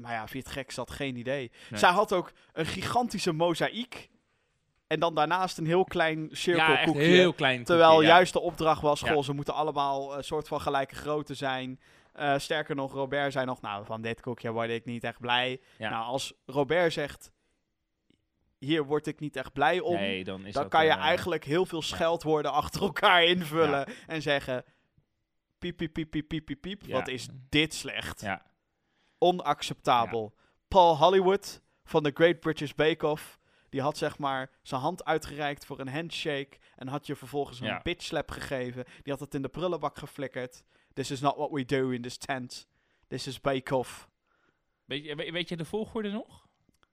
maar 0.00 0.12
ja, 0.12 0.28
via 0.28 0.40
het 0.40 0.48
gek 0.50 0.70
zat 0.70 0.90
geen 0.90 1.16
idee. 1.16 1.50
Nee. 1.70 1.78
Zij 1.80 1.90
had 1.90 2.12
ook 2.12 2.32
een 2.52 2.66
gigantische 2.66 3.32
mozaïek. 3.32 4.10
En 4.86 5.00
dan 5.00 5.14
daarnaast 5.14 5.58
een 5.58 5.66
heel 5.66 5.84
klein 5.84 6.20
Ja, 6.22 6.28
cirkelkoekje. 6.34 7.00
heel 7.02 7.32
klein 7.32 7.64
Terwijl 7.64 7.90
koekje, 7.90 8.06
ja. 8.06 8.14
juist 8.14 8.32
de 8.32 8.40
opdracht 8.40 8.82
was, 8.82 9.00
Ja. 9.00 9.12
goh, 9.12 9.22
ze 9.22 9.32
moeten 9.32 9.54
allemaal 9.54 10.16
een 10.16 10.24
soort 10.24 10.48
van 10.48 10.60
gelijke 10.60 10.94
grootte 10.94 11.34
zijn. 11.34 11.80
Sterker 12.36 12.74
nog, 12.74 12.92
Robert 12.92 13.32
zei 13.32 13.44
nog, 13.46 13.60
nou, 13.60 13.84
van 13.84 14.02
dit 14.02 14.20
koekje 14.20 14.50
word 14.50 14.68
ik 14.70 14.84
niet 14.84 15.04
echt 15.04 15.20
blij. 15.20 15.60
Ja. 15.78 15.90
Nou, 15.90 16.04
als 16.04 16.32
Robert 16.46 16.92
zegt, 16.92 17.31
hier 18.64 18.84
word 18.84 19.06
ik 19.06 19.20
niet 19.20 19.36
echt 19.36 19.52
blij 19.52 19.80
om, 19.80 19.94
Nee, 19.94 20.24
dan 20.24 20.46
is 20.46 20.52
dan 20.52 20.62
dat, 20.62 20.70
kan 20.72 20.84
je 20.84 20.90
eh, 20.90 20.96
eigenlijk 20.98 21.44
heel 21.44 21.66
veel 21.66 21.82
scheldwoorden 21.82 22.52
achter 22.52 22.82
elkaar 22.82 23.24
invullen 23.24 23.86
en 24.06 24.22
zeggen, 24.22 24.64
piep, 25.58 25.76
piep, 25.76 25.92
piep, 25.92 26.10
piep, 26.10 26.28
piep, 26.28 26.44
piep, 26.44 26.60
piep, 26.60 26.82
Ja. 26.86 26.92
wat 26.92 27.08
is 27.08 27.28
dit 27.48 27.74
slecht. 27.74 28.20
Ja. 28.20 28.42
Onacceptabel. 29.18 30.34
Paul 30.68 30.96
Hollywood 30.96 31.60
van 31.84 32.02
de 32.02 32.10
Great 32.14 32.40
British 32.40 32.72
Bake 32.72 33.06
Off, 33.06 33.38
die 33.68 33.80
had 33.80 33.98
zeg 33.98 34.18
maar 34.18 34.50
zijn 34.62 34.80
hand 34.80 35.04
uitgereikt 35.04 35.64
voor 35.66 35.80
een 35.80 35.88
handshake 35.88 36.58
en 36.76 36.88
had 36.88 37.06
je 37.06 37.16
vervolgens 37.16 37.60
een 37.60 37.66
Ja. 37.66 37.80
bitch 37.82 38.04
slap 38.04 38.30
gegeven. 38.30 38.84
Die 39.02 39.12
had 39.12 39.20
het 39.20 39.34
in 39.34 39.42
de 39.42 39.48
prullenbak 39.48 39.98
geflikkerd. 39.98 40.62
This 40.92 41.10
is 41.10 41.20
not 41.20 41.36
what 41.36 41.50
we 41.50 41.64
do 41.64 41.90
in 41.90 42.02
this 42.02 42.16
tent. 42.16 42.66
This 43.08 43.26
is 43.26 43.40
Bake 43.40 43.76
Off. 43.76 44.08
Weet, 44.84 45.04
je, 45.04 45.14
weet, 45.14 45.30
weet 45.30 45.48
je 45.48 45.56
de 45.56 45.64
volgorde 45.64 46.10
nog? 46.10 46.46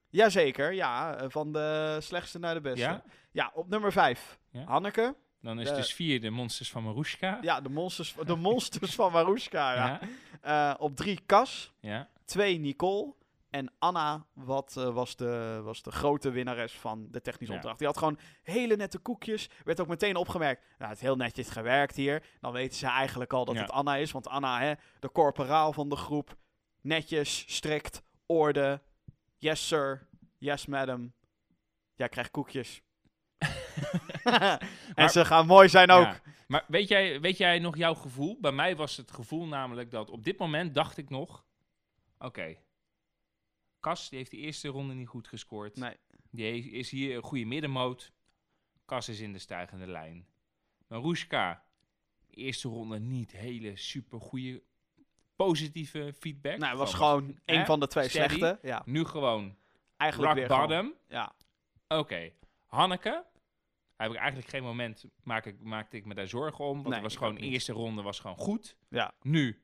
Jazeker, 0.10 0.74
ja, 0.74 1.16
eh, 1.16 1.26
van 1.30 1.52
de 1.52 1.98
slechtste 2.02 2.40
naar 2.40 2.54
de 2.54 2.62
beste. 2.62 2.80
Ja? 2.80 3.04
Ja, 3.32 3.52
op 3.54 3.70
nummer 3.70 3.92
5. 3.92 4.40
Ja. 4.52 4.64
Hanneke. 4.64 5.16
Dan 5.42 5.60
is 5.60 5.70
De- 5.70 5.76
dus 5.76 5.94
vier 5.94 6.22
de 6.22 6.30
monsters 6.30 6.72
van 6.72 6.84
Marushka. 6.84 7.38
Ja, 7.42 7.62
de 7.62 7.70
monsters, 7.70 8.16
de 8.26 8.36
monsters 8.36 8.96
van 8.96 9.12
Marushka. 9.12 9.74
Ja. 9.74 10.00
Ja. 10.42 10.72
Eh, 10.72 10.82
op 10.82 10.96
3 10.96 11.20
Cas. 11.26 11.74
ja. 11.80 12.10
2 12.26 12.58
Nicole. 12.60 13.14
En 13.50 13.72
Anna 13.80 14.26
wat, 14.34 14.76
eh, 14.78 14.94
was, 14.94 15.16
de, 15.16 15.60
was 15.64 15.82
de 15.82 15.92
grote 15.92 16.30
winnares 16.32 16.74
van 16.74 17.08
de 17.12 17.22
technische 17.22 17.54
opdracht. 17.56 17.78
Die 17.78 17.88
had 17.88 17.98
gewoon 17.98 18.20
hele 18.44 18.76
nette 18.76 18.98
koekjes. 18.98 19.50
Werd 19.64 19.80
ook 19.80 19.88
meteen 19.88 20.16
opgemerkt. 20.16 20.62
Nou, 20.78 20.90
het 20.90 21.00
is 21.00 21.06
heel 21.06 21.16
netjes 21.16 21.50
gewerkt 21.50 21.96
hier. 21.96 22.24
Dan 22.40 22.52
weten 22.52 22.78
ze 22.78 22.88
eigenlijk 22.88 23.34
al 23.34 23.46
dat 23.46 23.56
het 23.62 23.72
Anna 23.72 23.96
is. 23.96 24.12
Want 24.12 24.28
Anna, 24.28 24.60
hè, 24.60 24.74
de 25.00 25.12
corporaal 25.12 25.74
van 25.74 25.90
de 25.90 25.96
groep. 25.96 26.36
Netjes, 26.82 27.44
strikt, 27.48 28.02
orde. 28.26 28.82
Yes 29.40 29.68
sir, 29.68 30.08
yes 30.38 30.66
madam. 30.66 31.14
Jij 31.94 32.10
krijgt 32.10 32.32
koekjes. 32.32 32.82
en 34.24 34.60
Maar- 34.96 35.10
ze 35.10 35.26
gaan 35.26 35.46
mooi 35.46 35.70
zijn 35.70 35.92
ook. 35.92 36.06
Ja. 36.06 36.22
Maar 36.48 36.66
weet 36.68 36.88
jij, 36.88 37.22
weet 37.22 37.38
jij 37.38 37.60
nog 37.60 37.78
jouw 37.78 37.94
gevoel? 37.94 38.38
Bij 38.40 38.52
mij 38.52 38.76
was 38.76 38.98
het 38.98 39.12
gevoel 39.12 39.46
namelijk 39.46 39.92
dat 39.92 40.10
op 40.10 40.24
dit 40.24 40.38
moment 40.38 40.76
dacht 40.76 40.98
ik 40.98 41.10
nog... 41.10 41.46
Oké, 42.18 42.58
Cas 43.80 44.10
die 44.10 44.18
heeft 44.18 44.32
de 44.32 44.38
eerste 44.38 44.68
ronde 44.68 44.94
niet 44.94 45.08
goed 45.08 45.28
gescoord. 45.28 45.76
Nee. 45.76 45.96
Die 46.32 46.72
is 46.72 46.90
hier 46.90 47.16
een 47.16 47.24
goede 47.24 47.46
middenmoot. 47.46 48.12
Cas 48.86 49.10
is 49.10 49.20
in 49.20 49.34
de 49.34 49.40
stijgende 49.40 49.88
lijn. 49.88 50.28
Marushka, 50.88 51.64
eerste 52.30 52.68
ronde 52.68 53.00
niet 53.00 53.32
hele 53.32 53.76
super 53.76 54.22
goede 54.22 54.64
positieve 55.46 56.14
feedback. 56.20 56.58
Nou, 56.58 56.70
het 56.70 56.80
was 56.80 56.90
Van, 56.96 57.00
gewoon 57.00 57.40
een 57.46 57.58
hè? 57.60 57.66
van 57.66 57.80
de 57.80 57.88
twee 57.88 58.10
Steady. 58.10 58.36
slechte. 58.36 58.68
Ja, 58.68 58.82
Nu 58.86 59.06
gewoon 59.06 59.56
eigenlijk 59.98 60.32
rock 60.32 60.40
weer 60.40 60.50
gewoon- 60.56 60.68
bottom. 60.68 60.94
Ja. 61.08 61.34
Oké, 61.88 62.32
Hanneke. 62.66 63.26
Heb 63.96 64.12
ik 64.12 64.18
eigenlijk 64.18 64.50
geen 64.50 64.64
moment 64.64 65.06
maak 65.24 65.46
ik, 65.46 65.62
maakte 65.62 65.98
ik 65.98 66.06
me 66.06 66.14
daar 66.14 66.28
zorgen 66.28 66.66
om. 66.66 66.74
Want 66.74 66.84
Nee, 66.86 66.94
het 66.94 67.04
was 67.04 67.16
gewoon 67.16 67.34
niet. 67.34 67.44
eerste 67.52 67.72
ronde 67.74 68.02
was 68.02 68.20
gewoon 68.20 68.38
goed. 68.38 68.78
Ja, 68.90 69.14
Nu 69.22 69.62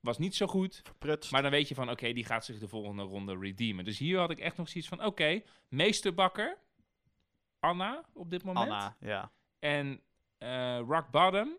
was 0.00 0.18
niet 0.18 0.34
zo 0.36 0.46
goed. 0.46 0.80
verprutst. 0.84 1.30
Maar 1.32 1.42
dan 1.42 1.50
weet 1.50 1.68
je 1.68 1.74
van 1.74 1.90
oké, 1.90 2.12
die 2.12 2.24
gaat 2.24 2.44
zich 2.44 2.58
de 2.58 2.68
volgende 2.68 3.02
ronde 3.02 3.38
redeemen. 3.38 3.84
Dus 3.84 3.98
hier 3.98 4.18
had 4.18 4.30
ik 4.30 4.38
echt 4.40 4.56
nog 4.56 4.68
zoiets 4.68 4.88
van 4.90 5.04
oké, 5.04 5.42
meesterbakker. 5.68 6.58
Anna 7.60 8.04
op 8.12 8.30
dit 8.30 8.42
moment. 8.44 8.70
Anna, 8.70 8.96
ja. 9.00 9.32
En 9.58 10.00
eh, 10.38 10.78
rock 10.78 11.10
bottom. 11.10 11.56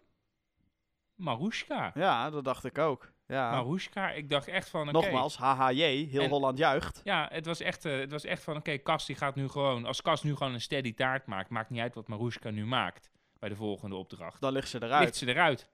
Marushka. 1.16 1.92
Ja, 1.96 2.30
dat 2.30 2.44
dacht 2.44 2.63
ik 2.63 2.78
ook. 2.78 3.12
Ja. 3.28 3.52
Marushka, 3.52 4.12
ik 4.12 4.30
dacht 4.30 4.48
echt 4.48 4.70
van 4.70 4.82
oké. 4.82 4.92
Nogmaals, 4.92 5.38
HHJ, 5.38 5.82
heel 5.82 6.22
En- 6.22 6.30
Holland 6.30 6.58
juicht. 6.58 7.02
Ja, 7.04 7.28
het 7.32 7.46
was 7.46 7.60
echt, 7.60 7.86
eh, 7.86 7.98
het 8.00 8.12
was 8.12 8.24
echt 8.24 8.44
van, 8.44 8.56
oké, 8.56 8.78
Kas 8.78 9.06
die 9.06 9.16
gaat 9.16 9.36
nu 9.36 9.48
gewoon... 9.50 9.86
Als 9.86 10.02
Kas 10.02 10.24
nu 10.24 10.36
gewoon 10.36 10.54
een 10.54 10.62
steady 10.62 10.94
taart 10.94 11.26
maakt, 11.26 11.50
maakt 11.50 11.70
niet 11.70 11.82
uit 11.82 11.96
wat 11.96 12.08
Marushka 12.08 12.50
nu 12.50 12.66
maakt 12.66 13.12
bij 13.40 13.50
de 13.50 13.56
volgende 13.56 13.96
opdracht. 13.96 14.42
Dan 14.42 14.54
ligt 14.54 14.70
ze 14.70 14.84
eruit. 14.84 15.04
Ligt 15.04 15.16
ze 15.16 15.28
eruit. 15.28 15.70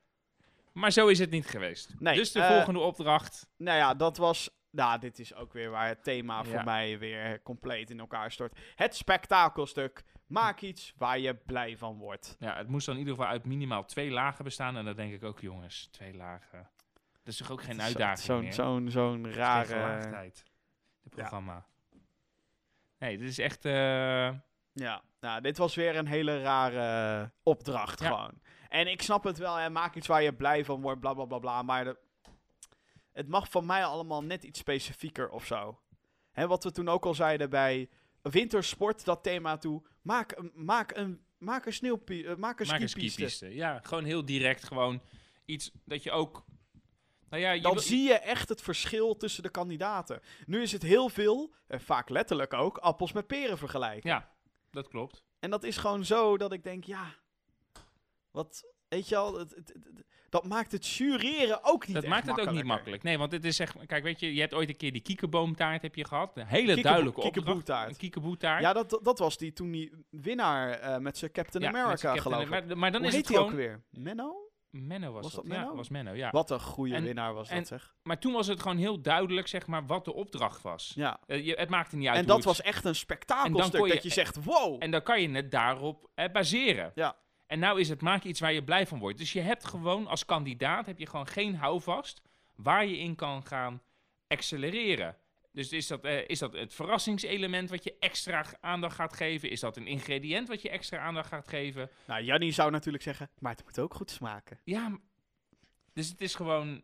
Maar 0.73 0.91
zo 0.91 1.07
is 1.07 1.19
het 1.19 1.29
niet 1.29 1.47
geweest. 1.47 1.95
Nee, 1.99 2.15
dus 2.15 2.31
de 2.31 2.39
eh, 2.41 2.47
volgende 2.51 2.79
opdracht... 2.79 3.47
Nou 3.57 3.77
ja, 3.77 3.93
dat 3.93 4.17
was... 4.17 4.49
Nou, 4.71 4.99
dit 4.99 5.19
is 5.19 5.35
ook 5.35 5.53
weer 5.53 5.69
waar 5.69 5.87
het 5.87 6.03
thema 6.03 6.37
Ja. 6.37 6.43
voor 6.43 6.63
mij 6.63 6.99
weer 6.99 7.41
compleet 7.41 7.89
in 7.89 7.99
elkaar 7.99 8.31
stort. 8.31 8.59
Het 8.75 8.95
spektakelstuk. 8.95 10.03
Maak 10.27 10.61
iets 10.61 10.93
waar 10.97 11.19
je 11.19 11.35
blij 11.35 11.77
van 11.77 11.97
wordt. 11.97 12.35
Ja, 12.39 12.55
het 12.57 12.67
moest 12.67 12.85
dan 12.85 12.95
in 12.95 12.99
ieder 13.01 13.15
geval 13.15 13.29
uit 13.31 13.45
minimaal 13.45 13.85
twee 13.85 14.11
lagen 14.11 14.43
bestaan. 14.43 14.77
En 14.77 14.85
dan 14.85 14.95
denk 14.95 15.13
ik 15.13 15.23
ook, 15.23 15.39
jongens, 15.39 15.87
twee 15.91 16.13
lagen. 16.15 16.69
Is 17.29 17.37
toch 17.37 17.51
ook 17.51 17.63
geen 17.63 17.81
uitdaging 17.81 18.19
Zo'n 18.25 18.41
meer? 18.43 18.53
zo'n 18.53 18.89
zo'n 18.91 19.31
rare... 19.33 20.09
dit 21.03 21.13
programma. 21.15 21.65
Nee, 22.99 23.17
dit 23.17 23.27
is 23.29 23.37
echt... 23.39 23.65
eh, 23.65 23.71
Ja, 24.73 25.01
nou, 25.19 25.41
dit 25.41 25.57
was 25.57 25.75
weer 25.75 25.95
een 25.95 26.07
hele 26.07 26.41
rare 26.41 27.31
opdracht 27.43 27.99
Ja. 27.99 28.07
gewoon. 28.07 28.41
En 28.69 28.87
ik 28.87 29.01
snap 29.01 29.23
het 29.23 29.37
wel, 29.37 29.55
hè, 29.55 29.69
maak 29.69 29.95
iets 29.95 30.07
waar 30.07 30.21
je 30.21 30.33
blij 30.33 30.65
van 30.65 30.81
wordt, 30.81 30.99
bla 30.99 31.13
bla 31.13 31.25
bla 31.25 31.39
bla. 31.39 31.61
Maar 31.61 31.83
de- 31.83 31.97
het 33.11 33.27
mag 33.27 33.49
van 33.49 33.65
mij 33.65 33.85
allemaal 33.85 34.23
net 34.23 34.43
iets 34.43 34.59
specifieker 34.59 35.29
of 35.29 35.45
zo. 35.45 35.79
Hè, 36.31 36.47
wat 36.47 36.63
we 36.63 36.71
toen 36.71 36.89
ook 36.89 37.05
al 37.05 37.13
zeiden 37.13 37.49
bij 37.49 37.89
wintersport, 38.21 39.05
dat 39.05 39.23
thema 39.23 39.57
toe. 39.57 39.81
Maak 40.01 40.31
een, 40.37 40.51
maak 40.55 40.95
een, 40.95 41.21
maak 41.37 41.65
een 41.65 41.73
sneeuwpie, 41.73 42.27
eh, 42.27 42.35
maak 42.35 42.59
een 42.59 42.67
maak 42.67 42.79
een 42.81 42.89
skipiste. 42.89 43.13
skipiste. 43.29 43.55
Ja, 43.55 43.79
gewoon 43.83 44.03
heel 44.03 44.25
direct. 44.25 44.63
Gewoon 44.63 45.01
iets 45.45 45.71
dat 45.85 46.03
je 46.03 46.11
ook... 46.11 46.45
Nou 47.29 47.41
ja, 47.41 47.59
Dan 47.61 47.71
wil- 47.73 47.81
zie 47.81 48.03
je 48.07 48.13
echt 48.13 48.49
het 48.49 48.61
verschil 48.61 49.17
tussen 49.17 49.43
de 49.43 49.49
kandidaten. 49.49 50.21
Nu 50.45 50.61
is 50.61 50.71
het 50.71 50.81
heel 50.83 51.09
veel, 51.09 51.53
en 51.67 51.81
vaak 51.81 52.09
letterlijk 52.09 52.53
ook, 52.53 52.77
appels 52.77 53.11
met 53.11 53.27
peren 53.27 53.57
vergelijken. 53.57 54.09
Ja, 54.09 54.29
dat 54.71 54.87
klopt. 54.87 55.23
En 55.39 55.49
dat 55.49 55.63
is 55.63 55.77
gewoon 55.77 56.05
zo 56.05 56.37
dat 56.37 56.53
ik 56.53 56.63
denk, 56.63 56.83
ja, 56.83 57.15
wat, 58.31 58.63
weet 58.87 59.09
je 59.09 59.15
al, 59.17 59.39
het, 59.39 59.55
het- 59.55 59.67
het- 59.73 60.07
dat 60.29 60.45
maakt 60.47 60.71
het 60.71 60.87
jureren 60.87 61.63
ook 61.63 61.85
niet 61.87 61.95
Dat 61.95 62.05
maakt 62.05 62.27
het 62.27 62.39
ook 62.39 62.51
niet 62.51 62.63
makkelijk. 62.63 63.03
Nee, 63.03 63.17
want 63.17 63.31
het 63.31 63.45
is 63.45 63.59
echt... 63.59 63.85
Kijk, 63.85 64.03
weet 64.03 64.19
je, 64.19 64.33
je 64.33 64.39
hebt 64.39 64.53
ooit 64.53 64.69
een 64.69 64.77
keer 64.77 64.91
die 64.91 65.01
kiekeboomtaart 65.01 65.81
heb 65.81 65.95
je 65.95 66.05
gehad. 66.05 66.37
Een 66.37 66.45
hele 66.45 66.57
Kiekeboe- 66.61 66.83
duidelijke 66.83 67.21
opdracht. 67.21 67.97
kiekeboetaart. 67.97 68.61
Ja, 68.61 68.73
dat, 68.73 68.99
dat 69.03 69.19
was 69.19 69.37
die 69.37 69.53
toen 69.53 69.71
die 69.71 69.91
winnaar 70.09 70.69
eh, 70.71 70.97
met 70.97 71.17
zijn 71.17 71.31
Captain 71.31 71.63
Ja, 71.63 71.69
America, 71.69 71.93
Captain- 71.95 72.21
geloof 72.21 72.41
ik. 72.43 72.49
Maar, 72.49 72.77
maar 72.77 72.91
dan 72.91 73.01
Hoe 73.01 73.09
is 73.09 73.15
heet 73.15 73.27
het 73.27 73.35
die 73.35 73.43
ook 73.43 73.49
gewoon... 73.49 73.65
weer? 73.65 73.83
Menno? 73.91 74.48
Menno 74.71 75.11
was, 75.11 75.23
Was 75.23 75.33
dat. 75.33 75.43
dat 75.43 75.51
Menno? 75.53 75.69
Ja, 75.69 75.75
was 75.75 75.89
Menno, 75.89 76.11
ja. 76.13 76.29
Wat 76.29 76.49
een 76.51 76.59
goede 76.61 76.95
En- 76.95 77.03
winnaar 77.03 77.33
was 77.33 77.49
en- 77.49 77.57
dat, 77.57 77.67
zeg. 77.67 77.95
Maar 78.03 78.19
toen 78.19 78.33
was 78.33 78.47
het 78.47 78.61
gewoon 78.61 78.77
heel 78.77 79.01
duidelijk, 79.01 79.47
zeg 79.47 79.67
maar, 79.67 79.85
wat 79.85 80.05
de 80.05 80.13
opdracht 80.13 80.61
was. 80.61 80.91
Ja. 80.95 81.19
Eh, 81.27 81.45
je, 81.45 81.53
het 81.53 81.69
maakte 81.69 81.95
niet 81.95 82.07
uit 82.07 82.17
En 82.17 82.25
dat 82.25 82.35
het- 82.35 82.45
was 82.45 82.61
echt 82.61 82.85
een 82.85 82.95
spektakelstuk, 82.95 83.85
je- 83.85 83.93
dat 83.93 84.03
je 84.03 84.09
zegt, 84.09 84.43
wow! 84.43 84.75
En 84.83 84.91
dan 84.91 85.03
kan 85.03 85.21
je 85.21 85.29
het 85.29 85.51
daarop 85.51 86.09
eh, 86.15 86.31
baseren. 86.31 86.91
Ja. 86.95 87.15
En 87.47 87.59
nou 87.59 87.79
is 87.79 87.89
het 87.89 88.01
maak 88.01 88.23
iets 88.23 88.39
waar 88.39 88.53
je 88.53 88.63
blij 88.63 88.87
van 88.87 88.99
wordt. 88.99 89.17
Dus 89.17 89.33
je 89.33 89.41
hebt 89.41 89.65
gewoon 89.65 90.07
als 90.07 90.25
kandidaat 90.25 90.85
heb 90.85 90.99
je 90.99 91.05
gewoon 91.07 91.27
geen 91.27 91.55
houvast 91.55 92.21
waar 92.55 92.85
je 92.85 92.97
in 92.97 93.15
kan 93.15 93.45
gaan 93.45 93.81
accelereren. 94.27 95.15
Dus 95.51 95.71
is 95.71 95.87
dat, 95.87 96.03
eh, 96.03 96.27
is 96.27 96.39
dat 96.39 96.53
het 96.53 96.73
verrassingselement 96.73 97.69
wat 97.69 97.83
je 97.83 97.95
extra 97.99 98.45
aandacht 98.61 98.95
gaat 98.95 99.13
geven? 99.15 99.49
Is 99.49 99.59
dat 99.59 99.77
een 99.77 99.87
ingrediënt 99.87 100.47
wat 100.47 100.61
je 100.61 100.69
extra 100.69 100.97
aandacht 100.97 101.27
gaat 101.27 101.47
geven? 101.47 101.89
Nou, 102.07 102.23
Jannie 102.23 102.51
zou 102.51 102.71
natuurlijk 102.71 103.03
zeggen, 103.03 103.29
maar 103.39 103.51
het 103.51 103.63
moet 103.63 103.79
ook 103.79 103.93
goed 103.93 104.11
smaken. 104.11 104.59
Ja, 104.63 104.99
dus 105.93 106.09
het 106.09 106.21
is 106.21 106.35
gewoon... 106.35 106.81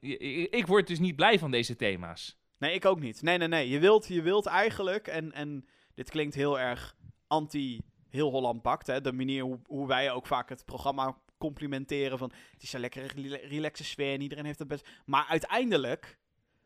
Ik 0.49 0.67
word 0.67 0.87
dus 0.87 0.99
niet 0.99 1.15
blij 1.15 1.39
van 1.39 1.51
deze 1.51 1.75
thema's. 1.75 2.37
Nee, 2.57 2.73
ik 2.73 2.85
ook 2.85 2.99
niet. 2.99 3.21
Nee, 3.21 3.37
nee, 3.37 3.47
nee. 3.47 3.69
Je 3.69 3.79
wilt, 3.79 4.07
je 4.07 4.21
wilt 4.21 4.45
eigenlijk, 4.45 5.07
en, 5.07 5.31
en 5.31 5.65
dit 5.93 6.09
klinkt 6.09 6.35
heel 6.35 6.59
erg 6.59 6.95
anti 7.27 7.81
heel 8.09 8.31
Holland 8.31 8.61
bakt, 8.61 8.87
hè. 8.87 9.01
De 9.01 9.11
manier 9.11 9.43
hoe, 9.43 9.59
hoe 9.65 9.87
wij 9.87 10.11
ook 10.11 10.27
vaak 10.27 10.49
het 10.49 10.65
programma 10.65 11.17
complimenteren 11.37 12.17
van, 12.17 12.31
het 12.51 12.63
is 12.63 12.73
een 12.73 12.79
lekkere, 12.79 13.07
rela- 13.07 13.47
relaxe 13.47 13.83
sfeer 13.83 14.13
en 14.13 14.21
iedereen 14.21 14.45
heeft 14.45 14.59
het 14.59 14.67
best. 14.67 14.87
Maar 15.05 15.25
uiteindelijk 15.25 16.17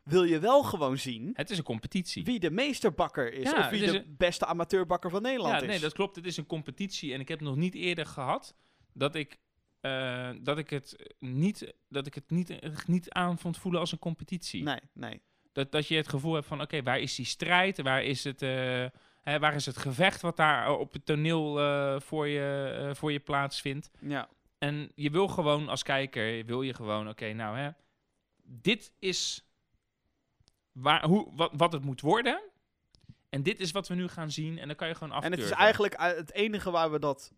wil 0.09 0.23
je 0.23 0.39
wel 0.39 0.63
gewoon 0.63 0.97
zien 0.97 1.29
Het 1.33 1.49
is 1.49 1.57
een 1.57 1.63
competitie. 1.63 2.23
wie 2.23 2.39
de 2.39 2.51
meesterbakker 2.51 3.33
is. 3.33 3.51
Ja, 3.51 3.59
of 3.59 3.69
wie 3.69 3.91
de 3.91 4.05
beste 4.17 4.45
amateurbakker 4.45 5.09
van 5.09 5.21
Nederland 5.21 5.53
Ja, 5.55 5.61
is. 5.61 5.67
nee, 5.67 5.79
dat 5.79 5.93
klopt. 5.93 6.15
Het 6.15 6.25
is 6.25 6.37
een 6.37 6.45
competitie. 6.45 7.13
En 7.13 7.19
ik 7.19 7.27
heb 7.27 7.41
nog 7.41 7.55
niet 7.55 7.75
eerder 7.75 8.05
gehad 8.05 8.55
dat 8.93 9.15
ik, 9.15 9.37
eh, 9.81 10.29
dat 10.41 10.57
ik 10.57 10.69
het 10.69 11.15
niet, 11.19 11.73
dat 11.89 12.07
ik 12.07 12.13
het 12.15 12.29
niet, 12.29 12.59
niet 12.87 13.09
aan 13.09 13.37
vond 13.37 13.57
voelen 13.57 13.79
als 13.81 13.91
een 13.91 13.99
competitie. 13.99 14.63
nee, 14.63 14.79
nee. 14.93 15.21
Dat, 15.51 15.71
dat 15.71 15.87
je 15.87 15.95
het 15.95 16.07
gevoel 16.09 16.33
hebt 16.33 16.45
van, 16.47 16.61
oké, 16.61 16.83
waar 16.83 16.99
is 16.99 17.15
die 17.15 17.25
strijd? 17.25 17.81
Waar 17.81 18.03
is 18.03 18.23
het, 18.23 18.41
eh, 18.41 18.85
hè, 19.21 19.39
waar 19.39 19.55
is 19.55 19.65
het 19.65 19.77
gevecht 19.77 20.21
wat 20.21 20.37
daar 20.37 20.71
op 20.77 20.93
het 20.93 21.05
toneel 21.05 21.59
eh, 21.59 21.99
voor, 21.99 22.27
je, 22.27 22.91
voor 22.93 23.11
je 23.11 23.19
plaatsvindt? 23.19 23.89
Ja. 23.99 24.29
En 24.57 24.91
je 24.95 25.09
wil 25.09 25.27
gewoon 25.27 25.69
als 25.69 25.83
kijker, 25.83 26.45
wil 26.45 26.61
je 26.61 26.73
gewoon, 26.73 27.09
oké, 27.09 27.33
nou 27.33 27.57
hè, 27.57 27.69
dit 28.43 28.93
is 28.99 29.48
waar, 30.81 31.05
hoe, 31.05 31.31
wat, 31.35 31.51
wat 31.57 31.71
het 31.71 31.83
moet 31.83 32.01
worden. 32.01 32.41
En 33.29 33.43
dit 33.43 33.59
is 33.59 33.71
wat 33.71 33.87
we 33.87 33.95
nu 33.95 34.07
gaan 34.07 34.31
zien. 34.31 34.57
En 34.57 34.67
dan 34.67 34.75
kan 34.75 34.87
je 34.87 34.93
gewoon 34.93 35.09
En 35.09 35.15
afturven. 35.15 35.41
het 35.43 35.51
is 35.51 35.57
eigenlijk 35.57 35.93
eh, 35.93 36.05
het 36.05 36.33
enige 36.33 36.71
waar 36.71 36.91
we 36.91 36.99
dat 36.99 37.33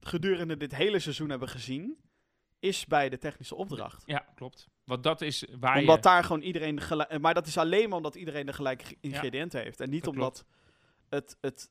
gedurende 0.00 0.56
dit 0.56 0.74
hele 0.74 0.98
seizoen 0.98 1.30
hebben 1.30 1.48
gezien, 1.48 1.96
is 2.58 2.86
bij 2.86 3.08
de 3.08 3.18
technische 3.18 3.54
opdracht. 3.54 4.02
Ja, 4.06 4.26
klopt. 4.34 4.68
Want 4.84 5.02
dat 5.02 5.20
is 5.20 5.44
waar 5.60 5.78
Omdat 5.78 5.96
je... 5.96 6.02
daar 6.02 6.24
gewoon 6.24 6.40
iedereen 6.42 6.76
de. 6.76 7.18
Maar 7.20 7.34
dat 7.34 7.46
is 7.46 7.56
alleen 7.58 7.88
maar 7.88 7.96
omdat 7.96 8.14
iedereen 8.14 8.46
de 8.46 8.52
gelijke 8.52 8.84
ge- 8.84 8.96
ingrediënten 9.00 9.62
heeft. 9.62 9.80
En 9.80 9.90
niet 9.90 10.04
dat 10.04 10.12
omdat 10.14 10.44
het... 11.08 11.36
het 11.40 11.70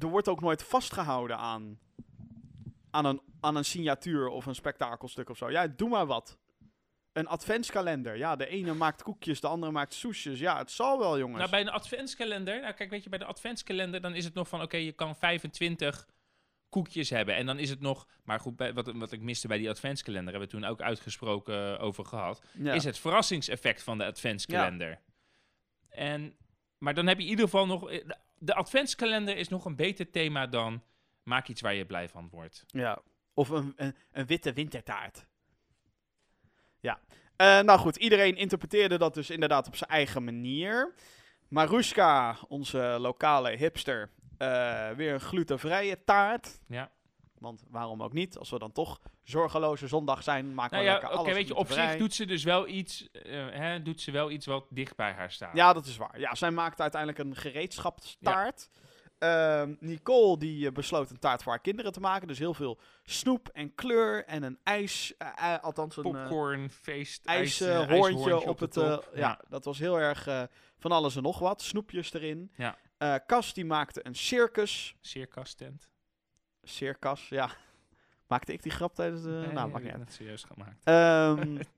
er 0.00 0.08
wordt 0.08 0.28
ook 0.28 0.40
nooit 0.40 0.62
vastgehouden 0.62 1.36
aan, 1.38 1.78
aan, 2.90 3.04
een, 3.04 3.20
aan 3.40 3.56
een 3.56 3.64
signatuur 3.64 4.28
of 4.28 4.46
een 4.46 4.54
spektakelstuk 4.54 5.30
of 5.30 5.36
zo. 5.36 5.50
Ja, 5.50 5.66
doe 5.66 5.88
maar 5.88 6.06
wat. 6.06 6.38
Een 7.18 7.26
adventskalender. 7.28 8.16
Ja, 8.16 8.36
de 8.36 8.46
ene 8.46 8.74
maakt 8.74 9.02
koekjes, 9.02 9.40
de 9.40 9.46
andere 9.48 9.72
maakt 9.72 9.94
soesjes. 9.94 10.38
Ja, 10.38 10.58
het 10.58 10.70
zal 10.70 10.98
wel, 10.98 11.18
jongens. 11.18 11.38
Nou, 11.38 11.50
bij 11.50 11.60
een 11.60 11.68
adventskalender... 11.68 12.60
Nou, 12.60 12.74
kijk, 12.74 12.90
weet 12.90 13.02
je, 13.02 13.08
bij 13.08 13.18
de 13.18 13.24
adventskalender... 13.24 14.00
dan 14.00 14.14
is 14.14 14.24
het 14.24 14.34
nog 14.34 14.48
van... 14.48 14.62
oké, 14.62 14.76
je 14.76 14.92
kan 14.92 15.16
25 15.16 16.08
koekjes 16.68 17.10
hebben. 17.10 17.34
En 17.34 17.46
dan 17.46 17.58
is 17.58 17.70
het 17.70 17.80
nog... 17.80 18.08
Maar 18.24 18.40
goed, 18.40 18.56
bij, 18.56 18.72
wat, 18.74 18.92
wat 18.94 19.12
ik 19.12 19.20
miste 19.20 19.48
bij 19.48 19.58
die 19.58 19.70
adventskalender... 19.70 20.30
hebben 20.32 20.50
we 20.50 20.56
toen 20.56 20.64
ook 20.64 20.80
uitgesproken 20.80 21.78
over 21.78 22.04
gehad... 22.04 22.42
ja. 22.52 22.72
is 22.72 22.84
het 22.84 22.98
verrassingseffect 22.98 23.82
van 23.82 23.98
de 23.98 24.04
adventskalender. 24.04 25.00
En, 25.88 26.36
maar 26.78 26.94
dan 26.94 27.06
heb 27.06 27.16
je 27.18 27.24
in 27.24 27.30
ieder 27.30 27.44
geval 27.44 27.66
nog... 27.66 27.90
eh, 27.90 28.06
de- 28.06 28.16
De 28.38 28.54
adventskalender 28.54 29.36
is 29.36 29.48
nog 29.48 29.64
een 29.64 29.76
beter 29.76 30.10
thema 30.10 30.46
dan... 30.46 30.82
maak 31.22 31.48
iets 31.48 31.60
waar 31.60 31.74
je 31.74 31.86
blij 31.86 32.08
van 32.08 32.28
wordt. 32.30 32.64
Ja. 32.66 33.02
Of 33.34 33.48
een, 33.48 33.72
een, 33.76 33.96
een 34.12 34.26
witte 34.26 34.52
wintertaart. 34.52 35.26
Ja. 36.80 37.00
Eh, 37.36 37.60
nou 37.60 37.78
goed, 37.78 37.96
iedereen 37.96 38.36
interpreteerde 38.36 38.98
dat 38.98 39.14
dus 39.14 39.30
inderdaad 39.30 39.66
op 39.66 39.76
zijn 39.76 39.90
eigen 39.90 40.24
manier. 40.24 40.94
Maruska, 41.48 42.36
onze 42.48 42.96
lokale 43.00 43.56
hipster, 43.56 44.10
eh, 44.38 44.90
weer 44.90 45.12
een 45.12 45.20
glutenvrije 45.20 46.04
taart. 46.04 46.60
Ja. 46.68 46.90
Want 47.38 47.64
waarom 47.70 48.02
ook 48.02 48.12
niet? 48.12 48.38
Als 48.38 48.50
we 48.50 48.58
dan 48.58 48.72
toch 48.72 49.00
zorgeloze 49.22 49.88
zondag 49.88 50.22
zijn, 50.22 50.54
maken 50.54 50.76
Nou 50.76 50.82
we 50.82 50.90
ja, 50.90 50.92
lekker 50.92 51.10
oké, 51.10 51.18
alles 51.18 51.34
weet 51.34 51.48
je, 51.48 51.54
op 51.54 51.70
zich 51.70 51.96
doet 51.96 52.14
ze 52.14 52.24
dus 52.24 52.44
wel 52.44 52.68
iets... 52.68 53.10
eh, 53.10 53.48
hè, 53.50 53.82
doet 53.82 54.00
ze 54.00 54.10
wel 54.10 54.30
iets 54.30 54.46
wat 54.46 54.66
dicht 54.70 54.96
bij 54.96 55.12
haar 55.12 55.30
staat. 55.30 55.56
Ja, 55.56 55.72
dat 55.72 55.86
is 55.86 55.96
waar. 55.96 56.20
Ja, 56.20 56.34
zij 56.34 56.50
maakte 56.50 56.82
uiteindelijk 56.82 57.20
een 57.20 57.36
gereedschapstaart. 57.36 58.70
Ehm, 59.18 59.74
Nicole 59.80 60.38
die 60.38 60.66
eh, 60.66 60.72
besloot 60.72 61.10
een 61.10 61.18
taart 61.18 61.42
voor 61.42 61.52
haar 61.52 61.60
kinderen 61.60 61.92
te 61.92 62.00
maken. 62.00 62.28
Dus 62.28 62.38
heel 62.38 62.54
veel 62.54 62.78
snoep 63.02 63.48
en 63.52 63.74
kleur 63.74 64.24
en 64.24 64.42
een 64.42 64.58
ijs, 64.62 65.16
eh, 65.16 65.54
eh, 65.54 65.62
althans 65.62 65.96
een... 65.96 66.02
Popcorn, 66.02 66.70
feest, 66.70 67.26
ijs, 67.26 67.60
ijshoorntje 67.60 67.94
ijshoorntje 67.94 68.48
op 68.48 68.58
het... 68.58 68.74
ja. 69.14 69.40
dat 69.48 69.64
was 69.64 69.78
heel 69.78 70.00
erg 70.00 70.48
van 70.78 70.92
alles 70.92 71.16
en 71.16 71.22
nog 71.22 71.38
wat. 71.38 71.62
Snoepjes 71.62 72.12
erin. 72.12 72.52
Ja. 72.56 72.78
Cas 73.26 73.54
die 73.54 73.64
maakte 73.64 74.06
een 74.06 74.14
circus. 74.14 74.96
Circus 75.00 75.54
tent. 75.54 75.88
Circus, 76.62 77.28
ja. 77.28 77.50
Maakte 78.26 78.52
ik 78.52 78.62
die 78.62 78.72
grap 78.72 78.94
tijdens 78.94 79.22
de... 79.22 79.28
Nee, 79.28 79.52
nou, 79.52 79.68
niet 79.68 79.78
ik 79.78 79.90
uit. 79.90 79.98
net 79.98 80.12
serieus 80.12 80.44
gemaakt. 80.44 80.84
Ehm, 80.84 81.58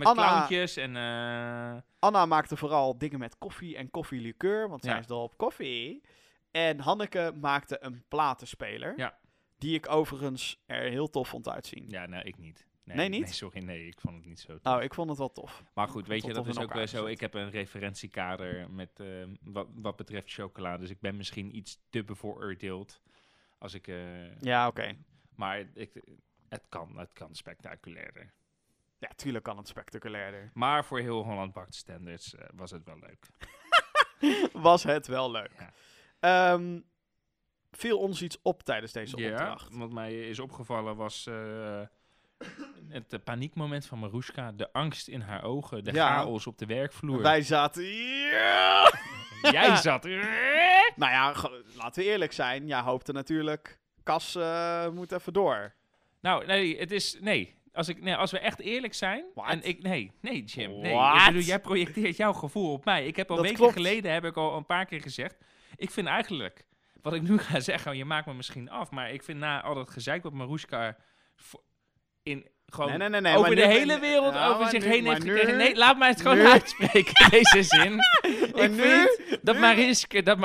Met 0.00 0.08
Anna- 0.08 0.28
clowntjes 0.32 0.76
en... 0.76 0.96
eh, 0.96 1.76
Anna 1.98 2.26
maakte 2.26 2.56
vooral 2.56 2.98
dingen 2.98 3.18
met 3.18 3.38
koffie 3.38 3.76
en 3.76 3.90
koffielikeur, 3.90 4.68
want 4.68 4.82
zij 4.82 4.92
Ja. 4.92 4.98
is 4.98 5.06
dol 5.06 5.22
op 5.22 5.36
koffie. 5.36 6.02
En 6.50 6.80
Hanneke 6.80 7.32
maakte 7.40 7.76
een 7.84 8.04
platenspeler. 8.08 8.92
Ja. 8.96 9.18
Die 9.58 9.74
ik 9.74 9.88
overigens 9.90 10.62
er 10.66 10.82
heel 10.90 11.10
tof 11.10 11.28
vond 11.28 11.48
uitzien. 11.48 11.84
ja, 11.88 12.06
nou, 12.06 12.24
ik 12.24 12.38
niet. 12.38 12.66
Nee, 12.84 13.08
niet? 13.08 13.20
Nee, 13.24 13.32
sorry, 13.32 13.62
nee, 13.64 13.86
ik 13.86 14.00
vond 14.00 14.16
het 14.16 14.24
niet 14.26 14.40
zo. 14.40 14.52
tof. 14.52 14.62
Nou, 14.62 14.82
ik 14.82 14.94
vond 14.94 15.08
het 15.08 15.18
wel 15.18 15.32
tof. 15.32 15.62
maar 15.74 15.88
goed, 15.88 16.06
weet 16.06 16.24
je, 16.24 16.32
dat 16.32 16.46
is 16.46 16.58
ook 16.58 16.72
wel 16.72 16.86
zo. 16.86 17.06
Ik 17.06 17.20
heb 17.20 17.34
een 17.34 17.50
referentiekader 17.50 18.70
met, 18.70 19.00
eh, 19.00 19.06
wat, 19.40 19.66
wat 19.74 19.96
betreft 19.96 20.32
chocola. 20.32 20.76
Dus 20.78 20.90
ik 20.90 21.00
ben 21.00 21.16
misschien 21.16 21.56
iets 21.56 21.78
te 21.90 22.04
bevooroordeeld. 22.04 23.00
Als 23.58 23.74
ik... 23.74 23.88
eh, 23.88 24.36
Ja, 24.40 24.66
oké. 24.66 24.96
Maar 25.34 25.64
ik, 25.74 25.90
het, 26.48 26.62
kan, 26.68 26.98
het 26.98 27.12
kan 27.12 27.34
spectaculairder. 27.34 28.32
Ja, 29.00 29.08
tuurlijk 29.16 29.44
kan 29.44 29.56
het 29.56 29.68
spectaculairder. 29.68 30.50
Maar 30.54 30.84
voor 30.84 30.98
heel 30.98 31.22
Holland 31.24 31.52
Bakt 31.52 31.74
Standards 31.74 32.34
eh, 32.34 32.44
was 32.54 32.70
het 32.70 32.84
wel 32.84 32.98
leuk. 32.98 33.26
Was 34.52 34.82
het 34.82 35.06
wel 35.06 35.30
leuk. 35.30 35.50
Ja. 35.58 35.72
Ehm, 36.52 36.80
viel 37.70 37.98
ons 37.98 38.22
iets 38.22 38.38
op 38.42 38.62
tijdens 38.62 38.92
deze 38.92 39.16
Ja, 39.18 39.30
opdracht? 39.30 39.68
wat 39.76 39.92
mij 39.92 40.28
is 40.28 40.38
opgevallen 40.38 40.96
was 40.96 41.26
eh, 41.26 41.80
het 42.88 43.12
eh, 43.12 43.20
paniekmoment 43.24 43.86
van 43.86 43.98
Maruska. 43.98 44.52
De 44.52 44.72
angst 44.72 45.08
in 45.08 45.20
haar 45.20 45.42
ogen, 45.44 45.84
de 45.84 45.92
Ja. 45.92 46.06
chaos 46.08 46.46
op 46.46 46.58
de 46.58 46.66
werkvloer. 46.66 47.22
Wij 47.22 47.42
zaten... 47.42 47.84
Ja! 48.30 48.92
Jij 49.42 49.76
zat... 49.76 50.04
Nou 50.04 51.12
ja, 51.12 51.34
laten 51.74 52.02
we 52.02 52.08
eerlijk 52.08 52.32
zijn. 52.32 52.66
Ja, 52.66 52.82
hoopte 52.82 53.12
natuurlijk... 53.12 53.78
Kas 54.02 54.38
moet 54.92 55.12
even 55.12 55.32
door. 55.32 55.74
Nou, 56.20 56.46
nee, 56.46 56.78
het 56.78 56.90
is... 56.90 57.16
Nee. 57.20 57.54
Als, 57.72 57.88
ik, 57.88 58.00
nee, 58.02 58.14
als 58.14 58.30
we 58.30 58.38
echt 58.38 58.60
eerlijk 58.60 58.94
zijn... 58.94 59.24
What? 59.34 59.48
En 59.50 59.62
ik, 59.62 59.82
nee, 59.82 60.12
nee, 60.20 60.44
Jim. 60.44 60.80
Nee. 60.80 60.94
What? 60.94 61.18
Ik 61.20 61.26
bedoel, 61.26 61.40
jij 61.42 61.60
projecteert 61.60 62.16
jouw 62.16 62.32
gevoel 62.32 62.72
op 62.72 62.84
mij. 62.84 63.06
Ik 63.06 63.16
heb 63.16 63.28
al 63.30 63.36
Dat 63.36 63.44
weken 63.44 63.58
klopt. 63.60 63.74
geleden, 63.76 64.12
heb 64.12 64.24
ik 64.24 64.36
al 64.36 64.56
een 64.56 64.66
paar 64.66 64.84
keer 64.86 65.00
gezegd... 65.00 65.36
Ik 65.76 65.90
vind 65.90 66.06
eigenlijk... 66.06 66.64
Wat 67.02 67.14
ik 67.14 67.22
nu 67.22 67.38
ga 67.38 67.60
zeggen, 67.70 67.96
je 67.96 68.04
maakt 68.04 68.26
me 68.26 68.34
misschien 68.34 68.70
af... 68.70 68.90
Maar 68.90 69.10
ik 69.12 69.22
vind 69.22 69.38
na 69.38 69.62
al 69.62 69.74
dat 69.74 69.90
gezeik 69.90 70.22
wat 70.22 70.32
Maruska... 70.32 70.96
vo- 71.36 71.62
In, 72.22 72.48
gewoon 72.66 72.88
Nee, 72.88 72.98
nee, 72.98 73.08
nee, 73.08 73.20
nee, 73.20 73.36
over 73.36 73.54
de 73.56 73.66
hele 73.66 73.98
wereld 73.98 74.34
Ja, 74.34 74.46
over 74.46 74.66
zich 74.68 74.82
nu- 74.84 74.88
heen 74.90 75.06
heeft 75.06 75.22
gekregen. 75.22 75.56
Nee, 75.56 75.76
laat 75.76 75.98
mij 75.98 76.08
het 76.08 76.20
gewoon 76.20 76.36
nu- 76.36 76.46
uitspreken, 76.58 77.30
deze 77.30 77.62
zin. 77.62 77.98
Ik 78.54 78.70
nu- 78.70 78.76
vind 78.82 79.38
dat, 79.42 79.58
Mariska, 79.58 80.20
dat 80.20 80.38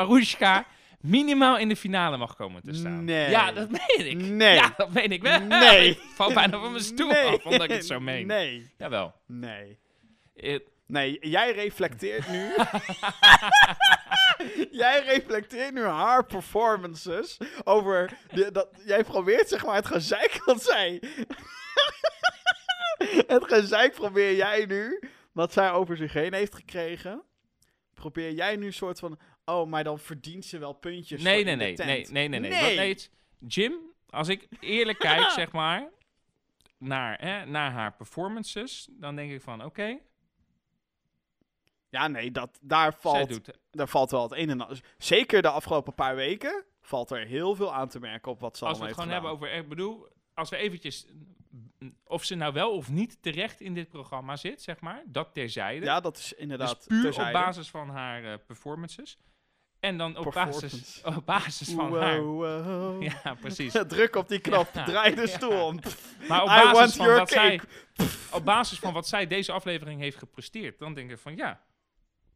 minimaal 1.05 1.57
in 1.57 1.69
de 1.69 1.75
finale 1.75 2.17
mag 2.17 2.35
komen 2.35 2.61
te 2.63 2.73
staan. 2.73 3.03
Nee. 3.03 3.29
Ja, 3.29 3.51
dat 3.51 3.69
meen 3.69 4.09
ik. 4.09 4.21
Nee. 4.21 4.55
Ja, 4.55 4.73
dat 4.77 4.93
meen 4.93 5.11
ik 5.11 5.21
wel. 5.21 5.39
Nee. 5.39 5.89
ik 5.89 5.99
val 6.15 6.33
bijna 6.33 6.59
van 6.59 6.71
mijn 6.71 6.83
stoel 6.83 7.07
nee. 7.07 7.25
af, 7.25 7.45
omdat 7.45 7.63
ik 7.63 7.69
het 7.69 7.85
zo 7.85 7.99
meen. 7.99 8.27
Nee. 8.27 8.71
Jawel. 8.77 9.13
Nee. 9.25 9.77
Eh, 10.35 10.59
Nee, 10.88 11.17
jij 11.21 11.51
reflecteert 11.51 12.27
nu. 12.27 12.38
jij 14.82 15.03
reflecteert 15.03 15.73
nu 15.73 15.84
haar 15.84 16.25
performances 16.25 17.38
over. 17.63 18.17
De, 18.32 18.51
dat, 18.51 18.69
jij 18.86 19.03
probeert 19.03 19.49
zeg 19.49 19.65
maar 19.65 19.75
het 19.75 19.86
gezeik 19.86 20.41
wat 20.45 20.63
zij. 20.63 21.01
het 23.27 23.43
gezeik 23.43 23.93
probeer 23.93 24.36
jij 24.36 24.65
nu. 24.65 25.01
Wat 25.32 25.53
zij 25.53 25.71
over 25.71 25.97
zich 25.97 26.13
heen 26.13 26.34
heeft 26.34 26.55
gekregen. 26.55 27.23
Probeer 27.93 28.32
jij 28.32 28.55
nu 28.55 28.65
een 28.65 28.73
soort 28.73 28.99
van. 28.99 29.19
Oh, 29.45 29.67
maar 29.69 29.83
dan 29.83 29.99
verdient 29.99 30.45
ze 30.45 30.57
wel 30.57 30.73
puntjes. 30.73 31.21
nee, 31.21 31.43
nee, 31.43 31.55
nee, 31.55 31.75
nee, 31.77 31.85
nee, 31.85 32.27
nee, 32.27 32.39
nee. 32.39 32.39
Nee. 32.51 32.61
Wat- 32.61 32.75
nee, 32.75 32.89
het- 32.89 33.11
Jim, 33.47 33.73
als 34.09 34.27
ik 34.27 34.47
eerlijk 34.59 34.99
kijk, 34.99 35.29
zeg 35.41 35.51
maar, 35.51 35.89
naar, 36.77 37.17
hè, 37.21 37.45
naar 37.45 37.71
haar 37.71 37.93
performances, 37.95 38.87
dan 38.91 39.15
denk 39.15 39.31
ik 39.31 39.41
van, 39.41 39.63
oké, 39.65 39.97
Ja, 41.89 42.07
nee, 42.07 42.31
dat, 42.31 42.59
daar, 42.61 42.93
valt, 42.93 43.29
doet 43.29 43.59
daar 43.71 43.87
valt 43.87 44.11
wel 44.11 44.21
het 44.23 44.31
een 44.31 44.49
en 44.49 44.61
ander. 44.61 44.83
Zeker 44.97 45.41
de 45.41 45.49
afgelopen 45.49 45.93
paar 45.93 46.15
weken 46.15 46.63
valt 46.81 47.11
er 47.11 47.25
heel 47.25 47.55
veel 47.55 47.73
aan 47.73 47.87
te 47.89 47.99
merken 47.99 48.31
op 48.31 48.39
wat 48.39 48.57
ze 48.57 48.65
Als 48.65 48.79
we 48.79 48.85
het 48.85 48.95
heeft 48.95 49.07
gewoon 49.09 49.17
gedaan. 49.23 49.31
hebben 49.37 49.47
over... 49.49 49.63
Ik 49.63 49.69
bedoel, 49.69 50.07
als 50.33 50.49
we 50.49 50.55
eventjes... 50.55 51.05
Of 52.03 52.23
ze 52.23 52.35
nou 52.35 52.53
wel 52.53 52.71
of 52.71 52.89
niet 52.89 53.17
terecht 53.21 53.61
in 53.61 53.73
dit 53.73 53.89
programma 53.89 54.35
zit, 54.35 54.61
zeg 54.61 54.79
maar. 54.79 55.03
Dat 55.05 55.33
terzijde. 55.33 55.85
Ja, 55.85 55.99
dat 55.99 56.17
is 56.17 56.33
inderdaad 56.33 56.75
dus 56.77 56.85
puur 56.87 57.01
terzijde. 57.01 57.37
op 57.37 57.45
basis 57.45 57.69
van 57.69 57.89
haar 57.89 58.23
eh, 58.23 58.37
performances. 58.47 59.17
En 59.86 59.97
dan 59.97 60.17
op 60.17 60.33
basis, 60.33 61.01
op 61.03 61.25
basis 61.25 61.69
van 61.73 61.89
Wow, 61.89 62.01
haar... 62.01 62.21
wow. 62.23 63.03
Ja, 63.03 63.33
precies. 63.39 63.73
Druk 63.88 64.15
op 64.15 64.27
die 64.29 64.39
knop, 64.39 64.69
Ja. 64.73 64.83
draai 64.83 65.15
de 65.15 65.21
Ja. 65.21 65.27
stoel 65.27 65.65
om. 65.65 65.79
Maar 66.29 66.41
op 66.41 66.47
basis, 66.47 66.95
van 66.95 67.05
your 67.05 67.19
wat 67.19 67.29
zij, 67.29 67.61
op 68.38 68.45
basis 68.45 68.79
van 68.79 68.93
wat 68.93 69.07
zij 69.07 69.27
deze 69.27 69.51
aflevering 69.51 70.01
heeft 70.01 70.17
gepresteerd, 70.17 70.79
dan 70.79 70.93
denk 70.93 71.11
ik 71.11 71.17
van 71.17 71.36
ja, 71.36 71.61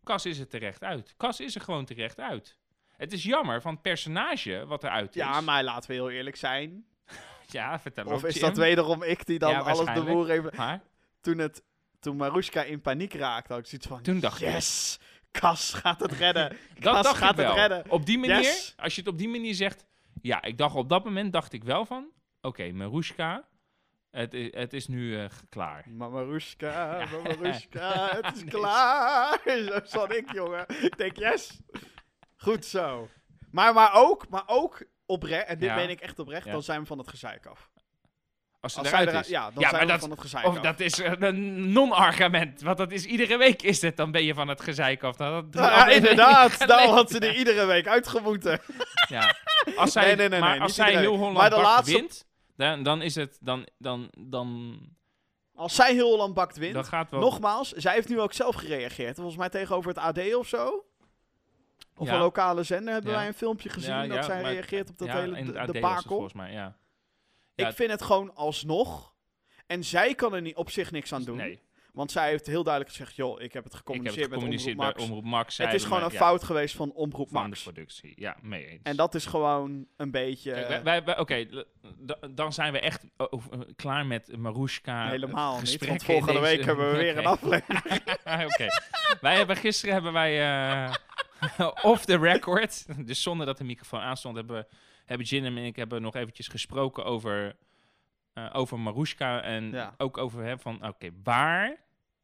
Cas 0.04 0.26
is 0.26 0.40
er 0.40 0.48
terecht 0.48 0.84
uit. 0.84 1.14
Cas 1.18 1.40
is 1.40 1.56
er 1.56 1.62
gewoon 1.62 1.86
terecht 1.86 2.20
uit. 2.20 2.58
Het 2.98 3.14
is 3.14 3.24
jammer 3.24 3.62
van 3.62 3.74
het 3.74 3.82
personage 3.82 4.66
wat 4.68 4.84
eruit 4.84 5.10
is. 5.10 5.22
Ja, 5.22 5.42
maar 5.42 5.64
laten 5.64 5.90
we 5.90 5.96
heel 5.96 6.10
eerlijk 6.10 6.36
zijn. 6.36 6.86
Ja, 7.48 7.80
vertel 7.80 8.06
Of 8.06 8.24
is 8.24 8.34
Jim. 8.34 8.44
dat 8.44 8.58
wederom 8.58 9.04
ik 9.04 9.26
die 9.26 9.40
dan 9.40 9.52
Ja, 9.52 9.60
alles 9.60 9.94
de 9.94 10.04
boer 10.04 10.28
heeft... 10.28 10.56
Maar 10.58 10.82
Toen, 11.22 11.38
het, 11.38 11.64
toen 12.00 12.16
Marushka 12.16 12.64
in 12.64 12.82
paniek 12.82 13.14
raakte, 13.14 13.54
had 13.54 13.62
ik 13.62 13.68
zoiets 13.68 13.88
van... 13.88 14.02
Toen 14.02 14.20
dacht 14.20 14.42
ik- 14.42 14.48
yes, 14.48 15.00
Kas 15.32 15.74
gaat 15.74 16.00
het 16.00 16.12
redden. 16.12 16.58
dat 16.80 17.04
dacht 17.04 17.18
gaat 17.18 17.32
ik 17.32 17.36
wel. 17.38 17.48
het 17.50 17.58
redden. 17.58 17.92
Op 17.92 18.06
die 18.06 18.18
manier, 18.18 18.36
Yes. 18.42 18.74
als 18.78 18.96
je 18.96 19.02
het 19.02 19.10
op 19.10 19.18
die 19.18 19.30
manier 19.30 19.54
zegt, 19.56 19.86
ja, 20.22 20.42
ik 20.42 20.58
dacht 20.58 20.76
op 20.76 20.90
dat 20.90 21.04
moment 21.04 21.34
dacht 21.34 21.54
ik 21.54 21.64
wel 21.64 21.86
van, 21.86 22.08
oké, 22.42 22.72
Marushka, 22.72 23.48
het, 24.10 24.34
i- 24.34 24.50
het 24.52 24.74
is 24.74 24.88
nu 24.88 25.20
eh, 25.20 25.30
klaar. 25.50 25.90
Marushka, 25.98 27.00
Ja. 27.00 27.08
Marushka, 27.24 28.10
het 28.22 28.36
is 28.36 28.42
Nee. 28.44 28.52
klaar. 28.52 29.40
Zo 29.46 29.80
zat 29.84 30.14
ik, 30.16 30.32
jongen. 30.34 30.66
Ik 30.82 30.98
denk, 30.98 31.18
yes. 31.18 31.60
Goed 32.38 32.66
zo. 32.66 33.10
Maar, 33.52 33.74
maar 33.74 33.94
ook, 33.94 34.30
maar 34.30 34.44
ook 34.46 34.84
oprecht, 35.06 35.46
en 35.48 35.60
dit 35.60 35.70
Ja. 35.70 35.76
meen 35.76 35.90
ik 35.90 36.00
echt 36.02 36.20
oprecht, 36.20 36.46
Ja. 36.46 36.52
dan 36.52 36.64
zijn 36.64 36.80
we 36.82 36.86
van 36.86 36.98
het 36.98 37.08
gezeik 37.08 37.46
af. 37.46 37.70
Als 38.62 38.74
ze 38.74 38.80
Als 38.80 38.88
eruit 38.88 39.14
is. 39.26 39.28
ja, 39.28 39.52
dan 39.52 39.64
Ja, 39.64 39.70
zijn 39.70 39.82
we 39.82 39.88
dat- 39.92 40.00
van 40.00 40.10
het 40.12 40.20
gezeik 40.22 40.46
Of 40.46 40.60
dat 40.60 40.80
is 40.80 40.98
een 40.98 41.72
non-argument. 41.72 42.62
Want 42.62 42.78
dat 42.78 42.92
is 42.92 43.06
iedere 43.06 43.38
week 43.38 43.62
is 43.62 43.82
het. 43.82 43.98
Dan 43.98 44.12
ben 44.12 44.24
je 44.24 44.34
van 44.34 44.48
het 44.48 44.62
gezeik 44.62 45.04
af. 45.04 45.18
Nou, 45.18 45.50
dat 45.50 45.64
Ja, 45.64 45.88
inderdaad. 45.88 46.60
Daarom 46.68 46.94
had 46.96 47.12
ze 47.12 47.20
er 47.20 47.36
iedere 47.36 47.66
week 47.66 47.88
uitgemoeten. 47.88 48.60
Ja. 49.10 49.36
Als 49.76 49.92
zij, 49.92 50.06
Nee, 50.06 50.16
nee, 50.16 50.30
nee, 50.30 50.40
maar 50.40 50.60
als 50.60 50.76
zij 50.76 50.98
heel. 50.98 51.16
Holland 51.16 51.38
Bakt 51.38 51.56
laatste- 51.62 51.94
wint, 51.98 52.26
dan, 52.56 52.84
dan 52.84 53.02
is 53.02 53.16
het... 53.16 53.38
Dan, 53.42 53.68
dan, 53.78 54.08
dan, 54.18 54.80
Als 55.56 55.76
zij 55.76 55.94
heel 55.94 56.10
Holland 56.10 56.34
bakt 56.34 56.58
wint, 56.58 56.74
dan 56.74 56.86
gaat 56.86 57.12
wel... 57.12 57.20
Nogmaals, 57.20 57.72
zij 57.72 57.94
heeft 57.94 58.10
nu 58.10 58.20
ook 58.20 58.34
zelf 58.34 58.56
gereageerd. 58.56 59.16
Volgens 59.16 59.38
mij 59.38 59.50
tegenover 59.50 59.90
het 59.90 59.98
AD 59.98 60.36
of 60.36 60.48
zo. 60.48 60.86
Of 61.96 62.08
Ja. 62.08 62.14
een 62.14 62.20
lokale 62.20 62.64
zender 62.64 62.94
hebben 62.94 63.12
wij 63.14 63.28
een 63.28 63.34
filmpje 63.34 63.70
gezien 63.70 64.10
dat 64.10 64.26
zij 64.26 64.42
reageert 64.42 64.90
op 64.90 64.98
dat 64.98 65.08
hele 65.10 65.38
in 65.38 65.46
het 65.46 65.54
de, 65.56 65.60
AD 65.60 65.74
de 65.74 65.80
was 65.80 65.90
het 65.90 65.96
bakel. 65.96 66.10
volgens 66.10 66.34
mij, 66.34 66.52
ja. 66.52 66.76
Ik 67.68 67.74
vind 67.76 67.92
het 67.92 68.02
gewoon 68.02 68.36
alsnog. 68.36 69.14
En 69.68 69.84
zij 69.84 70.16
kan 70.16 70.34
er 70.34 70.42
niet 70.42 70.56
op 70.56 70.70
zich 70.70 70.92
niks 70.92 71.14
aan 71.14 71.24
doen. 71.24 71.38
Nee, 71.38 71.60
Want 71.94 72.12
zij 72.12 72.30
heeft 72.30 72.46
heel 72.46 72.64
duidelijk 72.64 72.96
gezegd: 72.96 73.16
joh, 73.16 73.42
ik 73.42 73.54
heb 73.54 73.64
het 73.64 73.74
heb 73.74 73.82
gecommuniceerd, 73.82 74.26
het 74.26 74.34
gecommuniceerd 74.34 74.78
met 74.78 74.86
Omroep 74.88 75.00
Max. 75.00 75.10
Omroep 75.10 75.24
Max. 75.32 75.58
het 75.58 75.74
is 75.74 75.84
gewoon 75.84 76.04
een 76.04 76.12
fout 76.12 76.44
geweest 76.44 76.76
van 76.76 76.92
Omroep 76.92 77.30
van 77.30 77.42
de 77.44 77.48
Max. 77.48 77.62
productie. 77.64 78.14
Ja, 78.16 78.38
mee 78.42 78.66
eens. 78.68 78.80
En 78.84 78.96
dat 78.96 79.16
is 79.16 79.26
gewoon 79.26 79.88
een 79.98 80.12
beetje. 80.12 81.16
Oké, 81.18 81.48
dan 82.32 82.54
zijn 82.54 82.72
we 82.74 82.80
echt 82.80 83.04
eh, 83.18 83.26
over- 83.30 83.66
klaar 83.76 84.06
met 84.06 84.38
Marushka. 84.38 85.04
eh, 85.04 85.10
helemaal 85.10 85.60
niet. 85.60 85.86
Want 85.88 86.04
volgende 86.04 86.40
week 86.40 86.66
hebben 86.66 86.92
we 86.92 86.98
weer 86.98 87.18
een 87.18 87.26
aflevering. 87.26 87.84
Oké. 88.52 88.68
Wij 89.22 89.36
hebben 89.36 89.56
gisteren 89.56 89.94
hebben 89.94 90.14
wij 90.14 90.42
eh, 90.88 90.94
off 91.92 92.06
the 92.06 92.18
record, 92.18 92.86
dus 93.08 93.22
zonder 93.22 93.46
dat 93.46 93.58
de 93.58 93.64
microfoon 93.64 94.00
aanstond, 94.00 94.36
hebben 94.36 94.56
we 94.56 94.66
hebben 95.10 95.28
Jin 95.28 95.46
en 95.46 95.58
ik 95.58 95.76
hebben 95.76 96.02
nog 96.02 96.16
eventjes 96.16 96.48
gesproken 96.48 97.06
over 97.06 97.56
eh, 98.34 98.50
over 98.54 98.80
Marushka 98.80 99.42
en 99.42 99.72
Ja. 99.72 99.94
ook 99.98 100.18
over 100.18 100.44
hè, 100.44 100.58
van 100.60 100.88
oké, 100.88 101.10
waar 101.24 101.78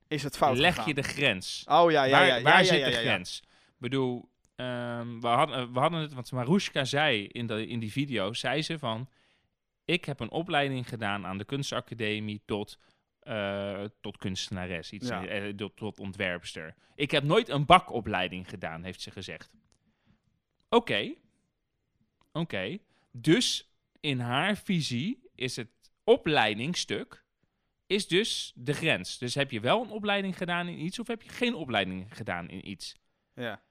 Is 0.08 0.24
het 0.24 0.38
fout 0.38 0.58
leg 0.58 0.70
gegaan? 0.74 0.88
je 0.88 0.94
de 0.94 1.04
grens? 1.04 1.64
Oh 1.68 1.92
ja, 1.92 2.04
ja, 2.04 2.12
waar 2.18 2.28
ja. 2.28 2.36
ja, 2.36 2.42
waar 2.42 2.58
ja, 2.60 2.64
zit 2.64 2.80
ja, 2.80 2.86
de 2.86 2.92
grens? 2.92 3.42
Ik 3.46 3.76
bedoel, 3.78 4.30
ehm, 4.56 5.20
we, 5.20 5.28
hadden, 5.28 5.74
we 5.74 5.80
hadden 5.80 6.00
het, 6.02 6.14
want 6.14 6.32
Marushka 6.32 6.84
zei 6.84 7.26
in, 7.28 7.48
de, 7.48 7.68
in 7.68 7.80
die 7.80 7.92
video, 7.92 8.34
zei 8.34 8.62
ze 8.62 8.80
van, 8.80 9.10
ik 9.86 10.06
heb 10.06 10.20
een 10.20 10.32
opleiding 10.32 10.90
gedaan 10.90 11.26
aan 11.26 11.38
de 11.38 11.46
kunstacademie 11.46 12.42
tot, 12.46 12.80
eh, 13.20 13.84
tot 14.02 14.18
kunstenares, 14.18 14.92
iets, 14.92 15.08
Ja. 15.08 15.26
eh, 15.26 15.54
tot, 15.54 15.76
tot 15.78 16.00
ontwerpster. 16.00 16.76
Ik 16.96 17.12
heb 17.12 17.24
nooit 17.24 17.50
een 17.50 17.66
bakopleiding 17.66 18.50
gedaan, 18.50 18.84
heeft 18.84 19.02
ze 19.02 19.12
gezegd. 19.12 19.52
Oké, 20.70 21.14
oké. 22.36 22.78
Dus 23.12 23.70
in 24.00 24.20
haar 24.20 24.58
visie 24.58 25.30
is 25.36 25.56
het 25.56 25.70
opleidingsstuk 26.04 27.24
is 27.88 28.08
dus 28.08 28.52
de 28.56 28.74
grens. 28.74 29.18
Dus 29.18 29.36
heb 29.36 29.52
je 29.52 29.60
wel 29.60 29.84
een 29.84 29.90
opleiding 29.90 30.38
gedaan 30.38 30.68
in 30.68 30.80
iets 30.86 31.00
of 31.00 31.08
heb 31.08 31.22
je 31.22 31.30
geen 31.30 31.56
opleiding 31.56 32.16
gedaan 32.16 32.50
in 32.50 32.70
iets? 32.70 32.96
Ja. 33.34 33.62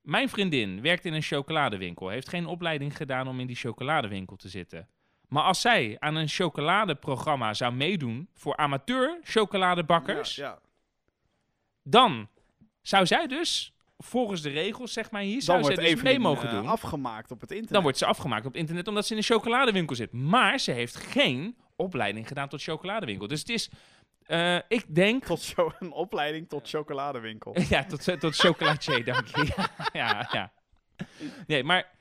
Mijn 0.00 0.28
vriendin 0.28 0.80
werkt 0.82 1.04
in 1.04 1.12
een 1.12 1.22
chocoladewinkel, 1.22 2.08
heeft 2.08 2.28
geen 2.28 2.46
opleiding 2.46 2.96
gedaan 2.96 3.28
om 3.28 3.40
in 3.40 3.46
die 3.46 3.56
chocoladewinkel 3.56 4.36
te 4.36 4.48
zitten. 4.48 4.88
Maar 5.28 5.42
als 5.42 5.60
zij 5.60 5.96
aan 5.98 6.14
een 6.14 6.28
chocoladeprogramma 6.28 7.54
zou 7.54 7.74
meedoen 7.74 8.28
voor 8.34 8.56
amateur 8.56 9.18
chocoladebakkers, 9.22 10.34
Ja, 10.34 10.44
ja. 10.44 10.60
dan 11.82 12.28
zou 12.82 13.06
zij 13.06 13.26
dus 13.26 13.72
volgens 13.98 14.42
de 14.42 14.48
regels, 14.48 14.92
zeg 14.92 15.10
maar 15.10 15.22
hier, 15.22 15.42
zou 15.42 15.58
zij 15.58 15.60
wordt 15.60 15.76
dus 15.76 15.92
even 15.92 16.04
mee 16.04 16.18
mogen 16.18 16.48
eh, 16.48 16.54
doen. 16.54 16.66
afgemaakt 16.66 17.30
op 17.30 17.40
het 17.40 17.50
internet. 17.50 17.72
Dan 17.72 17.82
wordt 17.82 17.98
ze 17.98 18.06
afgemaakt 18.06 18.46
op 18.46 18.56
internet 18.56 18.88
omdat 18.88 19.06
ze 19.06 19.12
in 19.12 19.18
een 19.18 19.24
chocoladewinkel 19.24 19.96
zit. 19.96 20.12
Maar 20.12 20.58
ze 20.58 20.70
heeft 20.70 20.96
geen 20.96 21.56
opleiding 21.76 22.28
gedaan 22.28 22.48
tot 22.48 22.62
chocoladewinkel. 22.62 23.26
Dus 23.26 23.40
het 23.40 23.48
is, 23.48 23.70
eh, 24.22 24.56
ik 24.68 24.94
denk... 24.94 25.24
Tot 25.24 25.40
zo 25.40 25.72
een 25.78 25.92
opleiding 25.92 26.48
tot 26.48 26.68
chocoladewinkel. 26.68 27.56
Ja, 27.68 27.84
tot, 27.84 28.20
tot 28.20 28.36
chocolatier, 28.36 29.04
dank 29.12 29.26
je. 29.26 29.46
Ja, 29.46 29.70
ja, 29.92 30.28
ja. 30.32 30.52
Nee, 31.46 31.64
maar... 31.64 31.96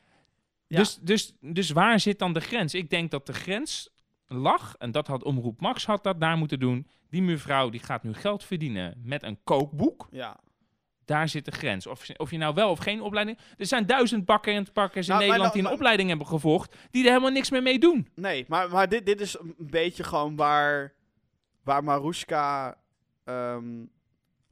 Ja. 0.68 0.78
Dus, 0.78 0.98
dus, 1.02 1.34
dus 1.42 1.70
waar 1.70 2.00
zit 2.00 2.20
dan 2.20 2.34
de 2.34 2.40
grens? 2.40 2.74
Ik 2.74 2.90
denk 2.90 3.12
dat 3.12 3.26
de 3.26 3.34
grens 3.34 3.90
lag, 4.26 4.76
en 4.78 4.92
dat 4.92 5.08
had 5.08 5.24
Omroep 5.24 5.62
Max 5.62 5.86
had 5.86 6.04
dat 6.04 6.20
daar 6.20 6.38
moeten 6.38 6.60
doen. 6.60 6.88
Die 7.10 7.22
mevrouw 7.22 7.70
die 7.70 7.80
gaat 7.80 8.04
nu 8.04 8.14
geld 8.14 8.44
verdienen 8.44 9.02
met 9.04 9.24
een 9.24 9.40
kookboek. 9.44 10.08
Ja. 10.12 10.40
Daar 11.08 11.30
zit 11.30 11.46
de 11.46 11.52
grens. 11.52 11.88
Of, 11.88 12.10
of 12.18 12.32
je 12.32 12.38
nou 12.38 12.54
wel 12.54 12.70
of 12.70 12.80
geen 12.80 13.02
opleiding... 13.02 13.38
Er 13.58 13.66
zijn 13.66 13.86
duizend 13.86 14.26
bakker 14.26 14.56
en 14.56 14.68
bakkers 14.74 15.08
in 15.08 15.14
Nou, 15.14 15.26
Nederland 15.26 15.54
nou- 15.54 15.62
die 15.64 15.72
een 15.72 15.78
opleiding 15.78 16.10
hebben 16.10 16.28
gevolgd... 16.28 16.76
die 16.92 17.04
er 17.04 17.10
helemaal 17.10 17.32
niks 17.32 17.50
meer 17.50 17.64
mee 17.64 17.80
doen. 17.80 18.08
Nee, 18.16 18.46
maar, 18.48 18.70
maar 18.70 18.90
dit, 18.90 19.06
dit 19.06 19.22
is 19.22 19.40
een 19.40 19.56
beetje 19.58 20.04
gewoon 20.04 20.36
waar, 20.36 20.94
waar 21.64 21.84
Marushka 21.84 22.78
ehm, 23.24 23.86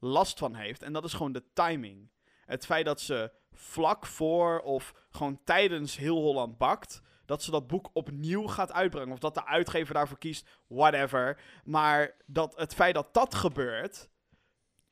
last 0.00 0.38
van 0.38 0.54
heeft. 0.54 0.82
En 0.82 0.92
dat 0.92 1.04
is 1.04 1.12
gewoon 1.12 1.32
de 1.32 1.42
timing. 1.52 2.08
Het 2.46 2.66
feit 2.66 2.84
dat 2.84 3.00
ze 3.00 3.30
vlak 3.52 4.06
voor 4.06 4.60
of 4.60 4.94
gewoon 5.10 5.38
tijdens 5.44 5.96
Heel 5.96 6.20
Holland 6.20 6.58
bakt... 6.58 7.02
dat 7.26 7.42
ze 7.42 7.50
dat 7.50 7.66
boek 7.66 7.90
opnieuw 7.92 8.46
gaat 8.46 8.72
uitbrengen. 8.72 9.12
Of 9.12 9.18
dat 9.18 9.34
de 9.34 9.46
uitgever 9.46 9.94
daarvoor 9.94 10.18
kiest, 10.18 10.48
whatever. 10.66 11.40
Maar 11.64 12.14
dat 12.26 12.56
het 12.56 12.74
feit 12.74 12.94
dat 12.94 13.14
dat 13.14 13.34
gebeurt... 13.34 14.08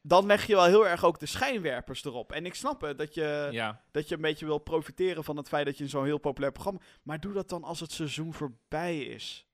dan 0.07 0.27
leg 0.27 0.47
je 0.47 0.55
wel 0.55 0.65
heel 0.65 0.87
erg 0.89 1.05
ook 1.05 1.19
de 1.19 1.27
schijnwerpers 1.27 2.05
erop. 2.05 2.33
En 2.33 2.47
ik 2.47 2.55
snap 2.55 2.81
het, 2.81 2.99
dat 2.99 3.15
je 3.15 3.49
Ja. 3.51 3.81
dat 3.91 4.09
je 4.09 4.15
een 4.15 4.21
beetje 4.21 4.47
wil 4.47 4.59
profiteren 4.59 5.25
van 5.25 5.37
het 5.37 5.49
feit 5.49 5.67
dat 5.67 5.79
je 5.79 5.89
zo'n 5.89 6.05
heel 6.05 6.19
populair 6.19 6.53
programma... 6.53 6.81
Maar 7.03 7.21
doe 7.21 7.33
dat 7.33 7.49
dan 7.49 7.65
als 7.65 7.81
het 7.81 7.93
seizoen 7.93 8.35
voorbij 8.35 8.99
is. 9.01 9.47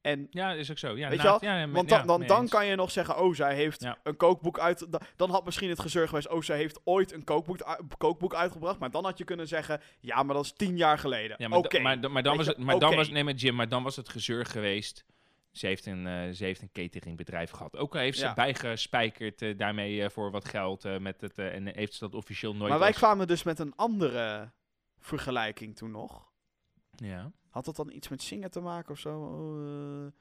En, 0.00 0.26
ja, 0.30 0.52
is 0.52 0.70
ook 0.70 0.78
zo. 0.78 0.96
Ja, 0.96 1.08
weet 1.08 1.22
na- 1.22 1.38
je 1.40 1.46
ja, 1.46 1.68
want 1.68 1.88
dan, 1.88 2.06
dan, 2.06 2.26
dan 2.26 2.48
kan 2.48 2.66
je 2.66 2.74
nog 2.74 2.90
zeggen, 2.90 3.18
oh, 3.18 3.34
zij 3.34 3.54
heeft 3.54 3.82
Ja. 3.82 3.98
een 4.02 4.16
kookboek 4.16 4.58
uit... 4.58 4.92
da- 4.92 5.00
Dan 5.16 5.30
had 5.30 5.44
misschien 5.44 5.68
het 5.68 5.80
gezeur 5.80 6.08
geweest, 6.08 6.28
oh, 6.28 6.42
zij 6.42 6.56
heeft 6.56 6.80
ooit 6.84 7.12
een 7.12 7.24
kookboek, 7.24 7.78
kookboek 7.98 8.34
uitgebracht. 8.34 8.78
Maar 8.78 8.90
dan 8.90 9.04
had 9.04 9.18
je 9.18 9.24
kunnen 9.24 9.48
zeggen, 9.48 9.80
ja, 10.00 10.22
maar 10.22 10.34
dat 10.34 10.44
is 10.44 10.52
tien 10.52 10.76
jaar 10.76 10.98
geleden. 10.98 11.36
Ja, 11.38 11.48
maar, 11.48 11.80
maar, 11.82 12.00
da- 12.00 12.08
maar 12.08 12.22
dan 12.22 12.36
was 12.36 12.46
het, 12.46 12.58
maar 12.58 12.78
dan 12.78 12.94
was, 12.94 13.08
nee, 13.08 13.24
met 13.24 13.40
Jim, 13.40 13.54
maar 13.54 13.68
dan 13.68 13.82
was 13.82 13.96
het 13.96 14.08
gezeur 14.08 14.46
geweest. 14.46 15.04
Ze 15.56 15.66
heeft 15.66 15.86
een, 15.86 16.06
eh, 16.06 16.30
ze 16.30 16.44
heeft 16.44 16.62
een 16.62 16.72
cateringbedrijf 16.72 17.50
gehad. 17.50 17.76
Ook 17.76 17.94
al 17.94 18.00
heeft 18.00 18.18
ze 18.18 18.24
Ja. 18.24 18.34
bijgespijkerd 18.34 19.42
eh, 19.42 19.58
daarmee 19.58 20.02
eh, 20.02 20.10
voor 20.10 20.30
wat 20.30 20.48
geld 20.48 21.00
met 21.00 21.20
het, 21.20 21.38
en 21.38 21.66
heeft 21.74 21.92
ze 21.92 21.98
dat 21.98 22.14
officieel 22.14 22.54
nooit 22.54 22.70
maar 22.70 22.78
wij 22.78 22.88
als- 22.88 22.96
kwamen 22.96 23.26
dus 23.26 23.42
met 23.42 23.58
een 23.58 23.72
andere 23.76 24.52
vergelijking 24.98 25.76
toen 25.76 25.90
nog. 25.90 26.32
Ja. 26.96 27.32
Had 27.50 27.64
dat 27.64 27.76
dan 27.76 27.90
iets 27.90 28.08
met 28.08 28.22
zingen 28.22 28.50
te 28.50 28.60
maken 28.60 28.90
of 28.90 28.98
zo? 28.98 29.18
Oh. 29.20 30.12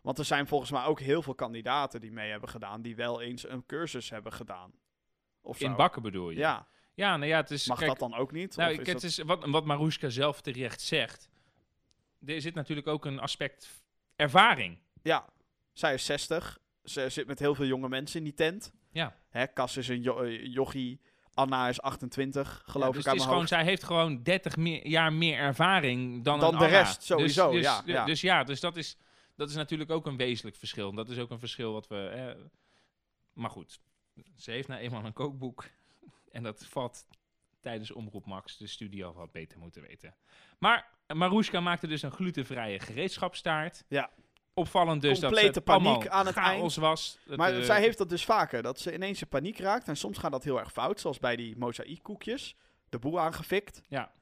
Want 0.00 0.18
er 0.18 0.24
zijn 0.24 0.46
volgens 0.46 0.70
mij 0.70 0.84
ook 0.84 1.00
heel 1.00 1.22
veel 1.22 1.34
kandidaten 1.34 2.00
die 2.00 2.12
mee 2.12 2.30
hebben 2.30 2.48
gedaan, 2.48 2.82
die 2.82 2.96
wel 2.96 3.20
eens 3.20 3.48
een 3.48 3.66
cursus 3.66 4.10
hebben 4.10 4.32
gedaan. 4.32 4.72
Of. 5.40 5.60
In 5.60 5.76
bakken 5.76 6.02
bedoel 6.02 6.30
je? 6.30 6.38
Ja, 6.38 6.68
Ja, 6.94 7.16
nou 7.16 7.28
ja, 7.30 7.36
het 7.36 7.50
is... 7.50 7.66
mag 7.68 7.78
kijk, 7.78 7.90
dat 7.90 7.98
dan 8.10 8.14
ook 8.18 8.32
niet? 8.32 8.56
Nou, 8.56 8.72
Of 8.72 8.78
ik, 8.78 8.86
is 8.86 8.92
het 8.92 9.02
dat- 9.02 9.10
is 9.10 9.18
wat, 9.18 9.44
wat 9.50 9.64
Marushka 9.64 10.08
zelf 10.08 10.40
terecht 10.40 10.80
zegt. 10.80 11.28
Er 12.26 12.40
zit 12.40 12.54
natuurlijk 12.54 12.86
ook 12.88 13.04
een 13.04 13.18
aspect 13.20 13.82
ervaring. 14.20 14.78
Ja, 15.02 15.24
zij 15.72 15.94
is 15.94 16.04
60. 16.04 16.58
Ze 16.84 17.08
zit 17.08 17.26
met 17.26 17.38
heel 17.38 17.54
veel 17.54 17.66
jonge 17.66 17.88
mensen 17.88 18.18
in 18.18 18.24
die 18.24 18.34
tent. 18.34 18.72
Ja. 18.92 19.16
Hè, 19.28 19.46
Cas 19.52 19.76
is 19.76 19.88
een 19.88 20.02
jo- 20.02 20.22
eh, 20.22 20.44
jochie. 20.54 21.00
Anna 21.34 21.68
is 21.68 21.80
28, 21.80 22.62
geloof 22.66 22.86
Ja, 22.86 22.92
dus 22.92 23.00
ik 23.00 23.06
het 23.06 23.14
is 23.16 23.22
gewoon, 23.22 23.36
hoofd. 23.36 23.48
zij 23.48 23.64
heeft 23.64 23.82
gewoon 23.82 24.22
30 24.22 24.56
meer, 24.56 24.86
jaar 24.86 25.12
meer 25.12 25.38
ervaring 25.38 26.24
dan, 26.24 26.40
Dan 26.40 26.50
de 26.50 26.56
Anna. 26.56 26.68
rest, 26.68 27.02
sowieso, 27.02 27.50
Dus, 27.50 27.54
dus, 27.62 27.64
ja, 27.64 27.82
ja. 27.84 28.04
dus 28.04 28.20
ja, 28.20 28.44
dus 28.44 28.60
dat 28.60 28.76
is, 28.76 28.96
dat 29.36 29.48
is 29.48 29.54
natuurlijk 29.54 29.90
ook 29.90 30.06
een 30.06 30.16
wezenlijk 30.16 30.56
verschil. 30.56 30.92
Dat 30.94 31.08
is 31.08 31.18
ook 31.18 31.30
een 31.30 31.38
verschil 31.38 31.72
wat 31.72 31.88
we... 31.88 32.06
eh, 32.08 32.44
maar 33.32 33.50
goed, 33.50 33.80
ze 34.36 34.50
heeft 34.50 34.68
nou 34.68 34.80
eenmaal 34.80 35.04
een 35.04 35.12
kookboek. 35.12 35.64
En 36.32 36.42
dat 36.42 36.66
valt 36.68 37.06
tijdens 37.60 37.92
Omroep 37.92 38.26
Max 38.26 38.56
de 38.56 38.66
studio 38.66 39.12
wat 39.12 39.32
beter 39.32 39.58
moeten 39.58 39.82
weten. 39.82 40.14
Maar 40.58 40.88
Marushka 41.14 41.60
maakte 41.60 41.86
dus 41.86 42.02
een 42.02 42.10
glutenvrije 42.10 42.78
gereedschapstaart. 42.78 43.84
Ja. 43.88 44.10
Opvallend 44.54 45.02
dus 45.02 45.20
Complete 45.20 45.52
dat 45.52 45.64
paniek 45.64 46.08
aan 46.08 46.26
het 46.26 46.34
chaos 46.34 46.76
was. 46.76 47.18
Dat, 47.24 47.36
Maar 47.36 47.54
eh, 47.54 47.62
zij 47.62 47.80
heeft 47.80 47.98
dat 47.98 48.08
dus 48.08 48.24
vaker, 48.24 48.62
dat 48.62 48.80
ze 48.80 48.94
ineens 48.94 49.22
in 49.22 49.28
paniek 49.28 49.58
raakt. 49.58 49.88
En 49.88 49.96
soms 49.96 50.18
gaat 50.18 50.30
dat 50.30 50.44
heel 50.44 50.58
erg 50.58 50.72
fout, 50.72 51.00
zoals 51.00 51.18
bij 51.18 51.36
die 51.36 51.56
mozaïekkoekjes. 51.58 52.56
De 52.88 52.98
boel 52.98 53.20
aangefikt. 53.20 53.82
Ja. 53.88 54.12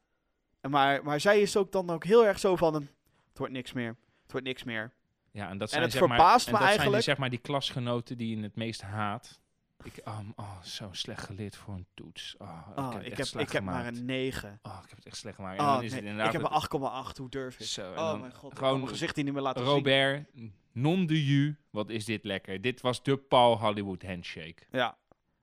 En 0.61 0.70
maar, 0.70 1.05
maar 1.05 1.20
zij 1.20 1.41
is 1.41 1.57
ook 1.57 1.72
dan 1.72 1.91
ook 1.91 2.05
heel 2.05 2.26
erg 2.26 2.39
zo 2.39 2.57
van, 2.57 2.74
een, 2.74 2.89
het 3.28 3.39
wordt 3.39 3.53
niks 3.53 3.72
meer, 3.72 3.97
het 4.22 4.32
wordt 4.32 4.47
niks 4.47 4.64
meer. 4.64 4.93
Ja, 5.30 5.49
en 5.49 5.59
dat 5.59 5.68
En 5.68 5.68
zijn, 5.68 5.82
het 5.82 5.93
zeg 5.93 6.01
maar, 6.01 6.18
en 6.18 6.24
me 6.24 6.30
dat 6.30 6.43
zijn 6.43 6.57
eigenlijk- 6.57 6.95
die, 6.95 7.03
zeg 7.03 7.16
maar 7.16 7.30
die 7.30 7.39
klasgenoten 7.39 8.18
die 8.18 8.36
je 8.36 8.43
het 8.43 8.57
meest 8.57 8.82
haat. 8.82 9.41
Ik, 9.85 10.01
oh, 10.05 10.18
oh, 10.37 10.62
zo 10.62 10.89
slecht 10.93 11.24
geleerd 11.24 11.57
voor 11.57 11.74
een 11.74 11.87
toets. 11.95 12.35
Oh, 12.39 12.76
Ah, 12.76 12.87
ik 12.87 12.93
heb, 12.93 13.03
ik 13.03 13.16
het 13.16 13.33
heb, 13.33 13.41
ik 13.43 13.53
heb 13.53 13.62
maar 13.62 13.87
een 13.87 14.05
9. 14.05 14.59
Oh, 14.62 14.79
ik 14.83 14.89
heb 14.89 14.99
het 14.99 15.07
echt 15.07 15.16
slecht 15.16 15.37
gemaakt. 15.37 15.59
En 15.59 15.64
Oh, 15.64 15.72
dan 15.74 15.83
is 15.83 15.91
nee, 15.91 16.01
het 16.01 16.09
inderdaad 16.09 16.35
ik 16.35 16.41
heb 16.41 16.51
een 16.72 17.12
8,8, 17.12 17.16
hoe 17.16 17.29
durf 17.29 17.61
ik? 17.61 17.66
Zo, 17.66 17.93
oh 17.93 18.20
mijn 18.20 18.35
god, 18.35 18.59
gewoon 18.59 18.76
mijn 18.76 18.89
gezicht 18.89 19.16
hier 19.16 19.24
niet 19.24 19.33
meer 19.35 19.43
laten 19.43 19.64
zien. 19.64 19.74
Robert, 19.74 20.29
non 20.72 21.07
de 21.07 21.24
ju. 21.26 21.57
Wat 21.70 21.91
is 21.91 22.05
dit 22.05 22.24
lekker. 22.24 22.61
Dit 22.61 22.81
was 22.81 23.03
de 23.03 23.16
Paul 23.16 23.59
Hollywood 23.59 24.03
handshake. 24.03 24.62
Ja, 24.70 24.97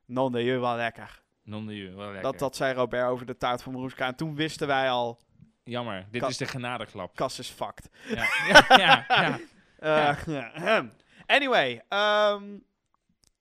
non 0.05 0.31
de 0.31 0.43
je 0.43 0.57
wel 0.57 0.75
lekker. 0.75 1.23
Non 1.43 1.65
de 1.65 1.75
ju, 1.75 1.95
wel 1.95 2.05
lekker. 2.05 2.21
Dat, 2.23 2.39
dat 2.39 2.55
zei 2.55 2.73
Robert 2.73 3.07
over 3.09 3.25
de 3.25 3.37
taart 3.37 3.63
van 3.63 3.73
Maroeska. 3.73 4.07
En 4.07 4.15
toen 4.15 4.35
wisten 4.35 4.67
wij 4.67 4.89
al, 4.89 5.19
Jammer, 5.63 6.07
dit 6.11 6.23
is 6.23 6.37
de 6.37 6.45
genadeklap. 6.45 7.15
Kas 7.15 7.39
is 7.39 7.49
fucked. 7.49 7.89
Ja, 8.07 8.15
ja, 8.47 8.65
ja, 8.77 9.05
ja. 9.07 9.39
Eh, 9.79 10.25
ja. 10.25 10.85
Anyway, 11.25 11.83
ehm, 11.89 12.43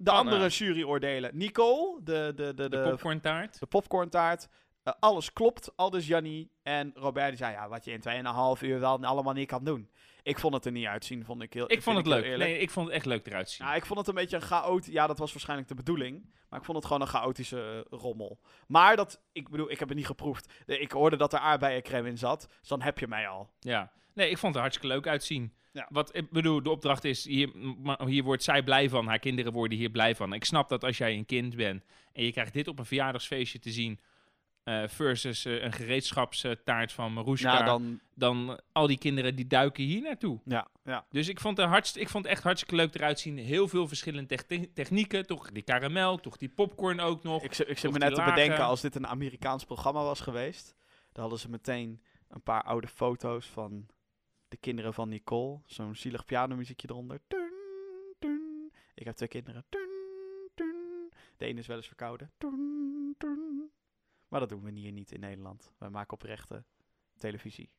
de 0.05 0.11
Anna. 0.11 0.31
andere 0.31 0.49
juryoordelen. 0.49 1.31
Nicole, 1.35 2.01
de, 2.03 2.33
de, 2.37 2.55
de, 2.55 2.55
De 2.55 2.69
de, 2.69 2.89
popcorntaart. 2.91 3.61
de 3.61 3.67
popcorntaart. 3.67 4.49
Eh, 4.83 4.93
alles 5.01 5.33
klopt, 5.33 5.73
aldus 5.77 6.07
Jannie. 6.07 6.51
En 6.63 6.93
Robert 6.95 7.29
die 7.29 7.37
zei, 7.37 7.53
ja, 7.53 7.69
wat 7.69 7.85
je 7.85 7.91
in 7.93 8.03
2,5 8.59 8.63
uur 8.63 8.81
wel 8.81 9.05
allemaal 9.05 9.33
niet 9.33 9.49
kan 9.49 9.65
doen. 9.65 9.91
Ik 10.23 10.39
vond 10.39 10.55
het 10.55 10.65
er 10.65 10.73
niet 10.73 10.87
uitzien, 10.87 11.25
vond 11.25 11.43
ik 11.43 11.53
heel 11.53 11.71
Ik 11.73 11.83
vond 11.83 11.97
het 11.97 12.07
leuk. 12.07 12.37
Nee, 12.37 12.59
ik 12.59 12.71
vond 12.71 12.87
het 12.87 12.95
echt 12.97 13.07
leuk 13.07 13.27
eruit 13.27 13.51
zien. 13.51 13.67
Ja, 13.67 13.75
ik 13.75 13.87
vond 13.87 13.99
het 13.99 14.09
een 14.09 14.15
beetje 14.15 14.37
een 14.37 14.43
chaotisch... 14.43 14.93
Ja, 14.93 15.07
dat 15.07 15.19
was 15.19 15.33
waarschijnlijk 15.33 15.69
de 15.69 15.75
bedoeling. 15.75 16.33
Maar 16.49 16.59
ik 16.59 16.65
vond 16.65 16.77
het 16.77 16.87
gewoon 16.87 17.03
een 17.03 17.09
chaotische 17.09 17.87
eh, 17.91 17.99
rommel. 17.99 18.41
Maar 18.67 18.97
dat... 18.97 19.21
Ik 19.33 19.49
bedoel, 19.49 19.71
ik 19.71 19.79
heb 19.79 19.89
het 19.89 19.97
niet 19.97 20.07
geproefd. 20.07 20.53
Ik 20.67 20.93
hoorde 20.93 21.17
dat 21.17 21.33
er 21.33 21.39
aardbeiencrème 21.39 22.09
in 22.09 22.19
zat. 22.19 22.47
Dus 22.61 22.69
dan 22.69 22.83
heb 22.83 22.99
je 22.99 23.09
mij 23.09 23.29
al. 23.29 23.51
Ja, 23.61 23.93
nee, 24.15 24.31
ik 24.31 24.39
vond 24.39 24.53
het 24.55 24.63
hartstikke 24.63 24.95
leuk 24.95 25.07
uitzien. 25.07 25.55
Ja. 25.75 25.87
Wat 25.91 26.17
ik 26.17 26.31
bedoel, 26.31 26.63
de 26.63 26.71
opdracht 26.71 27.05
is, 27.05 27.25
hier, 27.25 27.51
hier 28.07 28.23
wordt 28.23 28.43
zij 28.43 28.63
blij 28.63 28.89
van, 28.89 29.07
haar 29.07 29.19
kinderen 29.19 29.53
worden 29.53 29.79
hier 29.79 29.91
blij 29.91 30.15
van. 30.15 30.33
Ik 30.33 30.45
snap 30.45 30.69
dat 30.69 30.85
als 30.85 30.99
jij 30.99 31.17
een 31.17 31.27
kind 31.27 31.57
bent 31.57 31.85
en 32.13 32.25
je 32.25 32.33
krijgt 32.33 32.53
dit 32.53 32.69
op 32.69 32.79
een 32.79 32.85
verjaardagsfeestje 32.85 33.59
te 33.59 33.71
zien, 33.71 34.01
eh, 34.65 34.83
versus 34.87 35.45
eh, 35.45 35.63
een 35.63 35.73
gereedschapstaart 35.73 36.93
van 36.93 37.13
Marushka, 37.13 37.59
Ja, 37.59 37.63
dan... 37.63 38.01
dan... 38.15 38.61
al 38.73 38.87
die 38.87 38.99
kinderen 38.99 39.35
die 39.37 39.47
duiken 39.47 39.85
hier 39.85 40.03
naartoe. 40.03 40.41
Ja, 40.45 40.69
ja. 40.85 41.07
Dus 41.11 41.29
ik 41.29 41.41
vond, 41.41 41.57
het 41.57 41.67
hartst, 41.69 41.97
ik 41.97 42.09
vond 42.09 42.25
het 42.25 42.33
echt 42.33 42.43
hartstikke 42.43 42.77
leuk 42.77 42.95
eruit 42.95 43.21
zien. 43.21 43.39
Heel 43.39 43.69
veel 43.69 43.89
verschillende 43.89 44.37
techni- 44.37 44.73
technieken, 44.73 45.27
toch 45.27 45.51
die 45.53 45.63
karamel, 45.63 46.17
toch 46.17 46.37
die 46.37 46.49
popcorn 46.49 47.01
ook 47.01 47.23
nog. 47.23 47.43
Ik, 47.43 47.53
zit- 47.55 47.69
ik 47.69 47.79
zit 47.79 47.91
Of 47.91 47.99
me 47.99 48.05
net 48.05 48.15
te 48.15 48.23
bedenken, 48.23 48.65
als 48.65 48.81
dit 48.81 48.95
een 48.95 49.07
Amerikaans 49.07 49.65
programma 49.65 50.03
was 50.03 50.21
geweest, 50.21 50.75
dan 51.13 51.23
hadden 51.23 51.39
ze 51.39 51.51
meteen 51.51 52.03
een 52.29 52.43
paar 52.43 52.63
oude 52.63 52.89
foto's 52.89 53.47
van 53.47 53.87
de 54.55 54.61
kinderen 54.61 54.95
van 54.95 55.09
Nicole. 55.09 55.61
Zo'n 55.67 55.95
zielig 55.95 56.25
pianomuziekje 56.25 56.89
eronder. 56.91 57.21
Ik 58.95 59.05
heb 59.05 59.15
twee 59.15 59.29
kinderen. 59.29 59.65
De 61.37 61.45
ene 61.45 61.59
is 61.59 61.67
wel 61.67 61.77
eens 61.77 61.87
verkouden. 61.87 62.33
Maar 64.29 64.41
dat 64.41 64.49
doen 64.49 64.63
we 64.63 64.71
hier 64.71 64.93
niet 64.93 65.13
in 65.13 65.21
Nederland. 65.21 65.73
Wij 65.79 65.91
maken 65.91 66.13
oprechte 66.13 66.65
televisie. 67.17 67.71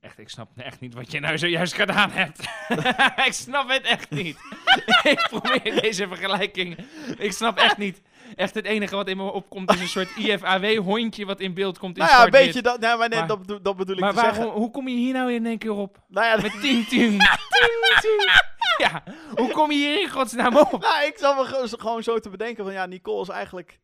Echt, 0.00 0.18
ik 0.18 0.28
snap 0.28 0.48
echt 0.56 0.80
niet 0.80 0.94
wat 0.94 1.12
je 1.12 1.20
nou 1.20 1.38
zojuist 1.38 1.74
gedaan 1.74 2.10
hebt. 2.10 2.40
ik 3.28 3.32
snap 3.32 3.68
het 3.68 3.82
echt 3.82 4.10
niet. 4.10 4.36
ik 5.12 5.26
probeer 5.30 5.80
deze 5.80 6.08
vergelijking. 6.08 6.76
Ik 7.18 7.32
snap 7.32 7.58
echt 7.58 7.76
niet. 7.78 8.02
Echt 8.36 8.54
het 8.54 8.64
enige 8.64 8.96
wat 8.96 9.08
in 9.08 9.16
me 9.16 9.30
opkomt 9.32 9.72
is 9.74 9.80
een 9.80 9.88
soort 9.88 10.16
IFAW-hondje 10.16 11.24
wat 11.26 11.40
in 11.40 11.54
beeld 11.54 11.78
komt 11.78 11.96
in 11.98 12.02
nou 12.04 12.16
ja, 12.16 12.24
een 12.24 12.30
beetje 12.30 12.62
dat, 12.62 12.80
nee, 12.80 12.96
maar 12.96 13.08
nee, 13.08 13.18
Maar- 13.18 13.28
dat, 13.28 13.38
bedoel- 13.38 13.62
dat 13.62 13.76
bedoel 13.76 13.94
ik 13.94 14.00
Maar 14.00 14.10
te 14.10 14.16
waarom, 14.16 14.34
zeggen. 14.34 14.52
hoe 14.52 14.70
kom 14.70 14.88
je 14.88 14.94
hier 14.96 15.12
nou 15.12 15.32
in 15.32 15.46
één 15.46 15.58
keer 15.58 15.72
op? 15.72 15.98
Nou 16.08 16.26
ja, 16.26 16.42
Met 16.42 16.60
tien, 16.62 16.84
tien. 16.86 17.10
Tien, 17.18 18.00
tien. 18.00 18.30
Ja, 18.78 19.02
hoe 19.34 19.50
kom 19.50 19.70
je 19.70 19.76
hier 19.76 20.00
in 20.02 20.10
godsnaam 20.10 20.56
op? 20.56 20.80
Nou, 20.80 21.04
ik 21.06 21.18
zal 21.18 21.34
me 21.34 21.44
ge- 21.44 21.78
gewoon 21.78 22.02
zo 22.02 22.18
te 22.18 22.28
bedenken 22.30 22.64
van 22.64 22.72
ja, 22.72 22.86
Nicole 22.86 23.22
is 23.22 23.28
eigenlijk 23.28 23.80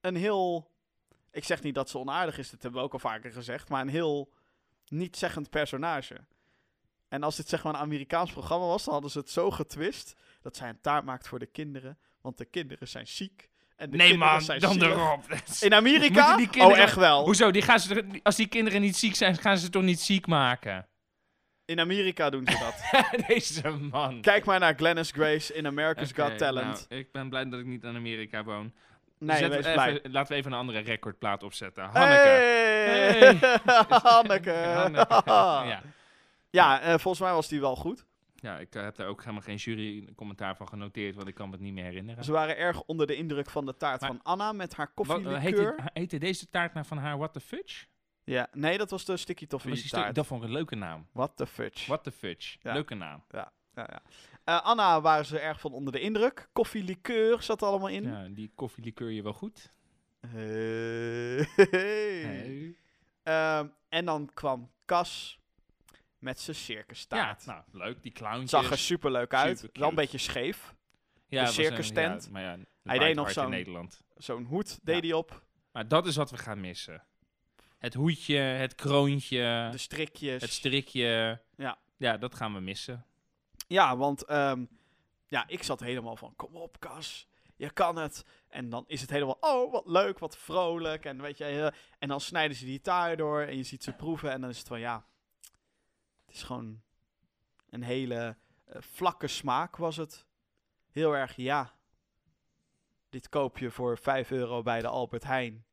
een 0.00 0.16
heel. 0.16 0.70
Ik 1.32 1.44
zeg 1.44 1.62
niet 1.62 1.74
dat 1.74 1.90
ze 1.90 1.98
onaardig 1.98 2.38
is, 2.38 2.50
dat 2.50 2.62
hebben 2.62 2.80
we 2.80 2.86
ook 2.86 2.92
al 2.92 2.98
vaker 2.98 3.32
gezegd, 3.32 3.68
maar 3.68 3.80
een 3.80 3.88
heel 3.88 4.28
niet-zeggend 4.90 5.50
personage. 5.50 6.16
En 7.08 7.22
als 7.22 7.36
dit 7.36 7.48
zeg 7.48 7.62
maar 7.64 7.74
een 7.74 7.80
Amerikaans 7.80 8.32
programma 8.32 8.66
was, 8.66 8.84
dan 8.84 8.92
hadden 8.92 9.10
ze 9.10 9.18
het 9.18 9.30
zo 9.30 9.50
getwist 9.50 10.14
dat 10.42 10.56
zij 10.56 10.68
een 10.68 10.80
taart 10.80 11.04
maakt 11.04 11.28
voor 11.28 11.38
de 11.38 11.46
kinderen, 11.46 11.98
want 12.20 12.38
de 12.38 12.44
kinderen 12.44 12.88
zijn 12.88 13.06
ziek. 13.06 13.48
En 13.76 13.90
de 13.90 13.96
Nee 13.96 14.16
man, 14.16 14.40
zijn 14.42 14.60
dan 14.60 14.72
zielig. 14.72 14.88
erop. 14.88 15.24
In 15.60 15.74
Amerika? 15.74 16.14
Moeten 16.20 16.36
die 16.36 16.48
kinderen- 16.48 16.76
Oh, 16.76 16.82
echt 16.82 16.96
wel. 16.96 17.24
Hoezo? 17.24 17.50
Die 17.50 17.62
gaan 17.62 17.80
ze, 17.80 18.04
als 18.22 18.36
die 18.36 18.46
kinderen 18.46 18.80
niet 18.80 18.96
ziek 18.96 19.14
zijn, 19.14 19.36
gaan 19.36 19.58
ze 19.58 19.68
toch 19.70 19.82
niet 19.82 20.00
ziek 20.00 20.26
maken? 20.26 20.88
In 21.64 21.80
Amerika 21.80 22.30
doen 22.30 22.46
ze 22.48 22.58
dat. 22.58 23.04
Deze 23.26 23.68
man. 23.70 24.20
Kijk 24.20 24.44
maar 24.44 24.58
naar 24.60 24.74
Glennis 24.74 25.10
Grace 25.10 25.54
in 25.54 25.66
America's 25.66 26.12
Got 26.12 26.38
Talent. 26.38 26.86
nou, 26.88 27.00
ik 27.00 27.12
ben 27.12 27.28
blij 27.28 27.48
dat 27.48 27.60
ik 27.60 27.66
niet 27.66 27.82
in 27.84 27.96
Amerika 27.96 28.44
woon. 28.44 28.72
Nee, 29.26 29.44
even- 29.58 30.00
laten 30.10 30.32
we 30.32 30.38
even 30.38 30.52
een 30.52 30.58
andere 30.58 30.78
recordplaat 30.78 31.42
opzetten. 31.42 31.84
Hanneke. 31.84 32.28
Hey! 32.28 33.34
Hanneke. 33.88 34.52
Hanneke. 34.80 35.22
ja. 35.68 35.82
Ja, 36.50 36.80
eh, 36.80 36.88
volgens 36.88 37.20
mij 37.20 37.32
was 37.32 37.48
die 37.48 37.60
wel 37.60 37.76
goed. 37.76 38.04
ja, 38.36 38.58
ik 38.58 38.74
eh, 38.74 38.82
heb 38.82 38.96
daar 38.96 39.06
ook 39.06 39.20
helemaal 39.20 39.42
geen 39.42 39.56
jury-commentaar 39.56 40.56
van 40.56 40.68
genoteerd, 40.68 41.14
want 41.14 41.28
ik 41.28 41.34
kan 41.34 41.46
me 41.46 41.52
het 41.52 41.62
niet 41.62 41.72
meer 41.72 41.84
herinneren. 41.84 42.24
Ze 42.24 42.32
waren 42.32 42.56
erg 42.56 42.82
onder 42.82 43.06
de 43.06 43.14
indruk 43.14 43.50
van 43.50 43.66
de 43.66 43.76
taart 43.76 44.00
Maar- 44.00 44.10
van 44.10 44.20
Anna 44.22 44.52
met 44.52 44.74
haar 44.74 44.86
eh, 44.86 44.94
koffielikeur. 44.94 45.40
heette, 45.40 45.74
heette 45.92 46.18
deze 46.18 46.48
taart 46.50 46.74
nou 46.74 46.86
van 46.86 46.98
haar 46.98 47.18
What 47.18 47.32
the 47.32 47.40
Fudge? 47.40 47.84
Ja, 48.24 48.48
nee, 48.52 48.78
dat 48.78 48.90
was 48.90 49.04
de 49.04 49.16
sticky 49.16 49.46
toffee 49.46 49.88
taart. 49.88 50.14
dat 50.14 50.26
vond 50.26 50.42
ik 50.42 50.48
een 50.48 50.54
leuke 50.54 50.74
naam. 50.76 51.06
What 51.12 51.36
the 51.36 51.46
fudge. 51.46 51.86
What 51.86 52.04
the 52.04 52.10
Fudge. 52.12 52.56
Ja. 52.60 52.72
Leuke 52.72 52.94
naam. 52.94 53.24
Ja, 53.30 53.52
ja. 53.74 54.02
Eh, 54.44 54.62
Anna 54.62 55.00
waren 55.00 55.24
ze 55.26 55.38
erg 55.38 55.60
van 55.60 55.72
onder 55.72 55.92
de 55.92 56.00
indruk. 56.00 56.48
Koffielikeur 56.52 57.42
zat 57.42 57.60
er 57.62 57.66
allemaal 57.68 57.88
in. 57.88 58.02
Ja, 58.02 58.28
die 58.28 58.52
koffielikeur 58.54 59.10
je 59.10 59.22
wel 59.22 59.32
goed. 59.32 59.70
Hey. 60.32 61.48
Hey. 61.56 62.74
Ehm, 63.22 63.66
en 63.88 64.04
dan 64.04 64.30
kwam 64.34 64.70
Cas 64.84 65.38
met 66.18 66.40
zijn 66.40 66.56
circus 66.56 67.00
Ja, 67.00 67.06
taart. 67.08 67.46
nou, 67.46 67.62
leuk. 67.72 68.02
Die 68.02 68.12
clowntjes. 68.12 68.50
Zag 68.50 68.70
er 68.70 68.78
super 68.78 69.10
leuk 69.10 69.34
uit. 69.34 69.68
Wel 69.72 69.88
een 69.88 69.94
beetje 69.94 70.18
scheef. 70.18 70.74
ja, 71.26 71.40
de 71.40 71.46
was 71.46 71.56
een- 71.56 71.64
circus 71.64 71.90
tent. 71.90 72.24
Ja, 72.24 72.30
maar 72.30 72.42
ja, 72.42 72.56
Hij 72.82 72.98
deed 72.98 73.14
nog 73.14 73.30
zo'n-. 73.30 73.90
Zo'n 74.16 74.44
hoed 74.44 74.78
deed 74.82 75.02
hij 75.02 75.12
op. 75.12 75.42
Maar 75.72 75.88
dat 75.88 76.06
is 76.06 76.16
wat 76.16 76.30
we 76.30 76.36
gaan 76.38 76.60
missen. 76.60 77.04
Het 77.78 77.94
hoedje, 77.94 78.36
het 78.38 78.74
kroontje, 78.74 79.68
De 79.70 79.78
strikjes. 79.78 80.42
het 80.42 80.50
strikje. 80.52 81.40
Ja. 81.56 81.78
Ja, 81.96 82.16
dat 82.16 82.34
gaan 82.34 82.54
we 82.54 82.60
missen. 82.60 83.04
Ja, 83.70 83.96
want 83.96 84.24
ehm, 84.24 84.64
ja, 85.26 85.44
ik 85.46 85.62
zat 85.62 85.80
helemaal 85.80 86.16
van, 86.16 86.36
kom 86.36 86.56
op 86.56 86.78
Cas, 86.80 87.28
je 87.56 87.70
kan 87.70 87.96
het. 87.96 88.24
En 88.48 88.70
dan 88.70 88.84
is 88.86 89.00
het 89.00 89.10
helemaal, 89.10 89.36
oh 89.40 89.72
wat 89.72 89.86
leuk, 89.86 90.18
wat 90.18 90.36
vrolijk. 90.36 91.04
En, 91.04 91.22
weet 91.22 91.38
je, 91.38 91.44
eh, 91.44 91.78
en 91.98 92.08
dan 92.08 92.20
snijden 92.20 92.56
ze 92.56 92.64
die 92.64 92.80
taart 92.80 93.18
door 93.18 93.40
en 93.40 93.56
je 93.56 93.62
ziet 93.62 93.82
ze 93.84 93.92
proeven. 93.92 94.30
En 94.30 94.40
dan 94.40 94.50
is 94.50 94.58
het 94.58 94.66
van, 94.68 94.80
ja, 94.80 95.04
het 96.26 96.34
is 96.34 96.42
gewoon 96.42 96.80
een 97.70 97.82
hele 97.82 98.36
eh, 98.64 98.80
vlakke 98.80 99.26
smaak 99.26 99.76
was 99.76 99.96
het. 99.96 100.26
Heel 100.90 101.16
erg, 101.16 101.36
ja, 101.36 101.74
dit 103.08 103.28
koop 103.28 103.58
je 103.58 103.70
voor 103.70 103.98
5 103.98 104.30
euro 104.30 104.62
bij 104.62 104.80
de 104.80 104.88
Albert 104.88 105.24
Heijn. 105.24 105.64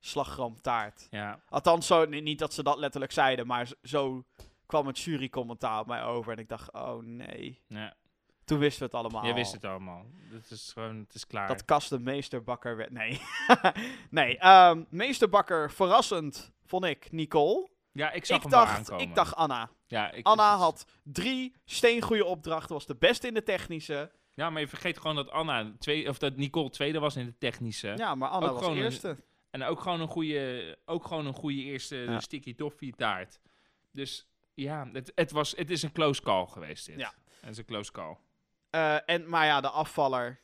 Slagroomtaart. 0.00 1.06
Ja, 1.10 1.40
Althans, 1.48 1.86
zo, 1.86 2.04
ni- 2.04 2.20
niet 2.20 2.38
dat 2.38 2.54
ze 2.54 2.62
dat 2.62 2.78
letterlijk 2.78 3.12
zeiden, 3.12 3.46
maar 3.46 3.72
zo 3.82 4.24
kwam 4.66 4.86
het 4.86 4.98
jurycommentaar 4.98 5.80
op 5.80 5.86
mij 5.86 6.02
over. 6.04 6.32
En 6.32 6.38
ik 6.38 6.48
dacht, 6.48 6.72
oh 6.72 7.02
nee. 7.02 7.60
ja. 7.66 7.94
Toen 8.44 8.58
wisten 8.58 8.78
we 8.78 8.84
het 8.84 8.94
allemaal. 8.94 9.26
je 9.26 9.34
wist 9.34 9.52
het 9.52 9.64
allemaal. 9.64 10.06
Het 10.30 10.50
is 10.50 10.70
gewoon, 10.72 10.96
het 10.96 11.14
is 11.14 11.26
klaar. 11.26 11.48
Dat 11.48 11.64
Kas 11.64 11.88
de 11.88 11.98
meesterbakker 11.98 12.76
werd. 12.76 12.90
Nee. 12.90 13.20
nee, 14.10 14.38
ehm, 14.38 14.84
meesterbakker 14.88 15.70
verrassend, 15.72 16.52
vond 16.64 16.84
ik, 16.84 17.12
Nicole. 17.12 17.68
ja, 17.92 18.10
ik 18.12 18.24
zag 18.24 18.36
Ik 18.36 18.42
hem 18.42 18.50
dacht, 18.52 18.76
aankomen. 18.78 19.02
ik 19.08 19.14
dacht 19.14 19.34
Anna. 19.34 19.70
ja, 19.86 20.10
ik, 20.10 20.26
Anna 20.26 20.54
is- 20.54 20.60
had 20.60 20.86
drie 21.02 21.54
steengoede 21.64 22.24
opdrachten, 22.24 22.74
was 22.74 22.86
de 22.86 22.96
beste 22.96 23.26
in 23.26 23.34
de 23.34 23.42
technische. 23.42 24.10
Ja, 24.34 24.50
maar 24.50 24.60
je 24.60 24.68
vergeet 24.68 24.98
gewoon 24.98 25.16
dat 25.16 25.30
Anna, 25.30 25.72
twee, 25.78 26.08
of 26.08 26.18
dat 26.18 26.36
Nicole 26.36 26.70
tweede 26.70 26.98
was 26.98 27.16
in 27.16 27.26
de 27.26 27.38
technische. 27.38 27.92
Ja, 27.96 28.14
maar 28.14 28.28
Anna 28.28 28.48
Ook 28.48 28.58
was 28.60 28.66
een- 28.68 28.76
eerste. 28.76 29.16
En 29.50 29.62
ook 29.62 29.80
gewoon 29.80 30.00
een 30.00 30.08
goede, 30.08 30.78
ook 30.84 31.06
gewoon 31.06 31.26
een 31.26 31.34
goede 31.34 31.62
eerste 31.62 31.96
Ja. 31.96 32.20
sticky 32.20 32.54
toffee 32.54 32.92
taart. 32.92 33.40
Dus 33.92 34.28
ja, 34.54 34.88
het, 34.92 35.12
het, 35.14 35.30
was, 35.30 35.52
het 35.56 35.70
is 35.70 35.82
een 35.82 35.92
close 35.92 36.22
call 36.22 36.46
geweest 36.46 36.86
dit. 36.86 36.98
Ja. 36.98 37.14
Het 37.40 37.50
is 37.50 37.58
een 37.58 37.64
close 37.64 37.92
call. 37.92 38.16
Eh, 38.70 38.96
en, 39.06 39.28
maar 39.28 39.46
ja, 39.46 39.60
de 39.60 39.68
afvaller, 39.68 40.40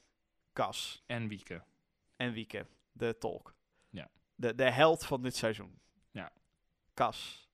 Cas 0.52 1.02
En 1.06 1.28
Wieke. 1.28 1.62
en 2.16 2.32
Wieke, 2.32 2.66
de 2.92 3.18
tolk. 3.18 3.54
Ja. 3.90 4.08
De, 4.34 4.54
de 4.54 4.70
held 4.70 5.06
van 5.06 5.22
dit 5.22 5.36
seizoen. 5.36 5.78
Ja. 6.11 6.32
Cas. 6.94 7.48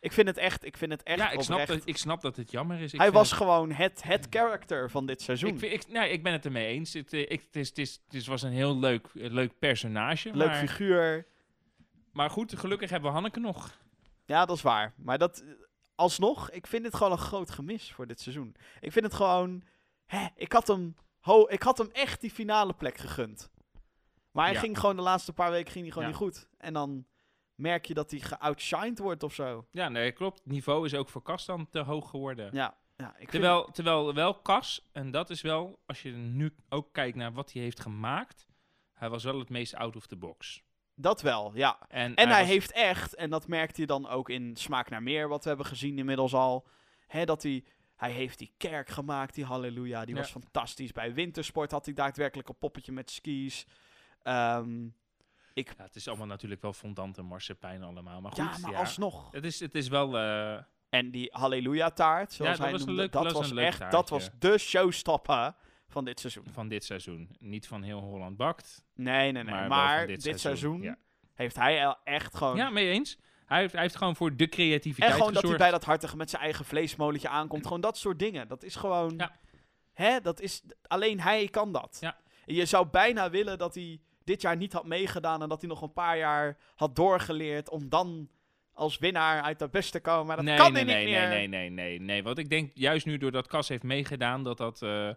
Ik 0.00 0.12
vind 0.12 0.26
het 0.28 0.36
echt, 0.36 0.64
ik 0.64 0.76
vind 0.76 0.92
het 0.92 1.02
echt 1.02 1.18
ja, 1.18 1.30
ik 1.30 1.40
snap, 1.40 1.66
dat, 1.66 1.80
ik 1.84 1.96
snap 1.96 2.20
dat 2.20 2.36
het 2.36 2.50
jammer 2.50 2.80
is. 2.80 2.92
Ik 2.92 3.00
Hij 3.00 3.12
was 3.12 3.28
het- 3.30 3.38
gewoon 3.38 3.72
het, 3.72 4.02
het 4.02 4.26
character 4.30 4.90
van 4.90 5.06
dit 5.06 5.22
seizoen. 5.22 5.48
ik, 5.50 5.58
vind, 5.58 5.72
ik, 5.72 5.88
nee, 5.88 6.10
ik 6.10 6.22
ben 6.22 6.32
het 6.32 6.44
ermee 6.44 6.66
eens. 6.66 6.92
Het, 6.92 7.12
eh, 7.12 7.20
ik, 7.20 7.40
het, 7.40 7.56
is, 7.56 7.68
het, 7.68 7.78
is, 7.78 8.00
het 8.08 8.26
was 8.26 8.42
een 8.42 8.52
heel 8.52 8.78
leuk, 8.78 9.06
eh, 9.14 9.30
leuk 9.30 9.58
personage. 9.58 10.30
Leuk 10.36 10.46
maar, 10.48 10.56
figuur. 10.56 11.26
maar 12.12 12.30
goed, 12.30 12.58
gelukkig 12.58 12.90
hebben 12.90 13.08
we 13.08 13.14
Hanneke 13.14 13.40
nog. 13.40 13.78
Ja, 14.24 14.44
dat 14.44 14.56
is 14.56 14.62
waar. 14.62 14.92
Maar 14.96 15.18
dat, 15.18 15.44
alsnog, 15.98 16.50
ik 16.50 16.66
vind 16.66 16.82
dit 16.82 16.94
gewoon 16.94 17.12
een 17.12 17.18
groot 17.18 17.50
gemis 17.50 17.92
voor 17.92 18.06
dit 18.06 18.20
seizoen. 18.20 18.54
Ik 18.80 18.92
vind 18.92 19.04
het 19.04 19.14
gewoon, 19.14 19.62
hè, 20.06 20.26
ik 20.34 20.52
had 20.52 20.66
hem, 20.66 20.96
ho, 21.20 21.46
ik 21.48 21.62
had 21.62 21.78
hem 21.78 21.88
echt 21.92 22.20
die 22.20 22.30
finale 22.30 22.72
plek 22.72 22.96
gegund. 22.98 23.50
Maar 24.30 24.44
hij 24.44 24.54
Ja. 24.54 24.60
ging 24.60 24.78
gewoon 24.78 24.96
de 24.96 25.02
laatste 25.02 25.32
paar 25.32 25.50
weken 25.50 25.72
ging 25.72 25.84
hij 25.84 25.92
gewoon 25.92 26.08
Ja. 26.08 26.14
niet 26.18 26.22
goed. 26.22 26.48
En 26.58 26.72
dan 26.72 27.06
merk 27.54 27.86
je 27.86 27.94
dat 27.94 28.10
hij 28.10 28.20
geoutshined 28.20 28.98
wordt 28.98 29.22
of 29.22 29.34
zo. 29.34 29.66
Ja, 29.70 29.88
nee, 29.88 30.12
klopt. 30.12 30.38
Het 30.38 30.46
niveau 30.52 30.84
is 30.86 30.94
ook 30.94 31.08
voor 31.08 31.22
Kas 31.22 31.44
dan 31.44 31.68
te 31.70 31.78
hoog 31.78 32.10
geworden. 32.10 32.50
Ja, 32.52 32.76
ja 32.96 33.08
ik 33.10 33.16
vind- 33.16 33.30
Terwijl, 33.30 33.64
terwijl 33.70 34.14
wel 34.14 34.34
Kas, 34.34 34.88
en 34.92 35.10
dat 35.10 35.30
is 35.30 35.40
wel, 35.40 35.78
als 35.86 36.02
je 36.02 36.10
nu 36.10 36.54
ook 36.68 36.92
kijkt 36.92 37.16
naar 37.16 37.32
wat 37.32 37.52
hij 37.52 37.62
heeft 37.62 37.80
gemaakt, 37.80 38.46
hij 38.92 39.10
was 39.10 39.24
wel 39.24 39.38
het 39.38 39.48
meest 39.48 39.74
out 39.74 39.96
of 39.96 40.06
the 40.06 40.16
box. 40.16 40.62
Dat 41.00 41.20
wel, 41.22 41.50
ja. 41.54 41.78
En, 41.88 42.14
En 42.14 42.28
hij 42.28 42.38
was- 42.40 42.48
heeft 42.48 42.72
echt, 42.72 43.14
en 43.14 43.30
dat 43.30 43.48
merkte 43.48 43.80
je 43.80 43.86
dan 43.86 44.08
ook 44.08 44.28
in 44.28 44.56
Smaak 44.56 44.90
naar 44.90 45.02
Meer, 45.02 45.28
wat 45.28 45.42
we 45.42 45.48
hebben 45.48 45.66
gezien 45.66 45.98
inmiddels 45.98 46.34
al, 46.34 46.66
hè, 47.06 47.24
dat 47.24 47.42
hij, 47.42 47.64
hij 47.96 48.10
heeft 48.10 48.38
die 48.38 48.52
kerk 48.56 48.88
gemaakt, 48.88 49.34
die 49.34 49.44
halleluja, 49.44 50.04
die 50.04 50.14
Ja. 50.14 50.20
was 50.20 50.30
fantastisch. 50.30 50.92
Bij 50.92 51.14
Wintersport 51.14 51.70
had 51.70 51.84
hij 51.84 51.94
daadwerkelijk 51.94 52.48
een 52.48 52.58
poppetje 52.58 52.92
met 52.92 53.10
skis. 53.10 53.66
Ehm, 54.22 54.84
Ja, 55.54 55.64
het 55.76 55.96
is 55.96 56.08
allemaal 56.08 56.26
natuurlijk 56.26 56.62
wel 56.62 56.72
fondant 56.72 57.18
en 57.18 57.24
marsepein 57.24 57.82
allemaal, 57.82 58.20
maar 58.20 58.32
goed. 58.32 58.60
ja, 58.60 58.68
maar 58.68 58.76
alsnog. 58.76 59.32
Het 59.32 59.44
is, 59.44 59.60
het 59.60 59.74
is 59.74 59.88
wel... 59.88 60.18
eh, 60.18 60.58
En 60.88 61.10
die 61.10 61.28
halleluja 61.32 61.90
taart, 61.90 62.32
zoals 62.32 62.50
dat 62.56 62.60
hij 62.66 62.72
was 62.72 62.84
noemde, 62.84 63.00
leuk- 63.02 63.12
dat 63.12 63.32
was 63.32 63.52
echt, 63.52 63.90
dat 63.90 64.08
was 64.08 64.30
de 64.38 64.58
showstopper 64.58 65.54
van 65.88 66.04
dit 66.04 66.20
seizoen. 66.20 66.44
van 66.52 66.68
dit 66.68 66.84
seizoen. 66.84 67.28
Niet 67.38 67.66
van 67.66 67.82
heel 67.82 68.00
Holland 68.00 68.36
bakt. 68.36 68.84
Nee, 68.94 69.32
nee, 69.32 69.44
nee. 69.44 69.68
Maar 69.68 70.06
dit, 70.06 70.22
dit 70.22 70.40
seizoen, 70.40 70.40
seizoen, 70.40 70.82
ja. 70.82 70.96
heeft 71.34 71.56
hij 71.56 71.96
echt 72.04 72.36
gewoon... 72.36 72.56
Ja, 72.56 72.70
mee 72.70 72.90
eens. 72.90 73.18
Hij 73.46 73.60
heeft, 73.60 73.72
hij 73.72 73.82
heeft 73.82 73.96
gewoon 73.96 74.16
voor 74.16 74.36
de 74.36 74.48
creativiteit 74.48 75.10
en 75.10 75.16
gewoon 75.16 75.32
dat 75.32 75.42
hij 75.42 75.56
bij 75.56 75.70
dat 75.70 75.84
hartige 75.84 76.16
met 76.16 76.30
zijn 76.30 76.42
eigen 76.42 76.64
vleesmolentje 76.64 77.28
aankomt. 77.28 77.66
Gewoon 77.66 77.80
dat 77.80 77.98
soort 77.98 78.18
dingen. 78.18 78.48
Dat 78.48 78.62
is 78.62 78.76
gewoon... 78.76 79.14
Ja. 79.16 79.36
Hè, 79.92 80.20
dat 80.20 80.40
is... 80.40 80.62
Alleen 80.82 81.20
hij 81.20 81.48
kan 81.48 81.72
dat. 81.72 81.96
Ja. 82.00 82.16
En 82.46 82.54
Je 82.54 82.64
zou 82.64 82.86
bijna 82.86 83.30
willen 83.30 83.58
dat 83.58 83.74
hij 83.74 84.00
dit 84.24 84.40
jaar 84.40 84.56
niet 84.56 84.72
had 84.72 84.86
meegedaan... 84.86 85.42
en 85.42 85.48
dat 85.48 85.60
hij 85.60 85.68
nog 85.68 85.82
een 85.82 85.92
paar 85.92 86.18
jaar 86.18 86.56
had 86.74 86.96
doorgeleerd... 86.96 87.70
om 87.70 87.88
dan 87.88 88.28
als 88.72 88.98
winnaar 88.98 89.42
uit 89.42 89.58
de 89.58 89.68
bus 89.68 89.90
te 89.90 90.00
komen. 90.00 90.26
Maar 90.26 90.36
dat 90.36 90.44
nee, 90.44 90.56
kan 90.56 90.72
nee, 90.72 90.84
hij 90.84 90.94
nee, 90.94 91.04
niet 91.04 91.14
nee, 91.14 91.20
meer. 91.20 91.28
nee, 91.28 91.48
nee, 91.48 91.70
nee, 91.70 92.00
nee. 92.00 92.22
Want 92.22 92.38
ik 92.38 92.50
denk 92.50 92.70
juist 92.74 93.06
nu 93.06 93.18
doordat 93.18 93.46
Cas 93.46 93.68
heeft 93.68 93.82
meegedaan, 93.82 94.42
dat 94.42 94.56
dat, 94.56 94.82
eh, 94.82 95.10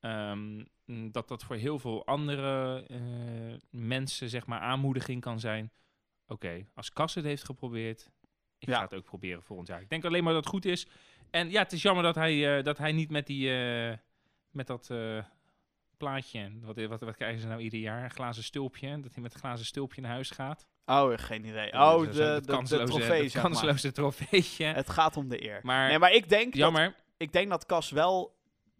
ehm, 0.00 0.64
dat, 1.10 1.28
dat 1.28 1.44
voor 1.44 1.56
heel 1.56 1.78
veel 1.78 2.06
andere 2.06 2.84
eh, 2.88 2.98
mensen 3.70 4.28
zeg 4.28 4.46
maar 4.46 4.60
aanmoediging 4.60 5.20
kan 5.20 5.40
zijn. 5.40 5.72
Oké, 6.26 6.66
als 6.74 6.92
Cas 6.92 7.14
het 7.14 7.24
heeft 7.24 7.44
geprobeerd, 7.44 8.10
ik 8.58 8.68
Ja. 8.68 8.76
ga 8.76 8.82
het 8.82 8.94
ook 8.94 9.04
proberen 9.04 9.42
volgend 9.42 9.68
jaar. 9.68 9.80
Ik 9.80 9.88
denk 9.90 10.04
alleen 10.04 10.24
maar 10.24 10.32
dat 10.32 10.44
het 10.44 10.52
goed 10.52 10.64
is. 10.64 10.86
En 11.30 11.50
ja, 11.50 11.62
het 11.62 11.72
is 11.72 11.82
jammer 11.82 12.02
dat 12.04 12.14
hij, 12.14 12.58
eh, 12.58 12.64
dat 12.64 12.78
hij 12.78 12.92
niet 12.92 13.10
met 13.10 13.26
die, 13.26 13.50
eh, 13.50 13.96
met 14.50 14.66
dat 14.66 14.90
plaatje, 15.96 16.52
wat, 16.60 16.76
wat, 16.86 17.00
wat 17.00 17.16
krijgen 17.16 17.40
ze 17.40 17.46
nou 17.46 17.60
ieder 17.60 17.78
jaar? 17.78 18.04
Een 18.04 18.10
glazen 18.10 18.44
stulpje, 18.44 19.00
dat 19.00 19.14
hij 19.14 19.22
met 19.22 19.34
een 19.34 19.40
glazen 19.40 19.66
stulpje 19.66 20.00
naar 20.00 20.10
huis 20.10 20.30
gaat. 20.30 20.66
Oh, 20.86 21.12
geen 21.16 21.44
idee. 21.44 21.72
Oh, 21.72 22.00
de, 22.00 22.12
de, 22.12 22.40
de, 22.40 22.84
trofee, 22.84 23.28
zeg 23.28 23.42
maar. 23.42 23.42
kansloze 23.42 23.92
trofeetje. 23.92 24.64
Het 24.64 24.90
gaat 24.90 25.16
om 25.16 25.28
de 25.28 25.44
eer. 25.44 25.60
Maar, 25.62 25.88
nee, 25.88 25.98
maar 25.98 26.12
ik 26.12 26.28
denk 26.28 26.56
dat 26.56 26.92
ik 27.16 27.32
denk 27.32 27.50
dat 27.50 27.66
Cas 27.66 27.90
wel 27.90 28.35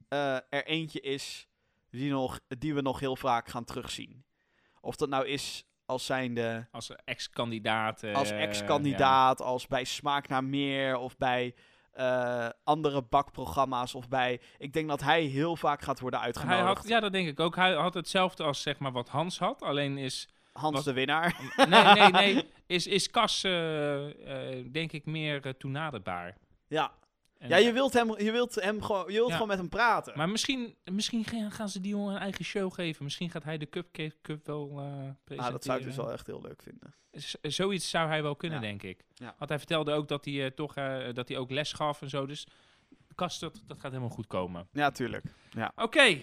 eh, 0.08 0.34
er 0.34 0.64
eentje 0.66 1.00
is 1.00 1.48
die, 1.90 2.10
nog, 2.10 2.40
die 2.58 2.74
we 2.74 2.80
nog 2.80 3.00
heel 3.00 3.16
vaak 3.16 3.48
gaan 3.48 3.64
terugzien. 3.64 4.24
Of 4.80 4.96
dat 4.96 5.08
nou 5.08 5.26
is 5.26 5.64
als 5.86 6.06
zijnde 6.06 6.68
Als 6.72 6.90
ex-kandidaat. 7.04 8.02
eh, 8.02 8.14
als 8.14 8.30
ex-kandidaat, 8.30 9.40
als 9.40 9.66
bij 9.66 9.84
Smaak 9.84 10.28
naar 10.28 10.44
Meer 10.44 10.96
of 10.96 11.16
bij 11.16 11.54
eh, 11.92 12.48
andere 12.64 13.02
bakprogramma's 13.02 13.94
of 13.94 14.08
bij... 14.08 14.40
Ik 14.58 14.72
denk 14.72 14.88
dat 14.88 15.00
hij 15.02 15.22
heel 15.22 15.56
vaak 15.56 15.82
gaat 15.82 16.00
worden 16.00 16.20
ja. 16.20 16.24
Hij 16.26 16.34
uitgenodigd. 16.34 16.76
had, 16.82 16.88
ja, 16.88 17.00
dat 17.00 17.12
denk 17.12 17.28
ik 17.28 17.40
ook. 17.40 17.56
Hij 17.56 17.72
had 17.74 17.94
hetzelfde 17.94 18.42
als 18.42 18.62
zeg 18.62 18.78
maar 18.78 18.92
wat 18.92 19.08
Hans 19.08 19.38
had. 19.38 19.62
Alleen 19.62 19.98
is. 19.98 20.28
Hans 20.52 20.74
wat- 20.74 20.84
de 20.84 20.92
winnaar. 20.92 21.40
Nee, 21.68 21.82
nee, 21.94 22.10
nee. 22.34 22.50
Is, 22.66 22.86
is 22.86 23.10
Cas, 23.10 23.40
denk 24.72 24.92
ik, 24.92 25.04
meer 25.06 25.56
toenaderbaar. 25.56 26.36
Ja, 26.68 26.92
En- 27.38 27.48
ja 27.48 27.56
je 27.56 27.72
wilt 27.72 27.92
hem, 27.92 28.18
je 28.20 28.32
wilt 28.32 28.54
hem 28.54 28.82
gewoon, 28.82 29.04
je 29.06 29.12
wilt 29.12 29.26
Ja. 29.28 29.32
gewoon 29.32 29.48
met 29.48 29.58
hem 29.58 29.68
praten. 29.68 30.12
Maar 30.16 30.28
misschien, 30.28 30.76
misschien 30.84 31.24
gaan- 31.50 31.68
ze 31.68 31.80
die 31.80 31.90
jongen 31.90 32.14
een 32.14 32.20
eigen 32.20 32.44
show 32.44 32.72
geven. 32.72 33.04
Misschien 33.04 33.30
gaat 33.30 33.44
hij 33.44 33.58
de 33.58 33.68
Cupcake 33.68 34.16
Cup 34.22 34.46
wel 34.46 34.68
eh 34.68 34.74
presenteren. 34.84 35.44
ah, 35.44 35.50
dat 35.50 35.64
zou 35.64 35.78
ik 35.78 35.84
dus 35.84 35.96
wel 35.96 36.12
echt 36.12 36.26
heel 36.26 36.40
leuk 36.42 36.62
vinden. 36.62 36.94
Z- 37.12 37.34
zoiets 37.42 37.90
zou 37.90 38.08
hij 38.08 38.22
wel 38.22 38.36
kunnen, 38.36 38.60
Ja. 38.60 38.66
denk 38.66 38.82
ik. 38.82 39.04
Ja. 39.14 39.34
Want 39.38 39.50
hij 39.50 39.58
vertelde 39.58 39.92
ook 39.92 40.08
dat 40.08 40.24
hij 40.24 40.44
eh, 40.44 40.50
toch 40.50 40.74
eh, 40.76 41.12
dat 41.12 41.28
hij 41.28 41.36
ook 41.38 41.50
les 41.50 41.72
gaf 41.72 42.02
en 42.02 42.08
zo. 42.10 42.26
Dus 42.26 42.46
Cas, 43.14 43.38
dat, 43.38 43.62
dat 43.66 43.78
gaat 43.80 43.90
helemaal 43.90 44.14
goed 44.14 44.26
komen. 44.26 44.68
Ja, 44.72 44.90
tuurlijk. 44.90 45.24
Oké, 45.76 46.18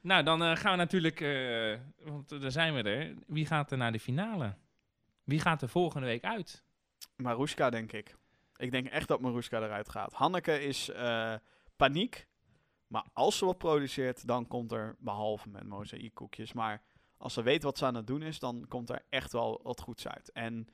nou 0.00 0.22
dan 0.22 0.56
gaan 0.56 0.70
we 0.72 0.76
natuurlijk, 0.78 1.18
want 2.04 2.40
daar 2.40 2.50
zijn 2.50 2.74
we 2.74 2.82
er. 2.82 3.14
Wie 3.26 3.46
gaat 3.46 3.70
er 3.72 3.78
naar 3.78 3.92
de 3.92 4.00
finale? 4.00 4.54
Wie 5.24 5.40
gaat 5.40 5.62
er 5.62 5.68
volgende 5.68 6.06
week 6.06 6.24
uit? 6.24 6.64
Maruska, 7.16 7.70
denk 7.70 7.92
ik. 7.92 8.16
Ik 8.58 8.70
denk 8.70 8.86
echt 8.86 9.08
dat 9.08 9.20
Maruska 9.20 9.62
eruit 9.62 9.88
gaat. 9.88 10.12
Hanneke 10.12 10.60
is 10.60 10.88
eh, 10.88 11.34
paniek. 11.76 12.28
Maar 12.86 13.04
als 13.12 13.38
ze 13.38 13.44
wat 13.44 13.58
produceert, 13.58 14.26
dan 14.26 14.46
komt 14.46 14.72
er, 14.72 14.96
behalve 14.98 15.48
met 15.48 15.66
mozaïekkoekjes, 15.66 16.52
maar 16.52 16.82
als 17.16 17.34
ze 17.34 17.42
weet 17.42 17.62
wat 17.62 17.78
ze 17.78 17.84
aan 17.84 17.94
het 17.94 18.06
doen 18.06 18.22
is, 18.22 18.38
dan 18.38 18.64
komt 18.68 18.90
er 18.90 19.02
echt 19.08 19.32
wel 19.32 19.60
wat 19.62 19.80
goeds 19.80 20.08
uit. 20.08 20.32
En 20.32 20.68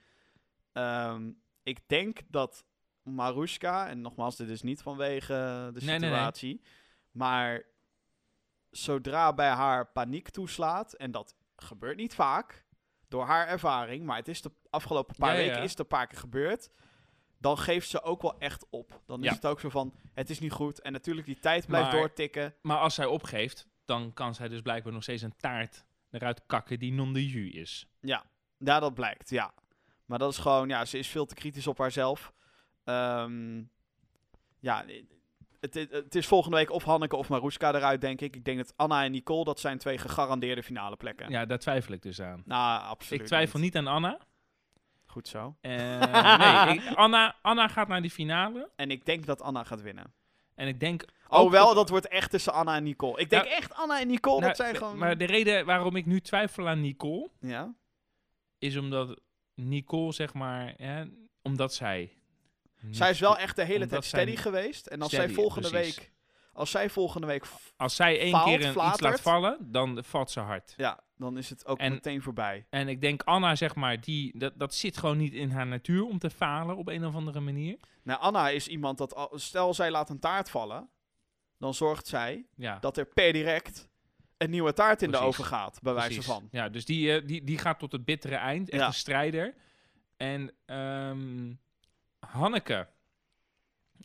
ehm, 0.72 1.32
ik 1.62 1.88
denk 1.88 2.20
dat 2.28 2.64
Maruska, 3.02 3.88
en 3.88 4.00
nogmaals, 4.00 4.36
dit 4.36 4.48
is 4.48 4.62
niet 4.62 4.82
vanwege 4.82 5.32
de 5.72 5.80
Nee, 5.80 5.86
nee, 5.86 5.98
nee. 5.98 6.10
situatie, 6.10 6.62
maar 7.10 7.62
zodra 8.70 9.32
bij 9.32 9.50
haar 9.50 9.86
paniek 9.86 10.28
toeslaat, 10.28 10.92
en 10.92 11.10
dat 11.10 11.34
gebeurt 11.56 11.96
niet 11.96 12.14
vaak, 12.14 12.64
door 13.08 13.24
haar 13.24 13.48
ervaring, 13.48 14.04
maar 14.04 14.16
het 14.16 14.28
is 14.28 14.42
de 14.42 14.52
afgelopen 14.70 15.16
paar 15.16 15.32
ja, 15.32 15.36
weken 15.36 15.56
ja. 15.56 15.62
is 15.62 15.70
het 15.70 15.78
een 15.78 15.86
paar 15.86 16.06
keer 16.06 16.18
gebeurd, 16.18 16.70
dan 17.44 17.58
geeft 17.58 17.88
ze 17.88 18.02
ook 18.02 18.22
wel 18.22 18.38
echt 18.38 18.66
op. 18.70 19.00
Dan 19.06 19.18
is 19.22 19.28
Ja. 19.28 19.34
het 19.34 19.46
ook 19.46 19.60
zo 19.60 19.68
van, 19.68 19.94
het 20.12 20.30
is 20.30 20.38
niet 20.38 20.52
goed. 20.52 20.80
En 20.80 20.92
natuurlijk, 20.92 21.26
die 21.26 21.38
tijd 21.38 21.66
blijft 21.66 21.90
Maar- 21.90 21.96
doortikken. 22.00 22.54
Maar 22.62 22.78
als 22.78 22.94
zij 22.94 23.06
opgeeft, 23.06 23.66
dan 23.84 24.12
kan 24.12 24.34
zij 24.34 24.48
dus 24.48 24.60
blijkbaar 24.60 24.92
nog 24.92 25.02
steeds 25.02 25.22
een 25.22 25.36
taart 25.36 25.84
eruit 26.10 26.46
kakken 26.46 26.78
die 26.78 26.92
non 26.92 27.12
de 27.12 27.26
jus 27.28 27.52
is. 27.52 27.86
Ja, 28.00 28.24
ja, 28.58 28.80
dat 28.80 28.94
blijkt, 28.94 29.30
ja. 29.30 29.54
Maar 30.04 30.18
dat 30.18 30.30
is 30.32 30.38
gewoon, 30.38 30.68
ja, 30.68 30.84
ze 30.84 30.98
is 30.98 31.08
veel 31.08 31.26
te 31.26 31.34
kritisch 31.34 31.66
op 31.66 31.78
haarzelf. 31.78 32.32
Ehm, 32.84 33.62
ja, 34.60 34.84
het, 35.60 35.74
het, 35.74 35.90
het 35.90 36.14
is 36.14 36.26
volgende 36.26 36.56
week 36.56 36.70
of 36.70 36.84
Hanneke 36.84 37.16
of 37.16 37.28
Maruska 37.28 37.74
eruit, 37.74 38.00
denk 38.00 38.20
ik. 38.20 38.36
Ik 38.36 38.44
denk 38.44 38.58
dat 38.58 38.72
Anna 38.76 39.04
en 39.04 39.10
Nicole, 39.12 39.44
dat 39.44 39.60
zijn 39.60 39.78
twee 39.78 39.98
gegarandeerde 39.98 40.62
finale 40.62 40.96
plekken. 40.96 41.30
Ja, 41.30 41.46
daar 41.46 41.58
twijfel 41.58 41.92
ik 41.94 42.02
dus 42.02 42.20
aan. 42.20 42.42
Nou, 42.44 42.82
absoluut 42.82 43.20
ik 43.20 43.26
twijfel 43.26 43.58
niet 43.58 43.76
aan 43.76 43.86
Anna. 43.86 44.18
Goed 45.14 45.28
zo. 45.28 45.56
Eh, 45.60 46.64
nee, 46.66 46.74
ik- 46.78 46.94
Anna, 46.94 47.36
Anna 47.42 47.68
gaat 47.68 47.88
naar 47.88 48.02
die 48.02 48.10
finale. 48.10 48.70
En 48.76 48.90
ik 48.90 49.04
denk 49.04 49.26
dat 49.26 49.42
Anna 49.42 49.64
gaat 49.64 49.82
winnen. 49.82 50.12
En 50.54 50.68
ik 50.68 50.80
denk 50.80 51.04
Oh, 51.28 51.38
ook 51.40 51.50
wel, 51.50 51.74
dat 51.74 51.88
wordt 51.88 52.08
echt 52.08 52.30
tussen 52.30 52.52
Anna 52.52 52.76
en 52.76 52.82
Nicole. 52.82 53.20
Ik 53.20 53.30
denk 53.30 53.44
Nou, 53.44 53.54
echt 53.56 53.74
Anna 53.74 54.00
en 54.00 54.06
Nicole, 54.06 54.36
Nou, 54.36 54.46
dat 54.48 54.56
zijn 54.56 54.72
de- 54.72 54.78
gewoon... 54.78 54.98
Maar 54.98 55.18
de 55.18 55.24
reden 55.24 55.66
waarom 55.66 55.96
ik 55.96 56.06
nu 56.06 56.20
twijfel 56.20 56.68
aan 56.68 56.80
Nicole, 56.80 57.30
Ja? 57.40 57.74
is 58.58 58.76
omdat 58.76 59.20
Nicole, 59.54 60.12
zeg 60.12 60.34
maar, 60.34 60.74
hè, 60.76 61.04
omdat 61.42 61.74
zij... 61.74 62.12
Zij 62.90 63.10
is 63.10 63.20
wel 63.20 63.38
echt 63.38 63.56
de 63.56 63.62
hele 63.64 63.74
Omdat 63.74 63.88
tijd 63.90 64.04
zij 64.04 64.20
steady 64.22 64.36
geweest. 64.42 64.86
En 64.86 65.00
als 65.02 65.12
steady, 65.12 65.26
zij 65.32 65.34
volgende 65.42 65.68
precies. 65.70 65.96
week... 65.96 66.12
Als 66.54 66.70
zij 66.70 66.90
volgende 66.90 67.26
week... 67.26 67.44
Als 67.76 67.96
zij 67.96 68.18
één 68.20 68.30
faalt, 68.30 68.44
keer 68.44 68.64
een, 68.64 68.88
iets 68.88 69.00
laat 69.00 69.20
vallen, 69.20 69.58
dan 69.60 70.04
valt 70.04 70.30
ze 70.30 70.40
hard. 70.40 70.74
Ja, 70.76 71.00
dan 71.16 71.38
is 71.38 71.50
het 71.50 71.66
ook 71.66 71.78
En- 71.78 71.92
meteen 71.92 72.22
voorbij. 72.22 72.66
En 72.70 72.88
ik 72.88 73.00
denk 73.00 73.22
Anna, 73.22 73.54
zeg 73.56 73.74
maar, 73.74 74.00
die, 74.00 74.38
dat, 74.38 74.52
dat 74.58 74.74
zit 74.74 74.96
gewoon 74.96 75.16
niet 75.16 75.32
in 75.32 75.50
haar 75.50 75.66
natuur 75.66 76.04
om 76.04 76.18
te 76.18 76.30
falen 76.30 76.76
op 76.76 76.88
een 76.88 77.04
of 77.06 77.14
andere 77.14 77.40
manier. 77.40 77.78
Nou, 78.02 78.20
Anna 78.20 78.48
is 78.48 78.68
iemand 78.68 78.98
dat... 78.98 79.28
Stel, 79.34 79.74
zij 79.74 79.90
laat 79.90 80.10
een 80.10 80.18
taart 80.18 80.50
vallen. 80.50 80.88
dan 81.58 81.74
zorgt 81.74 82.06
zij 82.06 82.46
Ja, 82.56 82.78
dat 82.78 82.96
er 82.96 83.06
per 83.06 83.32
direct 83.32 83.88
een 84.36 84.50
nieuwe 84.50 84.72
taart 84.72 85.02
in 85.02 85.10
de 85.10 85.18
oven 85.18 85.44
gaat, 85.44 85.78
bij 85.82 85.94
wijze 85.94 86.22
van. 86.22 86.48
Ja, 86.50 86.68
dus 86.68 86.84
die, 86.84 87.12
eh, 87.16 87.26
die, 87.26 87.44
die 87.44 87.58
gaat 87.58 87.78
tot 87.78 87.92
het 87.92 88.04
bittere 88.04 88.34
eind. 88.36 88.70
Echt 88.70 88.80
Ja. 88.80 88.86
een 88.86 88.94
strijder. 88.94 89.54
En 90.16 90.52
ehm, 90.66 91.52
Hanneke, 92.18 92.88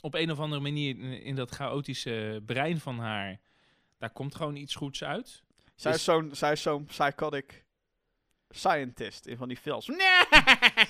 op 0.02 0.14
een 0.14 0.32
of 0.32 0.40
andere 0.40 0.62
manier 0.62 0.90
in, 0.90 1.22
in 1.22 1.36
dat 1.36 1.52
chaotische 1.52 2.42
brein 2.46 2.80
van 2.80 3.00
haar, 3.00 3.40
daar 3.98 4.10
komt 4.10 4.36
gewoon 4.36 4.56
iets 4.56 4.76
goeds 4.76 5.04
uit. 5.04 5.44
Zij, 5.76 5.92
Dus- 5.92 6.00
is 6.00 6.06
zo'n, 6.06 6.30
zij 6.34 6.52
is 6.52 6.62
zo'n 6.62 6.86
psychotic 6.86 7.66
scientist 8.50 9.26
in 9.26 9.38
van 9.38 9.48
die 9.48 9.58
films. 9.58 9.90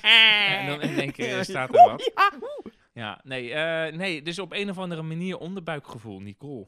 en 0.02 0.68
dan 0.68 0.82
in 0.82 1.00
één 1.00 1.12
keer 1.12 1.44
staat 1.46 1.76
er 1.76 1.86
wat. 1.90 2.12
Ja. 2.94 3.20
Nee, 3.24 3.54
eh, 3.54 3.94
nee, 3.94 4.22
dus 4.22 4.40
op 4.40 4.54
een 4.54 4.70
of 4.70 4.78
andere 4.78 5.02
manier 5.02 5.38
onderbuikgevoel, 5.38 6.20
Nicole. 6.20 6.68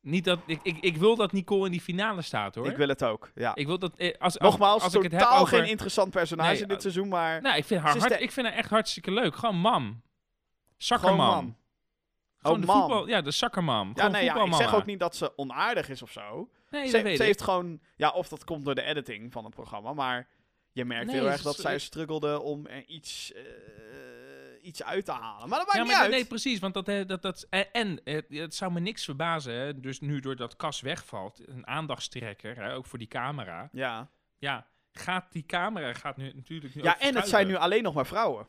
Niet 0.00 0.24
dat, 0.24 0.38
ik, 0.46 0.60
ik, 0.62 0.78
ik 0.80 0.96
wil 0.96 1.16
dat 1.16 1.32
Nicole 1.32 1.66
in 1.66 1.72
die 1.72 1.80
finale 1.80 2.22
staat, 2.22 2.54
hoor. 2.54 2.66
Ik 2.66 2.76
wil 2.76 2.88
het 2.88 3.04
ook, 3.04 3.30
ja. 3.34 3.54
Ik 3.54 3.66
wil 3.66 3.78
dat, 3.78 3.96
eh, 3.96 4.06
als, 4.18 4.38
als, 4.38 4.50
Nogmaals, 4.50 4.82
als 4.82 4.94
ik 4.94 5.02
het 5.02 5.12
heb 5.12 5.28
over... 5.28 5.58
geen 5.58 5.68
interessant 5.68 6.10
personage 6.10 6.50
Nee, 6.52 6.60
in 6.62 6.68
dit 6.68 6.76
eh, 6.76 6.82
seizoen, 6.82 7.08
maar 7.08 7.42
Nou, 7.42 7.56
ik 7.56 7.64
vind 7.64 7.80
haar, 7.80 8.08
de- 8.08 8.18
ik 8.18 8.30
vind 8.32 8.46
haar 8.46 8.56
echt 8.56 8.70
hartstikke 8.70 9.10
leuk. 9.12 9.36
Gewoon 9.36 9.56
mam. 9.56 10.02
Man. 10.90 11.56
Gewoon 12.38 12.56
Oh, 12.56 12.60
de 12.60 12.66
mam. 12.66 12.80
voetbal, 12.80 13.08
ja, 13.08 13.20
de 13.20 13.30
zakkermam. 13.30 13.92
Ja, 13.94 14.08
nee, 14.08 14.24
ja, 14.24 14.44
ik 14.44 14.54
zeg 14.54 14.74
ook 14.74 14.86
niet 14.86 15.00
dat 15.00 15.16
ze 15.16 15.38
onaardig 15.38 15.88
is 15.88 16.02
of 16.02 16.10
zo. 16.12 16.50
Nee, 16.70 16.88
ze 16.88 17.14
ze 17.16 17.22
heeft 17.22 17.42
gewoon, 17.42 17.80
ja, 17.96 18.10
of 18.10 18.28
dat 18.28 18.44
komt 18.44 18.64
door 18.64 18.74
de 18.74 18.82
editing 18.82 19.32
van 19.32 19.44
het 19.44 19.54
programma, 19.54 19.92
maar 19.92 20.28
je 20.72 20.84
merkt 20.84 21.06
Nee, 21.06 21.14
heel 21.16 21.30
erg 21.30 21.42
dat 21.42 21.56
zij 21.56 21.78
struggelde 21.78 22.40
om 22.40 22.66
er 22.66 22.84
iets, 22.86 23.32
eh, 23.32 23.42
iets 24.62 24.82
uit 24.82 25.04
te 25.04 25.12
halen. 25.12 25.48
Maar 25.48 25.58
dat 25.58 25.66
maakt 25.66 25.78
Ja, 25.78 25.82
niet 25.82 25.92
maar 25.92 26.02
uit. 26.02 26.10
nee, 26.10 26.24
precies. 26.24 26.58
Want 26.58 26.74
dat, 26.74 26.88
eh, 26.88 27.06
dat, 27.06 27.22
dat, 27.22 27.46
en, 27.50 27.72
en 27.72 28.00
het, 28.04 28.26
het 28.28 28.54
zou 28.54 28.72
me 28.72 28.80
niks 28.80 29.04
verbazen. 29.04 29.54
Hè, 29.54 29.80
dus 29.80 30.00
nu 30.00 30.20
doordat 30.20 30.56
Cas 30.56 30.80
wegvalt, 30.80 31.40
een 31.48 31.66
aandachtstrekker, 31.66 32.56
hè, 32.56 32.74
ook 32.74 32.86
voor 32.86 32.98
die 32.98 33.08
camera. 33.08 33.68
ja, 33.72 34.10
Ja, 34.38 34.66
gaat 34.92 35.32
die 35.32 35.46
camera 35.46 35.92
gaat 35.94 36.16
nu 36.16 36.32
natuurlijk 36.34 36.74
nu 36.74 36.82
ja 36.82 36.98
en 37.00 37.16
het 37.16 37.28
zijn 37.28 37.46
nu 37.46 37.54
alleen 37.54 37.82
nog 37.82 37.94
maar 37.94 38.06
vrouwen. 38.06 38.46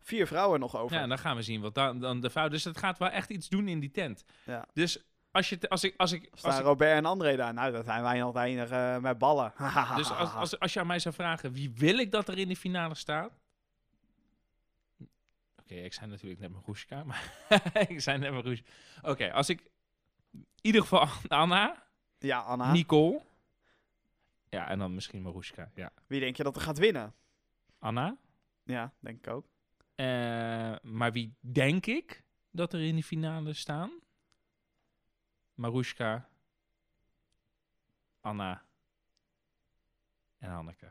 Vier 0.00 0.26
vrouwen 0.26 0.60
nog 0.60 0.76
over. 0.76 0.96
Ja, 0.96 1.02
en 1.02 1.08
dan 1.08 1.18
gaan 1.18 1.36
we 1.36 1.42
zien 1.42 1.60
wat 1.60 1.74
dan, 1.74 2.00
dan 2.00 2.20
de 2.20 2.30
fout. 2.30 2.50
Dus 2.50 2.64
het 2.64 2.78
gaat 2.78 2.98
wel 2.98 3.08
echt 3.08 3.30
iets 3.30 3.48
doen 3.48 3.68
in 3.68 3.80
die 3.80 3.90
tent. 3.90 4.24
Ja. 4.44 4.66
Dus 4.72 5.04
als 5.30 5.48
je, 5.48 5.68
als 5.68 5.84
ik, 5.84 5.94
als 5.96 6.12
ik, 6.12 6.28
als 6.30 6.40
Staan 6.40 6.58
ik 6.58 6.64
Robert 6.64 6.96
en 6.96 7.04
André 7.04 7.36
daar? 7.36 7.54
Nou, 7.54 7.72
dat 7.72 7.84
zijn 7.84 8.02
wij 8.02 8.18
nog 8.18 8.32
de 8.32 8.40
enige 8.40 8.74
eh, 8.74 8.98
met 8.98 9.18
ballen. 9.18 9.52
Dus 9.96 10.10
als, 10.10 10.34
als, 10.34 10.58
als 10.58 10.72
je 10.72 10.80
aan 10.80 10.86
mij 10.86 10.98
zou 10.98 11.14
vragen, 11.14 11.52
wie 11.52 11.72
wil 11.74 11.98
ik 11.98 12.10
dat 12.10 12.28
er 12.28 12.38
in 12.38 12.48
de 12.48 12.56
finale 12.56 12.94
staat? 12.94 13.32
Oké, 15.60 15.74
ik 15.74 15.92
zei 15.92 16.10
natuurlijk 16.10 16.40
net 16.40 16.50
Marushka, 16.52 17.04
maar 17.08 17.32
ik 17.88 18.00
zei 18.00 18.18
net 18.18 18.32
Marushka. 18.32 18.70
Oké, 19.02 19.32
als 19.32 19.48
ik... 19.48 19.60
In 20.32 20.46
ieder 20.60 20.80
geval 20.80 21.08
Anna, 21.28 21.86
Ja, 22.18 22.38
Anna. 22.38 22.72
Nicole. 22.72 23.20
Ja, 24.48 24.68
en 24.68 24.78
dan 24.78 24.94
misschien 24.94 25.22
Marushka. 25.22 25.70
Ja. 25.74 25.92
Wie 26.06 26.20
denk 26.20 26.36
je 26.36 26.42
dat 26.42 26.56
er 26.56 26.62
gaat 26.62 26.78
winnen? 26.78 27.14
Anna. 27.78 28.16
Ja, 28.64 28.92
denk 29.00 29.26
ik 29.26 29.32
ook. 29.32 29.46
Eh, 30.00 30.76
maar 30.82 31.12
wie 31.12 31.34
denk 31.40 31.86
ik 31.86 32.22
dat 32.50 32.72
er 32.72 32.80
in 32.80 32.96
de 32.96 33.02
finale 33.02 33.52
staan? 33.52 33.90
Marushka, 35.54 36.28
Anna 38.20 38.64
en 40.38 40.50
Hanneke. 40.50 40.90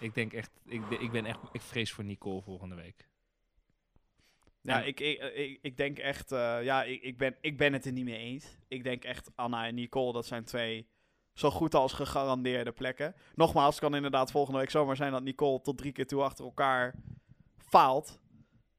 Ik 0.00 0.14
denk 0.14 0.32
echt, 0.32 0.50
ik, 0.64 0.90
ik 0.90 1.10
ben 1.10 1.24
echt, 1.24 1.38
ik 1.52 1.60
vrees 1.60 1.92
voor 1.92 2.04
Nicole 2.04 2.42
volgende 2.42 2.74
week. 2.74 3.08
Ja, 4.60 4.80
En- 4.80 4.86
ik, 4.86 5.00
ik, 5.00 5.22
ik, 5.34 5.58
ik 5.62 5.76
denk 5.76 5.98
echt, 5.98 6.32
eh, 6.32 6.62
ja, 6.62 6.84
ik, 6.84 7.02
ik, 7.02 7.18
ben, 7.18 7.36
ik 7.40 7.56
ben 7.56 7.72
het 7.72 7.84
er 7.84 7.92
niet 7.92 8.04
mee 8.04 8.18
eens. 8.18 8.56
Ik 8.68 8.84
denk 8.84 9.04
echt, 9.04 9.30
Anna 9.34 9.66
en 9.66 9.74
Nicole, 9.74 10.12
dat 10.12 10.26
zijn 10.26 10.44
twee 10.44 10.88
zo 11.32 11.50
goed 11.50 11.74
als 11.74 11.92
gegarandeerde 11.92 12.72
plekken. 12.72 13.14
Nogmaals, 13.34 13.74
het 13.74 13.84
kan 13.84 13.94
inderdaad 13.94 14.30
volgende 14.30 14.58
week 14.58 14.70
zomaar 14.70 14.96
zijn 14.96 15.12
dat 15.12 15.22
Nicole 15.22 15.60
tot 15.60 15.78
drie 15.78 15.92
keer 15.92 16.06
toe 16.06 16.22
achter 16.22 16.44
elkaar 16.44 16.94
faalt. 17.56 18.20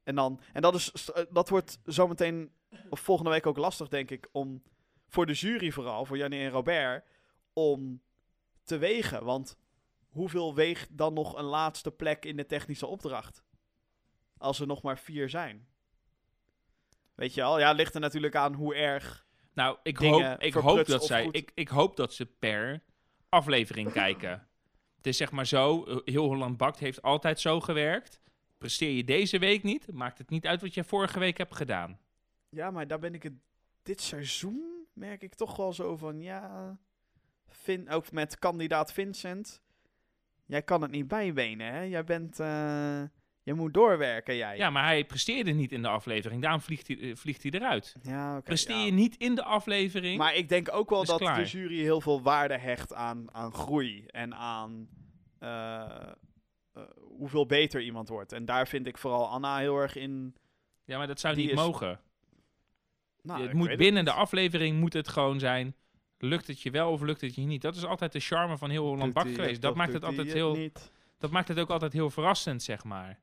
En, 0.04 0.14
dan, 0.14 0.40
en 0.52 0.62
dat, 0.62 0.74
is, 0.74 0.92
eh, 0.92 1.24
dat 1.30 1.48
wordt 1.48 1.78
zometeen, 1.84 2.52
of 2.88 3.00
volgende 3.00 3.30
week 3.30 3.46
ook 3.46 3.56
lastig, 3.56 3.88
denk 3.88 4.10
ik, 4.10 4.28
om 4.32 4.62
voor 5.08 5.26
de 5.26 5.32
jury 5.32 5.70
vooral, 5.70 6.04
voor 6.04 6.16
Jannie 6.16 6.40
en 6.40 6.50
Robert, 6.50 7.06
om 7.52 8.02
te 8.64 8.78
wegen. 8.78 9.24
Want 9.24 9.58
hoeveel 10.08 10.54
weegt 10.54 10.96
dan 10.96 11.14
nog 11.14 11.36
een 11.36 11.44
laatste 11.44 11.90
plek 11.90 12.24
in 12.24 12.36
de 12.36 12.46
technische 12.46 12.86
opdracht? 12.86 13.44
Als 14.38 14.60
er 14.60 14.66
nog 14.66 14.82
maar 14.82 14.98
vier 14.98 15.28
zijn. 15.28 15.66
Weet 17.14 17.34
je 17.34 17.40
wel? 17.40 17.58
Ja, 17.58 17.68
het 17.68 17.76
ligt 17.76 17.94
er 17.94 18.00
natuurlijk 18.00 18.36
aan 18.36 18.54
hoe 18.54 18.74
erg. 18.74 19.26
Nou, 19.52 19.76
ik 19.82 19.96
hoop, 19.96 20.36
ik 20.38 20.54
hoop 20.54 20.86
dat 20.86 21.04
zij, 21.04 21.24
goed. 21.24 21.36
ik, 21.36 21.50
ik 21.54 21.68
hoop 21.68 21.96
dat 21.96 22.12
ze 22.12 22.26
per 22.26 22.82
aflevering 23.28 23.92
kijken. 23.92 24.48
Het 24.96 25.06
is 25.06 25.16
zeg 25.16 25.30
maar 25.30 25.46
zo, 25.46 25.84
eh, 25.84 25.96
heel 26.04 26.26
Holland 26.26 26.56
Bakt 26.56 26.78
heeft 26.78 27.02
altijd 27.02 27.40
zo 27.40 27.60
gewerkt. 27.60 28.20
Presteer 28.62 28.90
je 28.90 29.04
deze 29.04 29.38
week 29.38 29.62
niet, 29.62 29.92
maakt 29.92 30.18
het 30.18 30.30
niet 30.30 30.46
uit 30.46 30.60
wat 30.60 30.74
je 30.74 30.84
vorige 30.84 31.18
week 31.18 31.38
hebt 31.38 31.54
gedaan. 31.56 31.98
Ja, 32.48 32.70
maar 32.70 32.86
daar 32.86 32.98
ben 32.98 33.14
ik 33.14 33.22
het. 33.22 33.32
Dit 33.82 34.00
seizoen 34.00 34.86
merk 34.92 35.22
ik 35.22 35.34
toch 35.34 35.56
wel 35.56 35.72
zo 35.72 35.96
van. 35.96 36.20
Ja. 36.20 36.76
Vin, 37.46 37.90
ook 37.90 38.12
met 38.12 38.38
kandidaat 38.38 38.92
Vincent. 38.92 39.60
Jij 40.46 40.62
kan 40.62 40.82
het 40.82 40.90
niet 40.90 41.08
bijbenen, 41.08 41.72
hè? 41.72 41.80
Jij 41.82 42.04
bent. 42.04 42.40
eh, 42.40 43.02
je 43.42 43.54
moet 43.54 43.74
doorwerken, 43.74 44.36
jij. 44.36 44.56
Ja, 44.56 44.70
maar 44.70 44.84
hij 44.84 45.04
presteerde 45.04 45.50
niet 45.50 45.72
in 45.72 45.82
de 45.82 45.88
aflevering, 45.88 46.42
daarom 46.42 46.60
vliegt 46.60 46.86
hij, 46.88 46.98
eh, 47.00 47.16
vliegt 47.16 47.42
hij 47.42 47.52
eruit. 47.52 47.96
ja 48.02 48.32
oké. 48.32 48.42
Presteer 48.42 48.76
ja. 48.76 48.84
je 48.84 48.92
niet 48.92 49.16
in 49.16 49.34
de 49.34 49.42
aflevering, 49.44 50.18
Maar 50.18 50.34
ik 50.34 50.48
denk 50.48 50.72
ook 50.72 50.90
wel 50.90 51.04
dat 51.04 51.18
klaar. 51.18 51.36
de 51.36 51.44
jury 51.44 51.78
heel 51.80 52.00
veel 52.00 52.22
waarde 52.22 52.58
hecht 52.58 52.94
aan, 52.94 53.34
aan 53.34 53.52
groei. 53.52 54.04
En 54.06 54.34
aan. 54.34 54.88
eh, 55.38 56.12
eh, 56.72 56.82
hoeveel 57.18 57.46
beter 57.46 57.82
iemand 57.82 58.08
wordt. 58.08 58.32
En 58.32 58.44
daar 58.44 58.68
vind 58.68 58.86
ik 58.86 58.98
vooral 58.98 59.28
Anna 59.28 59.58
heel 59.58 59.76
erg 59.76 59.96
in. 59.96 60.36
ja, 60.84 60.98
maar 60.98 61.06
dat 61.06 61.20
zou 61.20 61.36
niet 61.36 61.50
is- 61.50 61.56
mogen. 61.56 62.00
Nou, 63.22 63.42
het 63.42 63.52
moet 63.52 63.76
binnen 63.76 64.04
de 64.04 64.12
aflevering 64.12 64.80
moet 64.80 64.92
het 64.92 65.08
gewoon 65.08 65.38
zijn, 65.38 65.74
lukt 66.18 66.46
het 66.46 66.60
je 66.60 66.70
wel 66.70 66.90
of 66.90 67.00
lukt 67.00 67.20
het 67.20 67.34
je 67.34 67.40
niet. 67.40 67.62
Dat 67.62 67.76
is 67.76 67.84
altijd 67.84 68.12
de 68.12 68.20
charme 68.20 68.58
van 68.58 68.70
heel 68.70 68.86
Holland 68.86 69.14
hij 69.14 69.34
geweest. 69.34 69.62
Dat 69.62 69.74
maakt 69.74 69.92
het 69.92 70.04
altijd 70.04 70.32
heel... 70.32 70.54
niet? 70.54 70.92
dat 71.18 71.30
maakt 71.30 71.48
het 71.48 71.58
ook 71.58 71.70
altijd 71.70 71.92
heel 71.92 72.10
verrassend, 72.10 72.62
zeg 72.62 72.84
maar. 72.84 73.20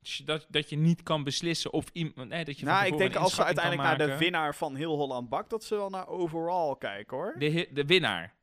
Dus 0.00 0.16
dat, 0.16 0.46
dat 0.48 0.70
je 0.70 0.76
niet 0.76 1.02
kan 1.02 1.24
beslissen 1.24 1.72
of 1.72 1.84
iemand. 1.92 2.28
Nee, 2.28 2.44
dat 2.44 2.58
je 2.58 2.64
Nou, 2.64 2.86
ik 2.86 2.98
denk 2.98 3.14
als 3.14 3.34
ze 3.34 3.44
uiteindelijk 3.44 3.88
naar 3.88 4.08
de 4.08 4.16
winnaar 4.16 4.54
van 4.54 4.74
heel 4.74 4.96
Holland 4.96 5.28
Bak, 5.28 5.50
dat 5.50 5.64
ze 5.64 5.74
wel 5.74 5.90
naar 5.90 6.08
overall 6.08 6.76
kijken 6.78 7.16
hoor. 7.16 7.34
De, 7.38 7.68
de 7.72 7.84
winnaar. 7.84 8.34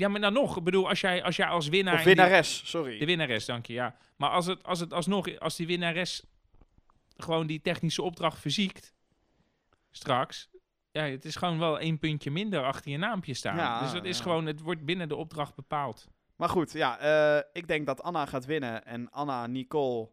Ja, 0.00 0.08
maar 0.08 0.20
dan 0.20 0.32
nog. 0.32 0.56
Ik 0.56 0.64
bedoel, 0.64 0.88
als 0.88 1.00
jij 1.00 1.22
als, 1.22 1.36
jij 1.36 1.46
als 1.46 1.68
winnaar. 1.68 1.94
Of 1.94 2.02
die- 2.02 2.14
winnares, 2.14 2.68
sorry. 2.70 2.98
de 2.98 3.04
winnares, 3.04 3.44
dank 3.44 3.66
je, 3.66 3.72
ja. 3.72 3.96
Maar 4.16 4.30
als 4.30 4.46
het, 4.46 4.62
als 4.62 4.80
het 4.80 4.92
alsnog, 4.92 5.38
als 5.38 5.56
die 5.56 5.66
winnares 5.66 6.24
gewoon 7.16 7.46
die 7.46 7.60
technische 7.60 8.02
opdracht 8.02 8.38
verziekt, 8.38 8.94
straks, 9.90 10.50
ja, 10.90 11.02
het 11.02 11.24
is 11.24 11.36
gewoon 11.36 11.58
wel 11.58 11.78
één 11.78 11.98
puntje 11.98 12.30
minder 12.30 12.64
achter 12.64 12.90
je 12.90 12.96
naampje 12.96 13.34
staan. 13.34 13.56
Ja, 13.56 13.80
dus 13.80 13.92
dat 13.92 14.04
is 14.04 14.16
ja. 14.16 14.22
gewoon, 14.22 14.46
het 14.46 14.60
wordt 14.60 14.84
binnen 14.84 15.08
de 15.08 15.16
opdracht 15.16 15.54
bepaald. 15.54 16.08
Maar 16.36 16.48
goed, 16.48 16.72
ja, 16.72 16.98
eh, 16.98 17.42
ik 17.52 17.68
denk 17.68 17.86
dat 17.86 18.02
Anna 18.02 18.26
gaat 18.26 18.44
winnen. 18.44 18.84
En 18.84 19.10
Anna, 19.10 19.46
Nicole, 19.46 20.08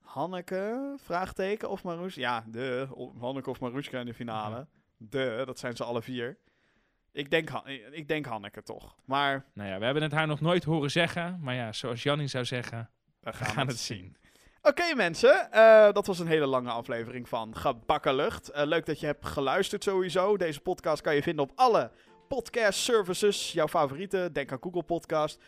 Hanneke, 0.00 0.94
vraagteken 0.96 1.70
of 1.70 1.82
Maroes? 1.82 2.14
Ja, 2.14 2.44
de, 2.48 2.88
Hanneke 3.18 3.50
of 3.50 3.60
Maroeska 3.60 4.00
in 4.00 4.06
de 4.06 4.14
finale. 4.14 4.66
De, 4.96 5.42
dat 5.46 5.58
zijn 5.58 5.76
ze 5.76 5.84
alle 5.84 6.02
vier. 6.02 6.38
Ik 7.14 7.30
denk, 7.30 7.50
ik 7.90 8.08
denk 8.08 8.26
Hanneke 8.26 8.62
toch. 8.62 8.96
Maar 9.04 9.44
Nou 9.54 9.68
ja, 9.68 9.78
we 9.78 9.84
hebben 9.84 10.02
het 10.02 10.12
haar 10.12 10.26
nog 10.26 10.40
nooit 10.40 10.64
horen 10.64 10.90
zeggen, 10.90 11.38
maar 11.40 11.54
ja, 11.54 11.72
zoals 11.72 12.02
Jannie 12.02 12.26
zou 12.26 12.44
zeggen, 12.44 12.90
we 13.20 13.30
we 13.30 13.44
gaan 13.44 13.66
het 13.66 13.78
zien. 13.78 14.16
Oké 14.62 14.94
mensen, 14.94 15.52
eh, 15.52 15.92
dat 15.92 16.06
was 16.06 16.18
een 16.18 16.26
hele 16.26 16.46
lange 16.46 16.70
aflevering 16.70 17.28
van 17.28 17.56
Gebakken 17.56 18.14
Lucht. 18.14 18.48
Eh, 18.48 18.66
leuk 18.66 18.86
dat 18.86 19.00
je 19.00 19.06
hebt 19.06 19.26
geluisterd 19.26 19.82
sowieso. 19.82 20.36
Deze 20.36 20.60
podcast 20.60 21.02
kan 21.02 21.14
je 21.14 21.22
vinden 21.22 21.44
op 21.44 21.52
alle 21.54 21.90
podcast 22.28 22.78
services. 22.78 23.52
Jouw 23.52 23.68
favoriete, 23.68 24.30
denk 24.32 24.52
aan 24.52 24.58
Google 24.60 24.82
Podcast, 24.82 25.40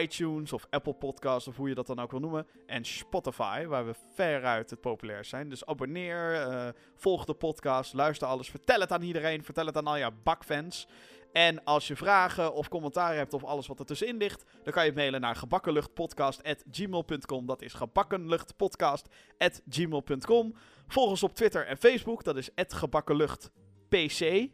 iTunes 0.00 0.52
of 0.52 0.66
Apple 0.70 0.92
Podcast 0.92 1.48
of 1.48 1.56
hoe 1.56 1.68
je 1.68 1.74
dat 1.74 1.86
dan 1.86 1.98
ook 1.98 2.10
wil 2.10 2.20
noemen. 2.20 2.46
En 2.66 2.84
Spotify, 2.84 3.66
waar 3.66 3.86
we 3.86 3.94
veruit 4.14 4.70
het 4.70 4.80
populairst 4.80 5.30
zijn. 5.30 5.48
Dus 5.48 5.66
abonneer, 5.66 6.34
eh, 6.34 6.68
volg 6.94 7.24
de 7.24 7.34
podcast, 7.34 7.92
luister 7.92 8.28
alles. 8.28 8.50
Vertel 8.50 8.80
het 8.80 8.92
aan 8.92 9.02
iedereen, 9.02 9.44
vertel 9.44 9.66
het 9.66 9.76
aan 9.76 9.86
al 9.86 9.98
jouw 9.98 10.12
bakfans. 10.22 10.88
En 11.32 11.64
als 11.64 11.88
je 11.88 11.96
vragen 11.96 12.54
of 12.54 12.68
commentaar 12.68 13.14
hebt 13.14 13.34
of 13.34 13.44
alles 13.44 13.66
wat 13.66 13.78
er 13.78 13.86
tussenin 13.86 14.16
ligt, 14.16 14.44
dan 14.62 14.72
kan 14.72 14.84
je 14.84 14.92
mailen 14.92 15.20
naar 15.20 15.36
gebakkenluchtpodcast.gmail.com. 15.36 17.46
Dat 17.46 17.62
is 17.62 17.72
gebakkenluchtpodcast.gmail.com. 17.72 20.54
Volg 20.86 21.10
ons 21.10 21.22
op 21.22 21.34
Twitter 21.34 21.66
en 21.66 21.76
Facebook, 21.76 22.24
dat 22.24 22.36
is 22.36 22.50
gebakkenluchtpc. 22.56 24.48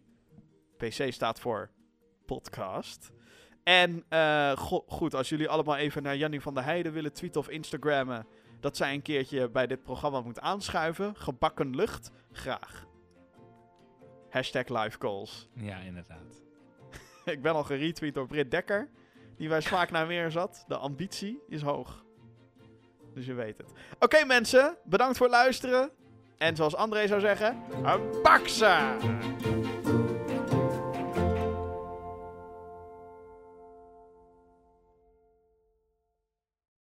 PC 0.77 1.13
staat 1.13 1.41
voor 1.41 1.71
podcast. 2.27 3.13
En 3.65 4.05
eh, 4.09 4.51
go- 4.57 4.85
goed, 4.87 5.15
als 5.15 5.29
jullie 5.29 5.49
allemaal 5.49 5.77
even 5.77 6.03
naar 6.03 6.17
Jannie 6.17 6.41
van 6.41 6.55
der 6.55 6.65
Heijden 6.65 6.93
willen 6.93 7.13
tweeten 7.13 7.41
of 7.41 7.49
Instagrammen, 7.49 8.27
dat 8.61 8.77
zij 8.77 8.95
een 8.95 9.03
keertje 9.03 9.51
bij 9.51 9.67
dit 9.67 9.83
programma 9.83 10.21
moet 10.21 10.41
aanschuiven. 10.41 11.17
Gebakken 11.17 11.77
lucht, 11.77 12.11
graag. 12.33 12.87
Hashtag 14.31 14.69
live 14.69 14.99
calls. 14.99 15.49
Ja, 15.55 15.79
inderdaad. 15.79 16.43
ik 17.25 17.43
ben 17.43 17.53
al 17.55 17.65
geretweet 17.65 18.15
door 18.15 18.27
Britt 18.27 18.51
Dekker. 18.51 18.89
Die 19.37 19.49
bij 19.49 19.61
Smaak 19.61 19.91
naar 19.91 20.07
meer 20.07 20.31
zat. 20.31 20.65
De 20.69 20.77
ambitie 20.77 21.43
is 21.49 21.63
hoog. 21.63 22.05
Dus 23.15 23.27
je 23.27 23.35
weet 23.35 23.57
het. 23.59 23.73
Oké 23.99 24.25
mensen, 24.25 24.77
bedankt 24.85 25.17
voor 25.17 25.27
het 25.27 25.35
luisteren. 25.35 25.91
En 26.39 26.57
zoals 26.57 26.75
André 26.77 27.07
zou 27.07 27.21
zeggen, 27.21 27.63
een 27.85 28.23
baksa! 28.23 28.97